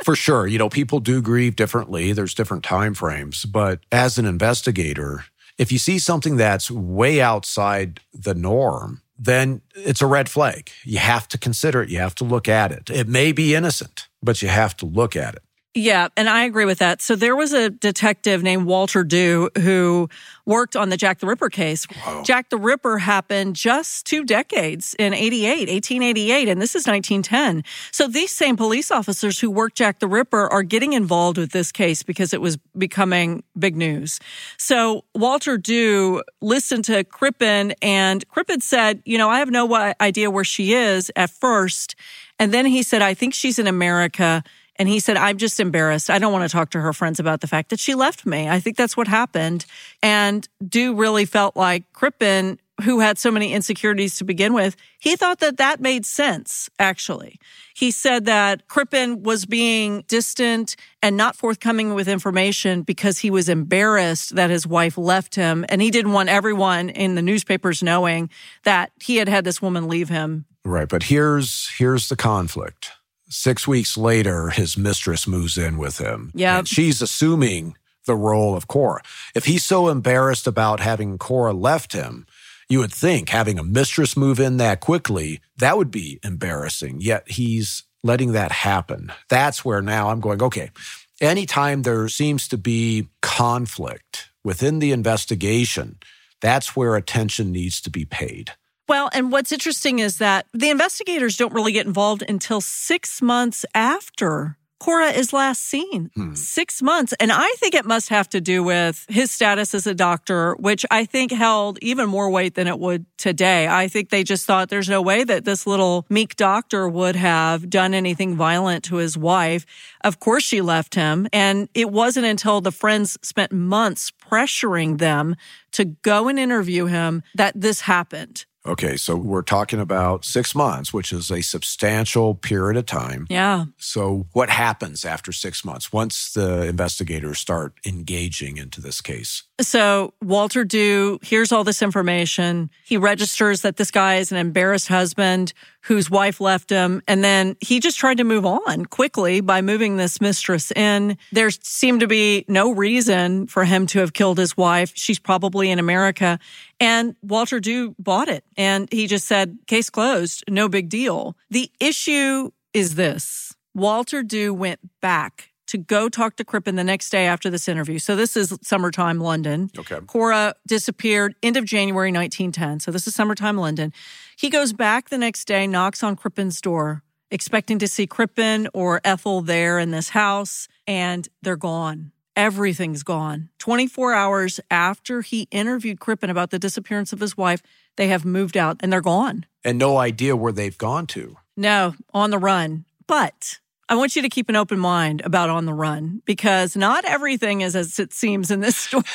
For 0.04 0.16
sure. 0.16 0.48
You 0.48 0.58
know, 0.58 0.70
people 0.70 1.00
do 1.00 1.22
grieve 1.22 1.56
differently, 1.56 2.14
there's 2.14 2.34
different 2.34 2.64
time 2.64 2.94
frames. 2.94 3.46
But 3.46 3.80
as 3.92 4.18
an 4.18 4.26
investigator, 4.26 5.26
if 5.58 5.72
you 5.72 5.78
see 5.78 6.00
something 6.00 6.36
that's 6.36 6.70
way 6.70 7.22
outside 7.22 8.02
the 8.14 8.36
norm, 8.36 9.02
then 9.18 9.62
it's 9.76 10.02
a 10.02 10.08
red 10.08 10.30
flag. 10.30 10.70
You 10.84 11.00
have 11.00 11.28
to 11.30 11.38
consider 11.38 11.82
it. 11.82 11.90
You 11.90 12.00
have 12.00 12.16
to 12.16 12.24
look 12.24 12.48
at 12.48 12.72
it. 12.72 12.90
It 12.90 13.08
may 13.08 13.32
be 13.32 13.56
innocent, 13.56 14.08
but 14.22 14.42
you 14.42 14.50
have 14.50 14.76
to 14.78 14.86
look 14.86 15.16
at 15.16 15.36
it. 15.36 15.44
Yeah, 15.78 16.08
and 16.16 16.30
I 16.30 16.46
agree 16.46 16.64
with 16.64 16.80
that. 16.80 17.02
So 17.02 17.18
there 17.18 17.36
was 17.36 17.52
a 17.52 17.70
detective 17.70 18.42
named 18.42 18.66
Walter 18.66 19.04
Dew 19.04 19.50
who 19.60 20.08
worked 20.46 20.78
on 20.78 20.88
the 20.88 20.96
Jack 20.96 21.20
the 21.20 21.28
Ripper 21.28 21.50
case. 21.50 21.86
Wow. 22.06 22.24
Jack 22.24 22.50
the 22.50 22.58
Ripper 22.58 23.00
happened 23.00 23.58
just 23.58 24.06
two 24.06 24.24
decades 24.24 24.96
in 24.98 25.14
88, 25.14 25.68
1888, 25.68 26.48
and 26.48 26.62
this 26.62 26.76
is 26.76 26.88
1910. 26.88 27.66
So 27.92 28.08
these 28.08 28.34
same 28.34 28.56
police 28.56 28.90
officers 28.90 29.42
who 29.42 29.52
worked 29.52 29.76
Jack 29.76 30.00
the 30.00 30.08
Ripper 30.08 30.48
are 30.48 30.64
getting 30.64 30.94
involved 30.94 31.38
with 31.38 31.52
this 31.52 31.74
case 31.74 32.04
because 32.04 32.34
it 32.34 32.40
was 32.40 32.56
becoming 32.78 33.44
big 33.60 33.76
news. 33.76 34.22
So 34.58 35.04
Walter 35.14 35.58
Dew 35.58 36.24
listened 36.40 36.86
to 36.86 37.04
Crippen 37.04 37.74
and 37.82 38.26
Crippen 38.30 38.62
said, 38.62 39.02
you 39.04 39.18
know, 39.18 39.30
I 39.30 39.40
have 39.40 39.52
no 39.52 39.74
idea 40.00 40.32
where 40.32 40.46
she 40.46 40.74
is 40.74 41.12
at 41.18 41.32
first. 41.32 41.96
And 42.40 42.54
then 42.54 42.66
he 42.66 42.82
said, 42.82 43.02
I 43.02 43.14
think 43.14 43.34
she's 43.34 43.60
in 43.60 43.68
America 43.68 44.42
and 44.78 44.90
he 44.90 45.00
said, 45.00 45.18
I'm 45.18 45.38
just 45.38 45.60
embarrassed. 45.60 46.10
I 46.10 46.20
don't 46.20 46.34
want 46.34 46.50
to 46.50 46.54
talk 46.54 46.72
to 46.72 46.82
her 46.82 46.94
friends 46.94 47.20
about 47.20 47.42
the 47.42 47.48
fact 47.48 47.70
that 47.70 47.80
she 47.80 47.96
left 47.96 48.26
me. 48.26 48.50
I 48.50 48.60
think 48.60 48.78
that's 48.78 48.98
what 48.98 49.08
happened. 49.08 49.66
And 50.04 50.48
Dew 50.68 50.96
really 50.96 51.26
felt 51.26 51.56
like 51.56 51.92
Crippen, 51.94 52.60
who 52.84 53.00
had 53.00 53.18
so 53.18 53.32
many 53.32 53.54
insecurities 53.54 54.18
to 54.18 54.26
begin 54.26 54.54
with, 54.54 54.76
he 55.00 55.16
thought 55.16 55.40
that 55.40 55.58
that 55.58 55.80
made 55.80 56.06
sense, 56.06 56.70
actually. 56.78 57.40
He 57.74 57.90
said 57.90 58.26
that 58.26 58.68
Crippen 58.68 59.24
was 59.24 59.46
being 59.46 60.04
distant 60.08 60.76
and 61.02 61.16
not 61.16 61.38
forthcoming 61.38 61.94
with 61.94 62.10
information 62.10 62.82
because 62.82 63.20
he 63.20 63.30
was 63.30 63.48
embarrassed 63.48 64.36
that 64.36 64.50
his 64.50 64.68
wife 64.68 64.98
left 64.98 65.36
him. 65.36 65.66
And 65.70 65.82
he 65.82 65.90
didn't 65.90 66.12
want 66.12 66.28
everyone 66.28 66.90
in 66.90 67.16
the 67.16 67.22
newspapers 67.22 67.82
knowing 67.82 68.30
that 68.64 68.92
he 69.02 69.18
had 69.18 69.30
had 69.30 69.46
this 69.46 69.62
woman 69.62 69.88
leave 69.88 70.10
him. 70.10 70.46
Right. 70.66 70.90
But 70.90 71.04
here's, 71.04 71.70
here's 71.78 72.10
the 72.10 72.16
conflict 72.16 72.92
Six 73.28 73.68
weeks 73.68 73.98
later, 73.98 74.50
his 74.50 74.78
mistress 74.78 75.28
moves 75.28 75.58
in 75.58 75.78
with 75.78 75.98
him. 75.98 76.32
Yeah. 76.36 76.64
She's 76.64 77.02
assuming 77.02 77.76
the 78.06 78.16
role 78.16 78.56
of 78.56 78.68
Cora. 78.68 79.02
If 79.34 79.46
he's 79.46 79.64
so 79.64 79.88
embarrassed 79.88 80.48
about 80.48 80.80
having 80.80 81.18
Cora 81.18 81.54
left 81.54 81.94
him, 81.94 82.26
you 82.70 82.80
would 82.80 82.94
think 82.94 83.30
having 83.30 83.60
a 83.60 83.64
mistress 83.64 84.16
move 84.16 84.40
in 84.40 84.58
that 84.58 84.80
quickly, 84.80 85.42
that 85.58 85.78
would 85.78 85.92
be 85.92 86.20
embarrassing. 86.24 86.98
Yet 87.00 87.30
he's 87.30 87.84
letting 88.04 88.34
that 88.34 88.52
happen. 88.52 89.12
That's 89.30 89.66
where 89.66 89.82
now 89.82 90.10
I'm 90.10 90.20
going, 90.20 90.42
okay, 90.42 90.72
anytime 91.20 91.82
there 91.82 92.08
seems 92.08 92.48
to 92.50 92.58
be 92.58 93.08
conflict 93.22 94.30
within 94.44 94.80
the 94.80 94.92
investigation, 94.92 95.98
that's 96.42 96.76
where 96.76 96.96
attention 96.96 97.52
needs 97.52 97.82
to 97.82 97.90
be 97.90 98.06
paid. 98.06 98.52
Well, 98.88 99.10
and 99.14 99.32
what's 99.32 99.52
interesting 99.52 100.00
is 100.00 100.20
that 100.20 100.46
the 100.54 100.70
investigators 100.70 101.38
don't 101.38 101.54
really 101.54 101.72
get 101.72 101.88
involved 101.88 102.24
until 102.28 102.62
six 102.62 103.22
months 103.22 103.66
after 103.74 104.58
Cora 104.80 105.12
is 105.12 105.32
last 105.32 105.64
seen. 105.64 106.12
Hmm. 106.16 106.36
Six 106.36 106.82
months. 106.82 107.14
And 107.20 107.32
I 107.32 107.50
think 107.58 107.74
it 107.74 107.86
must 107.86 108.10
have 108.10 108.30
to 108.30 108.42
do 108.42 108.62
with 108.62 109.06
his 109.10 109.32
status 109.32 109.74
as 109.74 109.88
a 109.88 109.96
doctor, 109.96 110.54
which 110.56 110.86
I 110.92 111.06
think 111.06 111.32
held 111.32 111.80
even 111.82 112.10
more 112.10 112.30
weight 112.30 112.56
than 112.56 112.68
it 112.68 112.78
would 112.78 113.06
today. 113.18 113.68
I 113.68 113.88
think 113.88 114.10
they 114.10 114.24
just 114.24 114.46
thought 114.46 114.70
there's 114.70 114.90
no 114.90 115.02
way 115.02 115.24
that 115.24 115.46
this 115.46 115.66
little 115.66 116.06
meek 116.10 116.36
doctor 116.36 116.88
would 116.90 117.16
have 117.16 117.70
done 117.70 117.94
anything 117.94 118.36
violent 118.36 118.84
to 118.86 118.98
his 118.98 119.18
wife. 119.18 119.66
Of 120.02 120.20
course, 120.20 120.44
she 120.44 120.62
left 120.62 120.94
him. 120.94 121.28
And 121.32 121.70
it 121.74 121.90
wasn't 121.90 122.26
until 122.26 122.60
the 122.62 122.72
friends 122.72 123.18
spent 123.24 123.54
months 123.54 124.12
pressuring 124.12 124.98
them 124.98 125.36
to 125.72 125.86
go 125.86 126.28
and 126.28 126.38
interview 126.38 126.86
him 126.86 127.24
that 127.34 127.60
this 127.60 127.82
happened. 127.82 128.46
Okay, 128.66 128.98
so 128.98 129.16
we're 129.16 129.44
talking 129.44 129.80
about 129.80 130.26
six 130.26 130.56
months, 130.56 130.92
which 130.92 131.14
is 131.14 131.30
a 131.30 131.42
substantial 131.42 132.34
period 132.34 132.78
of 132.78 132.86
time. 132.86 133.28
Yeah. 133.30 133.66
So, 133.78 134.28
what 134.34 134.50
happens 134.50 135.06
after 135.06 135.32
six 135.32 135.64
months 135.64 135.94
once 135.94 136.34
the 136.34 136.64
investigators 136.64 137.38
start 137.38 137.74
engaging 137.86 138.58
into 138.58 138.82
this 138.82 139.02
case? 139.02 139.44
So, 139.62 140.14
Walter 140.22 140.66
Dew 140.66 141.18
hears 141.22 141.54
all 141.54 141.64
this 141.64 141.82
information. 141.82 142.70
He 142.84 142.98
registers 142.98 143.62
that 143.62 143.78
this 143.78 143.90
guy 143.90 144.16
is 144.16 144.34
an 144.34 144.38
embarrassed 144.38 144.90
husband 144.90 145.54
whose 145.82 146.10
wife 146.10 146.42
left 146.42 146.70
him. 146.70 147.02
And 147.08 147.24
then 147.24 147.56
he 147.62 147.80
just 147.80 147.98
tried 147.98 148.18
to 148.18 148.26
move 148.26 148.46
on 148.46 148.86
quickly 148.86 149.40
by 149.40 149.62
moving 149.62 149.96
this 149.96 150.20
mistress 150.20 150.72
in. 150.72 151.18
There 151.32 151.50
seemed 151.52 152.02
to 152.02 152.08
be 152.08 152.44
no 152.50 152.72
reason 152.72 153.48
for 153.48 153.64
him 153.64 153.88
to 153.88 154.00
have 154.00 154.12
killed 154.12 154.38
his 154.38 154.58
wife. 154.58 154.92
She's 154.96 155.20
probably 155.20 155.72
in 155.72 155.80
America. 155.80 156.38
And 156.82 157.16
Walter 157.22 157.62
Dew 157.62 157.96
bought 157.98 158.28
it. 158.28 158.44
And 158.58 158.92
he 158.92 159.08
just 159.08 159.26
said, 159.26 159.58
case 159.68 159.90
closed, 159.90 160.44
no 160.50 160.68
big 160.68 160.90
deal. 160.90 161.38
The 161.50 161.72
issue 161.80 162.52
is 162.74 162.96
this 162.96 163.56
Walter 163.74 164.22
Dew 164.22 164.54
went 164.54 164.80
back 165.02 165.52
to 165.68 165.78
go 165.78 166.10
talk 166.10 166.36
to 166.38 166.46
Crippen 166.46 166.76
the 166.76 166.84
next 166.84 167.10
day 167.10 167.26
after 167.26 167.50
this 167.50 167.68
interview. 167.68 168.00
So 168.00 168.16
this 168.16 168.38
is 168.38 168.58
summertime 168.62 169.20
London. 169.20 169.70
Okay. 169.78 170.00
Cora 170.08 170.56
disappeared 170.68 171.36
end 171.42 171.58
of 171.58 171.66
January 171.66 172.12
1910. 172.12 172.80
So 172.80 172.92
this 172.92 173.08
is 173.08 173.16
summertime 173.16 173.58
London. 173.58 173.94
He 174.38 174.50
goes 174.50 174.74
back 174.74 175.10
the 175.10 175.18
next 175.18 175.46
day, 175.46 175.68
knocks 175.68 176.04
on 176.04 176.16
Crippen's 176.16 176.62
door, 176.62 177.04
expecting 177.32 177.80
to 177.80 177.88
see 177.88 178.08
Crippen 178.08 178.68
or 178.74 179.02
Ethel 179.04 179.42
there 179.42 179.80
in 179.80 179.92
this 179.92 180.10
house, 180.10 180.68
and 180.86 181.28
they're 181.42 181.56
gone. 181.56 182.12
Everything's 182.36 183.04
gone. 183.04 183.50
24 183.60 184.14
hours 184.14 184.60
after 184.70 185.22
he 185.22 185.48
interviewed 185.52 186.02
Crippen 186.02 186.30
about 186.30 186.52
the 186.52 186.60
disappearance 186.60 187.14
of 187.14 187.22
his 187.22 187.38
wife, 187.38 187.62
they 187.96 188.10
have 188.10 188.26
moved 188.26 188.58
out 188.58 188.78
and 188.82 188.92
they're 188.92 189.02
gone. 189.02 189.46
And 189.64 189.80
no 189.80 189.98
idea 189.98 190.36
where 190.36 190.52
they've 190.52 190.78
gone 190.78 191.08
to. 191.08 191.38
No, 191.56 191.96
on 192.14 192.32
the 192.32 192.38
run. 192.38 192.84
But 193.08 193.60
I 193.88 193.94
want 193.96 194.16
you 194.16 194.24
to 194.24 194.30
keep 194.30 194.50
an 194.50 194.56
open 194.56 194.80
mind 194.80 195.22
about 195.22 195.52
on 195.52 195.66
the 195.66 195.74
run 195.74 196.24
because 196.26 196.76
not 196.76 197.06
everything 197.06 197.62
is 197.62 197.76
as 197.76 198.00
it 198.00 198.14
seems 198.14 198.50
in 198.50 198.60
this 198.60 198.76
story. 198.88 199.06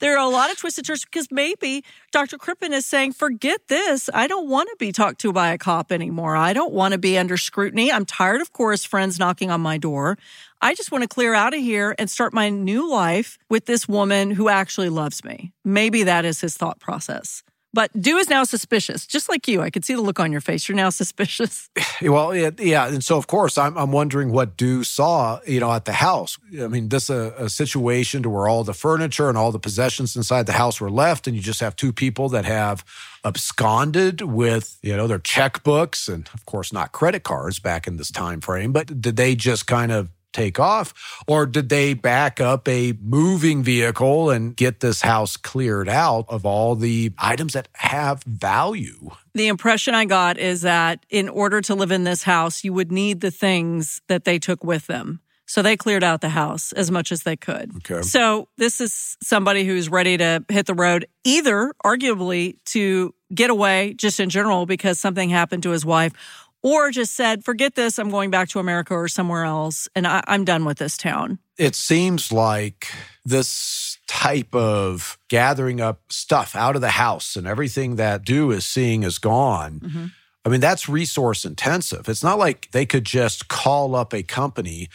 there 0.00 0.16
are 0.16 0.26
a 0.26 0.28
lot 0.28 0.50
of 0.50 0.58
twisted 0.58 0.84
turns 0.84 1.04
because 1.04 1.28
maybe 1.30 1.84
Dr. 2.10 2.38
Crippen 2.38 2.72
is 2.72 2.84
saying, 2.84 3.12
forget 3.12 3.68
this. 3.68 4.10
I 4.12 4.26
don't 4.26 4.48
want 4.48 4.68
to 4.70 4.76
be 4.80 4.90
talked 4.90 5.20
to 5.20 5.32
by 5.32 5.50
a 5.50 5.58
cop 5.58 5.92
anymore. 5.92 6.34
I 6.34 6.52
don't 6.52 6.72
want 6.72 6.90
to 6.92 6.98
be 6.98 7.16
under 7.16 7.36
scrutiny. 7.36 7.92
I'm 7.92 8.04
tired 8.04 8.40
of 8.40 8.52
Cora's 8.52 8.84
friends 8.84 9.20
knocking 9.20 9.52
on 9.52 9.60
my 9.60 9.78
door. 9.78 10.18
I 10.60 10.74
just 10.74 10.90
want 10.90 11.02
to 11.02 11.08
clear 11.08 11.32
out 11.32 11.54
of 11.54 11.60
here 11.60 11.94
and 12.00 12.10
start 12.10 12.32
my 12.32 12.48
new 12.48 12.90
life 12.90 13.38
with 13.48 13.66
this 13.66 13.86
woman 13.86 14.32
who 14.32 14.48
actually 14.48 14.88
loves 14.88 15.22
me. 15.22 15.52
Maybe 15.64 16.02
that 16.02 16.24
is 16.24 16.40
his 16.40 16.56
thought 16.56 16.80
process. 16.80 17.44
But 17.74 17.90
Dew 17.98 18.18
is 18.18 18.28
now 18.28 18.44
suspicious, 18.44 19.06
just 19.06 19.28
like 19.28 19.48
you. 19.48 19.62
I 19.62 19.70
could 19.70 19.84
see 19.84 19.94
the 19.94 20.02
look 20.02 20.20
on 20.20 20.30
your 20.30 20.42
face. 20.42 20.68
You're 20.68 20.76
now 20.76 20.90
suspicious. 20.90 21.70
Well, 22.02 22.34
yeah, 22.34 22.88
and 22.88 23.02
so 23.04 23.16
of 23.16 23.28
course 23.28 23.56
I'm 23.56 23.76
I'm 23.78 23.92
wondering 23.92 24.32
what 24.32 24.56
Dew 24.56 24.82
saw, 24.82 25.38
you 25.46 25.60
know, 25.60 25.70
at 25.70 25.84
the 25.84 25.92
house. 25.92 26.36
I 26.60 26.66
mean, 26.66 26.88
this 26.88 27.08
a, 27.08 27.32
a 27.38 27.48
situation 27.48 28.24
to 28.24 28.30
where 28.30 28.48
all 28.48 28.64
the 28.64 28.74
furniture 28.74 29.28
and 29.28 29.38
all 29.38 29.52
the 29.52 29.60
possessions 29.60 30.16
inside 30.16 30.46
the 30.46 30.52
house 30.52 30.80
were 30.80 30.90
left, 30.90 31.28
and 31.28 31.36
you 31.36 31.42
just 31.42 31.60
have 31.60 31.76
two 31.76 31.92
people 31.92 32.28
that 32.30 32.44
have 32.44 32.84
absconded 33.24 34.22
with 34.22 34.78
you 34.82 34.96
know 34.96 35.06
their 35.06 35.20
checkbooks 35.20 36.12
and 36.12 36.28
of 36.34 36.44
course 36.44 36.72
not 36.72 36.90
credit 36.90 37.22
cards 37.22 37.60
back 37.60 37.86
in 37.86 37.98
this 37.98 38.10
time 38.10 38.40
frame. 38.40 38.72
But 38.72 39.00
did 39.00 39.16
they 39.16 39.36
just 39.36 39.68
kind 39.68 39.92
of 39.92 40.08
take 40.32 40.58
off? 40.58 41.22
Or 41.26 41.46
did 41.46 41.68
they 41.68 41.94
back 41.94 42.40
up 42.40 42.68
a 42.68 42.94
moving 43.00 43.62
vehicle 43.62 44.30
and 44.30 44.56
get 44.56 44.80
this 44.80 45.02
house 45.02 45.36
cleared 45.36 45.88
out 45.88 46.26
of 46.28 46.44
all 46.44 46.74
the 46.74 47.12
items 47.18 47.52
that 47.52 47.68
have 47.74 48.22
value? 48.24 49.10
The 49.34 49.48
impression 49.48 49.94
I 49.94 50.04
got 50.04 50.38
is 50.38 50.62
that 50.62 51.04
in 51.08 51.28
order 51.28 51.60
to 51.62 51.74
live 51.74 51.90
in 51.90 52.04
this 52.04 52.22
house, 52.22 52.64
you 52.64 52.72
would 52.72 52.92
need 52.92 53.20
the 53.20 53.30
things 53.30 54.02
that 54.08 54.24
they 54.24 54.38
took 54.38 54.62
with 54.64 54.86
them. 54.86 55.20
So 55.46 55.60
they 55.60 55.76
cleared 55.76 56.02
out 56.02 56.22
the 56.22 56.30
house 56.30 56.72
as 56.72 56.90
much 56.90 57.12
as 57.12 57.24
they 57.24 57.36
could. 57.36 57.72
Okay. 57.76 58.00
So 58.00 58.48
this 58.56 58.80
is 58.80 59.18
somebody 59.22 59.64
who's 59.64 59.90
ready 59.90 60.16
to 60.16 60.42
hit 60.48 60.64
the 60.64 60.72
road, 60.72 61.06
either 61.24 61.74
arguably 61.84 62.56
to 62.66 63.14
get 63.34 63.50
away 63.50 63.92
just 63.94 64.18
in 64.18 64.30
general 64.30 64.64
because 64.64 64.98
something 64.98 65.28
happened 65.28 65.62
to 65.64 65.70
his 65.70 65.84
wife, 65.84 66.12
or 66.62 66.90
just 66.90 67.14
said, 67.14 67.44
forget 67.44 67.74
this, 67.74 67.98
I'm 67.98 68.10
going 68.10 68.30
back 68.30 68.48
to 68.50 68.58
America 68.58 68.94
or 68.94 69.08
somewhere 69.08 69.44
else, 69.44 69.88
and 69.94 70.06
I, 70.06 70.22
am 70.26 70.44
done 70.44 70.64
with 70.64 70.78
this 70.78 70.96
town. 70.96 71.38
It 71.58 71.74
seems 71.74 72.32
like 72.32 72.88
this 73.24 73.98
type 74.06 74.54
of 74.54 75.18
gathering 75.28 75.80
up 75.80 76.00
stuff 76.10 76.56
out 76.56 76.74
of 76.74 76.80
the 76.80 76.90
house 76.90 77.36
and 77.36 77.46
everything 77.46 77.96
that 77.96 78.24
Dew 78.24 78.50
is 78.50 78.64
seeing 78.64 79.02
is 79.02 79.18
gone. 79.18 79.80
Mm-hmm. 79.80 80.06
I 80.44 80.48
mean, 80.48 80.60
that's 80.60 80.88
resource 80.88 81.44
intensive. 81.44 82.08
It's 82.08 82.22
not 82.22 82.38
like 82.38 82.70
they 82.72 82.86
could 82.86 83.04
just 83.04 83.48
call 83.48 83.94
up 83.94 84.12
a 84.12 84.22
company 84.22 84.88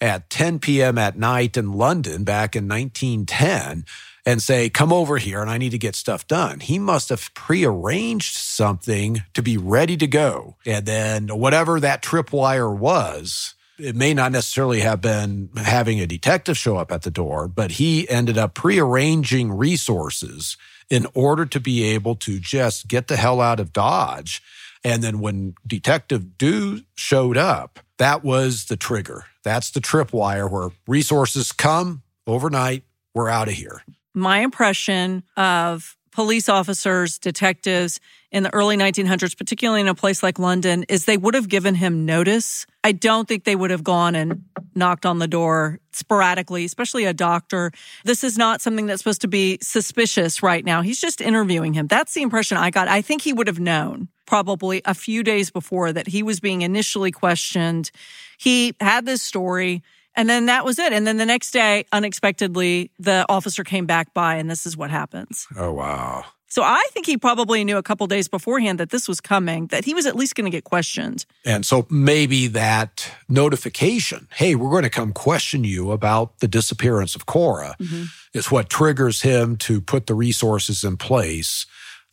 at 0.00 0.30
10 0.30 0.58
p.m. 0.58 0.98
at 0.98 1.16
night 1.16 1.56
in 1.56 1.72
London 1.72 2.24
back 2.24 2.54
in 2.54 2.68
1910 2.68 3.84
and 4.24 4.42
say, 4.42 4.70
come 4.70 4.92
over 4.92 5.18
here 5.18 5.40
and 5.40 5.50
I 5.50 5.58
need 5.58 5.70
to 5.70 5.78
get 5.78 5.96
stuff 5.96 6.26
done. 6.26 6.60
He 6.60 6.78
must 6.78 7.08
have 7.08 7.32
prearranged 7.34 8.36
something 8.36 9.22
to 9.34 9.42
be 9.42 9.56
ready 9.56 9.96
to 9.96 10.06
go. 10.06 10.56
And 10.64 10.86
then 10.86 11.28
whatever 11.28 11.80
that 11.80 12.02
tripwire 12.02 12.76
was, 12.76 13.54
it 13.78 13.96
may 13.96 14.14
not 14.14 14.32
necessarily 14.32 14.80
have 14.80 15.00
been 15.00 15.50
having 15.56 16.00
a 16.00 16.06
detective 16.06 16.56
show 16.56 16.76
up 16.76 16.92
at 16.92 17.02
the 17.02 17.10
door, 17.10 17.48
but 17.48 17.72
he 17.72 18.08
ended 18.08 18.38
up 18.38 18.54
prearranging 18.54 19.52
resources 19.52 20.56
in 20.88 21.06
order 21.14 21.46
to 21.46 21.58
be 21.58 21.84
able 21.84 22.14
to 22.14 22.38
just 22.38 22.86
get 22.86 23.08
the 23.08 23.16
hell 23.16 23.40
out 23.40 23.58
of 23.58 23.72
Dodge. 23.72 24.42
And 24.84 25.02
then 25.02 25.20
when 25.20 25.54
Detective 25.66 26.36
Dew 26.38 26.82
showed 26.94 27.36
up, 27.36 27.80
that 27.98 28.22
was 28.22 28.66
the 28.66 28.76
trigger. 28.76 29.24
That's 29.42 29.70
the 29.70 29.80
tripwire 29.80 30.50
where 30.50 30.70
resources 30.86 31.50
come 31.50 32.02
overnight. 32.26 32.84
We're 33.14 33.28
out 33.28 33.48
of 33.48 33.54
here 33.54 33.82
my 34.14 34.40
impression 34.40 35.22
of 35.36 35.96
police 36.12 36.48
officers, 36.48 37.18
detectives 37.18 37.98
in 38.30 38.42
the 38.42 38.54
early 38.54 38.76
1900s, 38.76 39.36
particularly 39.36 39.80
in 39.80 39.88
a 39.88 39.94
place 39.94 40.22
like 40.22 40.38
London, 40.38 40.84
is 40.88 41.06
they 41.06 41.16
would 41.16 41.34
have 41.34 41.48
given 41.48 41.74
him 41.74 42.04
notice. 42.04 42.66
I 42.84 42.92
don't 42.92 43.26
think 43.26 43.44
they 43.44 43.56
would 43.56 43.70
have 43.70 43.82
gone 43.82 44.14
and 44.14 44.44
knocked 44.74 45.04
on 45.04 45.18
the 45.18 45.26
door 45.28 45.80
sporadically, 45.92 46.64
especially 46.64 47.04
a 47.04 47.14
doctor. 47.14 47.72
This 48.04 48.24
is 48.24 48.38
not 48.38 48.60
something 48.60 48.86
that's 48.86 49.02
supposed 49.02 49.22
to 49.22 49.28
be 49.28 49.58
suspicious 49.60 50.42
right 50.42 50.64
now. 50.64 50.82
He's 50.82 51.00
just 51.00 51.20
interviewing 51.20 51.74
him. 51.74 51.86
That's 51.86 52.14
the 52.14 52.22
impression 52.22 52.56
I 52.56 52.70
got. 52.70 52.88
I 52.88 53.02
think 53.02 53.22
he 53.22 53.32
would 53.32 53.46
have 53.46 53.60
known 53.60 54.08
probably 54.26 54.82
a 54.84 54.94
few 54.94 55.22
days 55.22 55.50
before 55.50 55.92
that 55.92 56.08
he 56.08 56.22
was 56.22 56.40
being 56.40 56.62
initially 56.62 57.10
questioned. 57.10 57.90
He 58.38 58.74
had 58.80 59.04
this 59.04 59.22
story. 59.22 59.82
And 60.14 60.28
then 60.28 60.46
that 60.46 60.64
was 60.64 60.78
it. 60.78 60.92
And 60.92 61.06
then 61.06 61.16
the 61.16 61.26
next 61.26 61.52
day, 61.52 61.86
unexpectedly, 61.92 62.90
the 62.98 63.24
officer 63.28 63.64
came 63.64 63.86
back 63.86 64.12
by, 64.12 64.36
and 64.36 64.50
this 64.50 64.66
is 64.66 64.76
what 64.76 64.90
happens. 64.90 65.46
Oh, 65.56 65.72
wow. 65.72 66.24
So 66.48 66.62
I 66.62 66.86
think 66.90 67.06
he 67.06 67.16
probably 67.16 67.64
knew 67.64 67.78
a 67.78 67.82
couple 67.82 68.06
days 68.06 68.28
beforehand 68.28 68.78
that 68.78 68.90
this 68.90 69.08
was 69.08 69.22
coming, 69.22 69.68
that 69.68 69.86
he 69.86 69.94
was 69.94 70.04
at 70.04 70.14
least 70.14 70.34
going 70.34 70.44
to 70.44 70.50
get 70.50 70.64
questioned. 70.64 71.24
And 71.46 71.64
so 71.64 71.86
maybe 71.88 72.46
that 72.48 73.10
notification, 73.26 74.28
hey, 74.34 74.54
we're 74.54 74.70
going 74.70 74.82
to 74.82 74.90
come 74.90 75.14
question 75.14 75.64
you 75.64 75.92
about 75.92 76.40
the 76.40 76.48
disappearance 76.48 77.14
of 77.14 77.24
Cora, 77.24 77.74
mm-hmm. 77.80 78.04
is 78.34 78.50
what 78.50 78.68
triggers 78.68 79.22
him 79.22 79.56
to 79.56 79.80
put 79.80 80.06
the 80.06 80.14
resources 80.14 80.84
in 80.84 80.98
place 80.98 81.64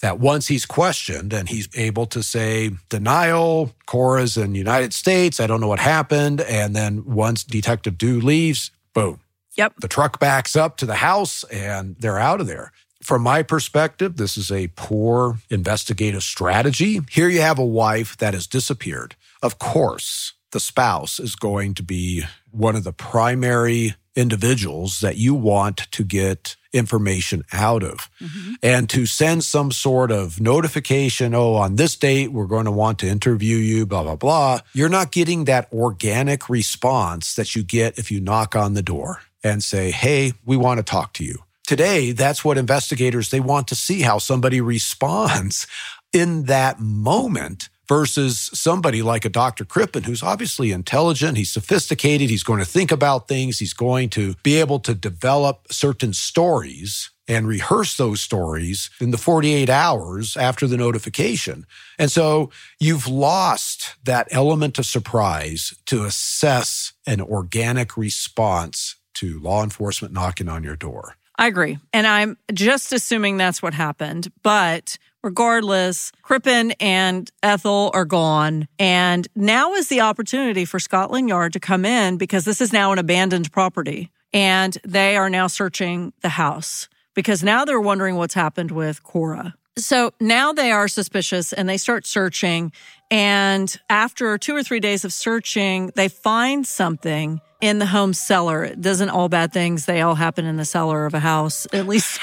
that 0.01 0.19
once 0.19 0.47
he's 0.47 0.65
questioned 0.65 1.33
and 1.33 1.49
he's 1.49 1.67
able 1.75 2.05
to 2.07 2.23
say 2.23 2.71
denial, 2.89 3.73
Cora's 3.85 4.37
in 4.37 4.53
the 4.53 4.59
United 4.59 4.93
States, 4.93 5.39
I 5.39 5.47
don't 5.47 5.61
know 5.61 5.67
what 5.67 5.79
happened. 5.79 6.41
And 6.41 6.75
then 6.75 7.03
once 7.05 7.43
Detective 7.43 7.97
Dew 7.97 8.21
leaves, 8.21 8.71
boom. 8.93 9.19
Yep. 9.55 9.73
The 9.81 9.87
truck 9.87 10.19
backs 10.19 10.55
up 10.55 10.77
to 10.77 10.85
the 10.85 10.95
house 10.95 11.43
and 11.45 11.95
they're 11.99 12.19
out 12.19 12.39
of 12.39 12.47
there. 12.47 12.71
From 13.01 13.23
my 13.23 13.43
perspective, 13.43 14.17
this 14.17 14.37
is 14.37 14.51
a 14.51 14.71
poor 14.75 15.39
investigative 15.49 16.23
strategy. 16.23 17.01
Here 17.09 17.29
you 17.29 17.41
have 17.41 17.59
a 17.59 17.65
wife 17.65 18.17
that 18.17 18.33
has 18.33 18.47
disappeared. 18.47 19.15
Of 19.41 19.57
course, 19.57 20.33
the 20.51 20.59
spouse 20.59 21.19
is 21.19 21.35
going 21.35 21.73
to 21.75 21.83
be 21.83 22.23
one 22.51 22.75
of 22.75 22.83
the 22.83 22.93
primary 22.93 23.95
individuals 24.15 24.99
that 24.99 25.17
you 25.17 25.33
want 25.33 25.77
to 25.91 26.03
get 26.03 26.55
information 26.72 27.43
out 27.51 27.84
of 27.84 28.09
mm-hmm. 28.22 28.53
and 28.61 28.89
to 28.89 29.05
send 29.05 29.43
some 29.43 29.72
sort 29.72 30.11
of 30.11 30.39
notification 30.39 31.34
oh 31.34 31.55
on 31.55 31.76
this 31.78 31.95
date 31.95 32.32
we're 32.32 32.45
going 32.45 32.65
to 32.65 32.72
want 32.72 32.99
to 32.99 33.07
interview 33.07 33.57
you 33.57 33.86
blah 33.86 34.03
blah 34.03 34.15
blah 34.15 34.59
you're 34.74 34.89
not 34.89 35.11
getting 35.11 35.45
that 35.45 35.72
organic 35.74 36.47
response 36.47 37.34
that 37.36 37.55
you 37.55 37.63
get 37.63 37.97
if 37.97 38.11
you 38.11 38.20
knock 38.20 38.55
on 38.55 38.76
the 38.76 38.84
door 38.84 39.22
and 39.43 39.63
say 39.63 39.89
hey 39.89 40.32
we 40.45 40.55
want 40.55 40.78
to 40.78 40.84
talk 40.84 41.11
to 41.13 41.24
you 41.24 41.39
today 41.65 42.11
that's 42.11 42.45
what 42.45 42.57
investigators 42.57 43.32
they 43.32 43.39
want 43.39 43.67
to 43.67 43.76
see 43.76 44.01
how 44.01 44.20
somebody 44.20 44.61
responds 44.61 45.65
in 46.13 46.43
that 46.43 46.80
moment 46.80 47.70
versus 47.89 48.51
somebody 48.53 49.01
like 49.01 49.25
a 49.25 49.29
Dr. 49.29 49.65
Crippen, 49.65 50.03
who's 50.03 50.23
obviously 50.23 50.71
intelligent, 50.71 51.37
he's 51.37 51.51
sophisticated, 51.51 52.29
he's 52.29 52.43
going 52.43 52.59
to 52.59 52.65
think 52.65 52.91
about 52.91 53.27
things, 53.27 53.57
he's 53.57 53.73
going 53.73 54.09
to 54.09 54.35
be 54.43 54.57
able 54.57 54.79
to 54.81 54.93
develop 54.93 55.65
certain 55.71 56.13
stories 56.13 57.09
and 57.27 57.47
rehearse 57.47 57.97
those 57.97 58.21
stories 58.21 58.89
in 59.01 59.11
the 59.11 59.17
48 59.17 59.69
hours 59.69 60.37
after 60.37 60.67
the 60.67 60.77
notification. 60.77 61.65
And 61.97 62.11
so 62.11 62.51
you've 62.79 63.07
lost 63.07 63.95
that 64.03 64.27
element 64.31 64.79
of 64.79 64.85
surprise 64.85 65.75
to 65.87 66.05
assess 66.05 66.93
an 67.05 67.21
organic 67.21 67.97
response 67.97 68.95
to 69.15 69.39
law 69.39 69.63
enforcement 69.63 70.13
knocking 70.13 70.47
on 70.47 70.63
your 70.63 70.75
door. 70.75 71.15
I 71.37 71.47
agree. 71.47 71.77
And 71.93 72.05
I'm 72.05 72.37
just 72.53 72.91
assuming 72.91 73.37
that's 73.37 73.61
what 73.61 73.73
happened. 73.73 74.31
But 74.43 74.97
regardless, 75.24 76.11
Crippen 76.22 76.72
and 76.80 77.30
Ethel 77.43 77.91
are 77.93 78.05
gone. 78.05 78.67
And 78.78 79.28
now 79.36 79.74
is 79.74 79.88
the 79.88 80.01
opportunity 80.01 80.65
for 80.65 80.80
Scotland 80.80 81.30
Yard 81.30 81.53
to 81.53 81.59
come 81.59 81.86
in 81.86 82.17
because 82.17 82.45
this 82.45 82.61
is 82.61 82.74
now 82.74 82.91
an 82.91 82.99
abandoned 82.99 83.51
property. 83.51 84.11
And 84.34 84.78
they 84.84 85.17
are 85.17 85.30
now 85.30 85.47
searching 85.47 86.13
the 86.22 86.30
house 86.30 86.88
because 87.15 87.43
now 87.43 87.65
they're 87.65 87.82
wondering 87.82 88.15
what's 88.15 88.36
happened 88.36 88.72
with 88.72 89.03
Cora. 89.03 89.55
So 89.78 90.11
now 90.20 90.51
they 90.51 90.72
are 90.72 90.88
suspicious 90.88 91.53
and 91.53 91.67
they 91.67 91.78
start 91.78 92.05
searching. 92.05 92.72
And 93.09 93.76
after 93.89 94.38
two 94.38 94.55
or 94.55 94.61
three 94.61 94.80
days 94.80 95.05
of 95.05 95.13
searching, 95.13 95.91
they 95.95 96.09
find 96.09 96.67
something 96.67 97.41
in 97.62 97.80
the 97.80 97.86
home 97.86 98.14
cellar. 98.14 98.64
It 98.64 98.82
doesn't 98.82 99.10
all 99.10 99.30
bad 99.30 99.51
things, 99.51 99.86
they 99.86 100.01
all 100.01 100.16
happen 100.16 100.45
in 100.45 100.57
the 100.57 100.66
cellar 100.66 101.05
of 101.05 101.14
a 101.14 101.20
house, 101.20 101.68
at 101.74 101.88
least 101.88 102.20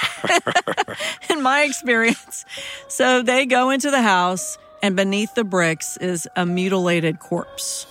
in 1.30 1.43
my 1.43 1.62
experience. 1.62 2.45
So 2.89 3.22
they 3.22 3.47
go 3.47 3.70
into 3.70 3.91
the 3.91 4.03
house, 4.03 4.59
and 4.82 4.97
beneath 4.97 5.34
the 5.34 5.45
bricks 5.45 5.97
is 5.99 6.28
a 6.37 6.47
mutilated 6.47 7.18
corpse. 7.18 7.87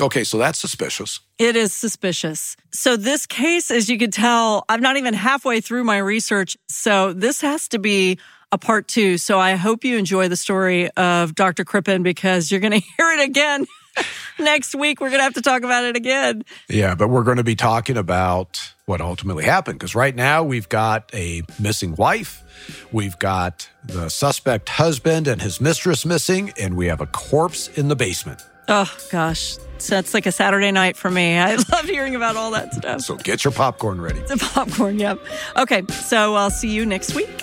Okay, 0.00 0.22
so 0.22 0.38
that's 0.38 0.58
suspicious. 0.58 1.20
It 1.38 1.56
is 1.56 1.72
suspicious. 1.72 2.56
So, 2.70 2.96
this 2.96 3.26
case, 3.26 3.70
as 3.70 3.88
you 3.88 3.98
can 3.98 4.12
tell, 4.12 4.64
I'm 4.68 4.80
not 4.80 4.96
even 4.96 5.12
halfway 5.12 5.60
through 5.60 5.82
my 5.82 5.98
research. 5.98 6.56
So, 6.68 7.12
this 7.12 7.40
has 7.40 7.66
to 7.68 7.80
be 7.80 8.18
a 8.52 8.58
part 8.58 8.88
two. 8.88 9.18
So 9.18 9.38
I 9.38 9.56
hope 9.56 9.84
you 9.84 9.96
enjoy 9.98 10.28
the 10.28 10.36
story 10.36 10.90
of 10.90 11.34
Dr. 11.34 11.64
Crippen 11.64 12.02
because 12.02 12.50
you're 12.50 12.60
going 12.60 12.72
to 12.80 12.86
hear 12.96 13.10
it 13.12 13.20
again. 13.20 13.66
Next 14.38 14.74
week, 14.74 15.00
we're 15.00 15.08
going 15.08 15.18
to 15.18 15.24
have 15.24 15.34
to 15.34 15.42
talk 15.42 15.62
about 15.62 15.84
it 15.84 15.96
again. 15.96 16.44
Yeah, 16.68 16.94
but 16.94 17.08
we're 17.08 17.24
going 17.24 17.38
to 17.38 17.44
be 17.44 17.56
talking 17.56 17.96
about 17.96 18.72
what 18.86 19.00
ultimately 19.00 19.44
happened 19.44 19.78
because 19.78 19.94
right 19.94 20.14
now 20.14 20.44
we've 20.44 20.68
got 20.68 21.10
a 21.12 21.42
missing 21.58 21.96
wife, 21.96 22.42
we've 22.92 23.18
got 23.18 23.68
the 23.84 24.08
suspect 24.08 24.68
husband 24.68 25.26
and 25.26 25.42
his 25.42 25.60
mistress 25.60 26.06
missing, 26.06 26.52
and 26.58 26.76
we 26.76 26.86
have 26.86 27.00
a 27.00 27.06
corpse 27.06 27.68
in 27.76 27.88
the 27.88 27.96
basement. 27.96 28.40
Oh, 28.68 28.94
gosh. 29.10 29.56
So 29.78 29.94
that's 29.94 30.14
like 30.14 30.26
a 30.26 30.32
Saturday 30.32 30.70
night 30.70 30.96
for 30.96 31.10
me. 31.10 31.38
I 31.38 31.54
love 31.72 31.84
hearing 31.84 32.14
about 32.14 32.36
all 32.36 32.52
that 32.52 32.74
stuff. 32.74 33.00
So 33.00 33.16
get 33.16 33.42
your 33.44 33.52
popcorn 33.52 34.00
ready. 34.00 34.20
The 34.20 34.36
popcorn, 34.36 34.98
yep. 34.98 35.18
Okay, 35.56 35.82
so 35.88 36.34
I'll 36.34 36.50
see 36.50 36.70
you 36.70 36.86
next 36.86 37.14
week. 37.14 37.42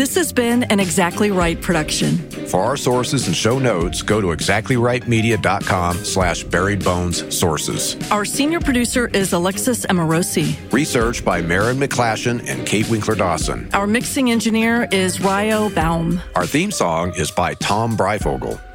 This 0.00 0.14
has 0.14 0.32
been 0.32 0.62
an 0.62 0.80
Exactly 0.80 1.30
Right 1.30 1.60
production. 1.60 2.16
For 2.48 2.58
our 2.62 2.78
sources 2.78 3.26
and 3.26 3.36
show 3.36 3.58
notes, 3.58 4.00
go 4.00 4.18
to 4.18 4.28
exactlyrightmedia.com 4.28 5.96
slash 5.98 6.42
buried 6.42 6.82
bones 6.82 7.36
sources. 7.38 7.98
Our 8.10 8.24
senior 8.24 8.60
producer 8.60 9.08
is 9.08 9.34
Alexis 9.34 9.84
Amorosi. 9.84 10.56
Research 10.72 11.22
by 11.22 11.42
Marin 11.42 11.76
McClashen 11.76 12.48
and 12.48 12.66
Kate 12.66 12.88
Winkler 12.88 13.14
Dawson. 13.14 13.68
Our 13.74 13.86
mixing 13.86 14.30
engineer 14.30 14.88
is 14.90 15.20
Ryo 15.20 15.68
Baum. 15.68 16.18
Our 16.34 16.46
theme 16.46 16.70
song 16.70 17.12
is 17.14 17.30
by 17.30 17.52
Tom 17.52 17.94
Breyfogle. 17.94 18.58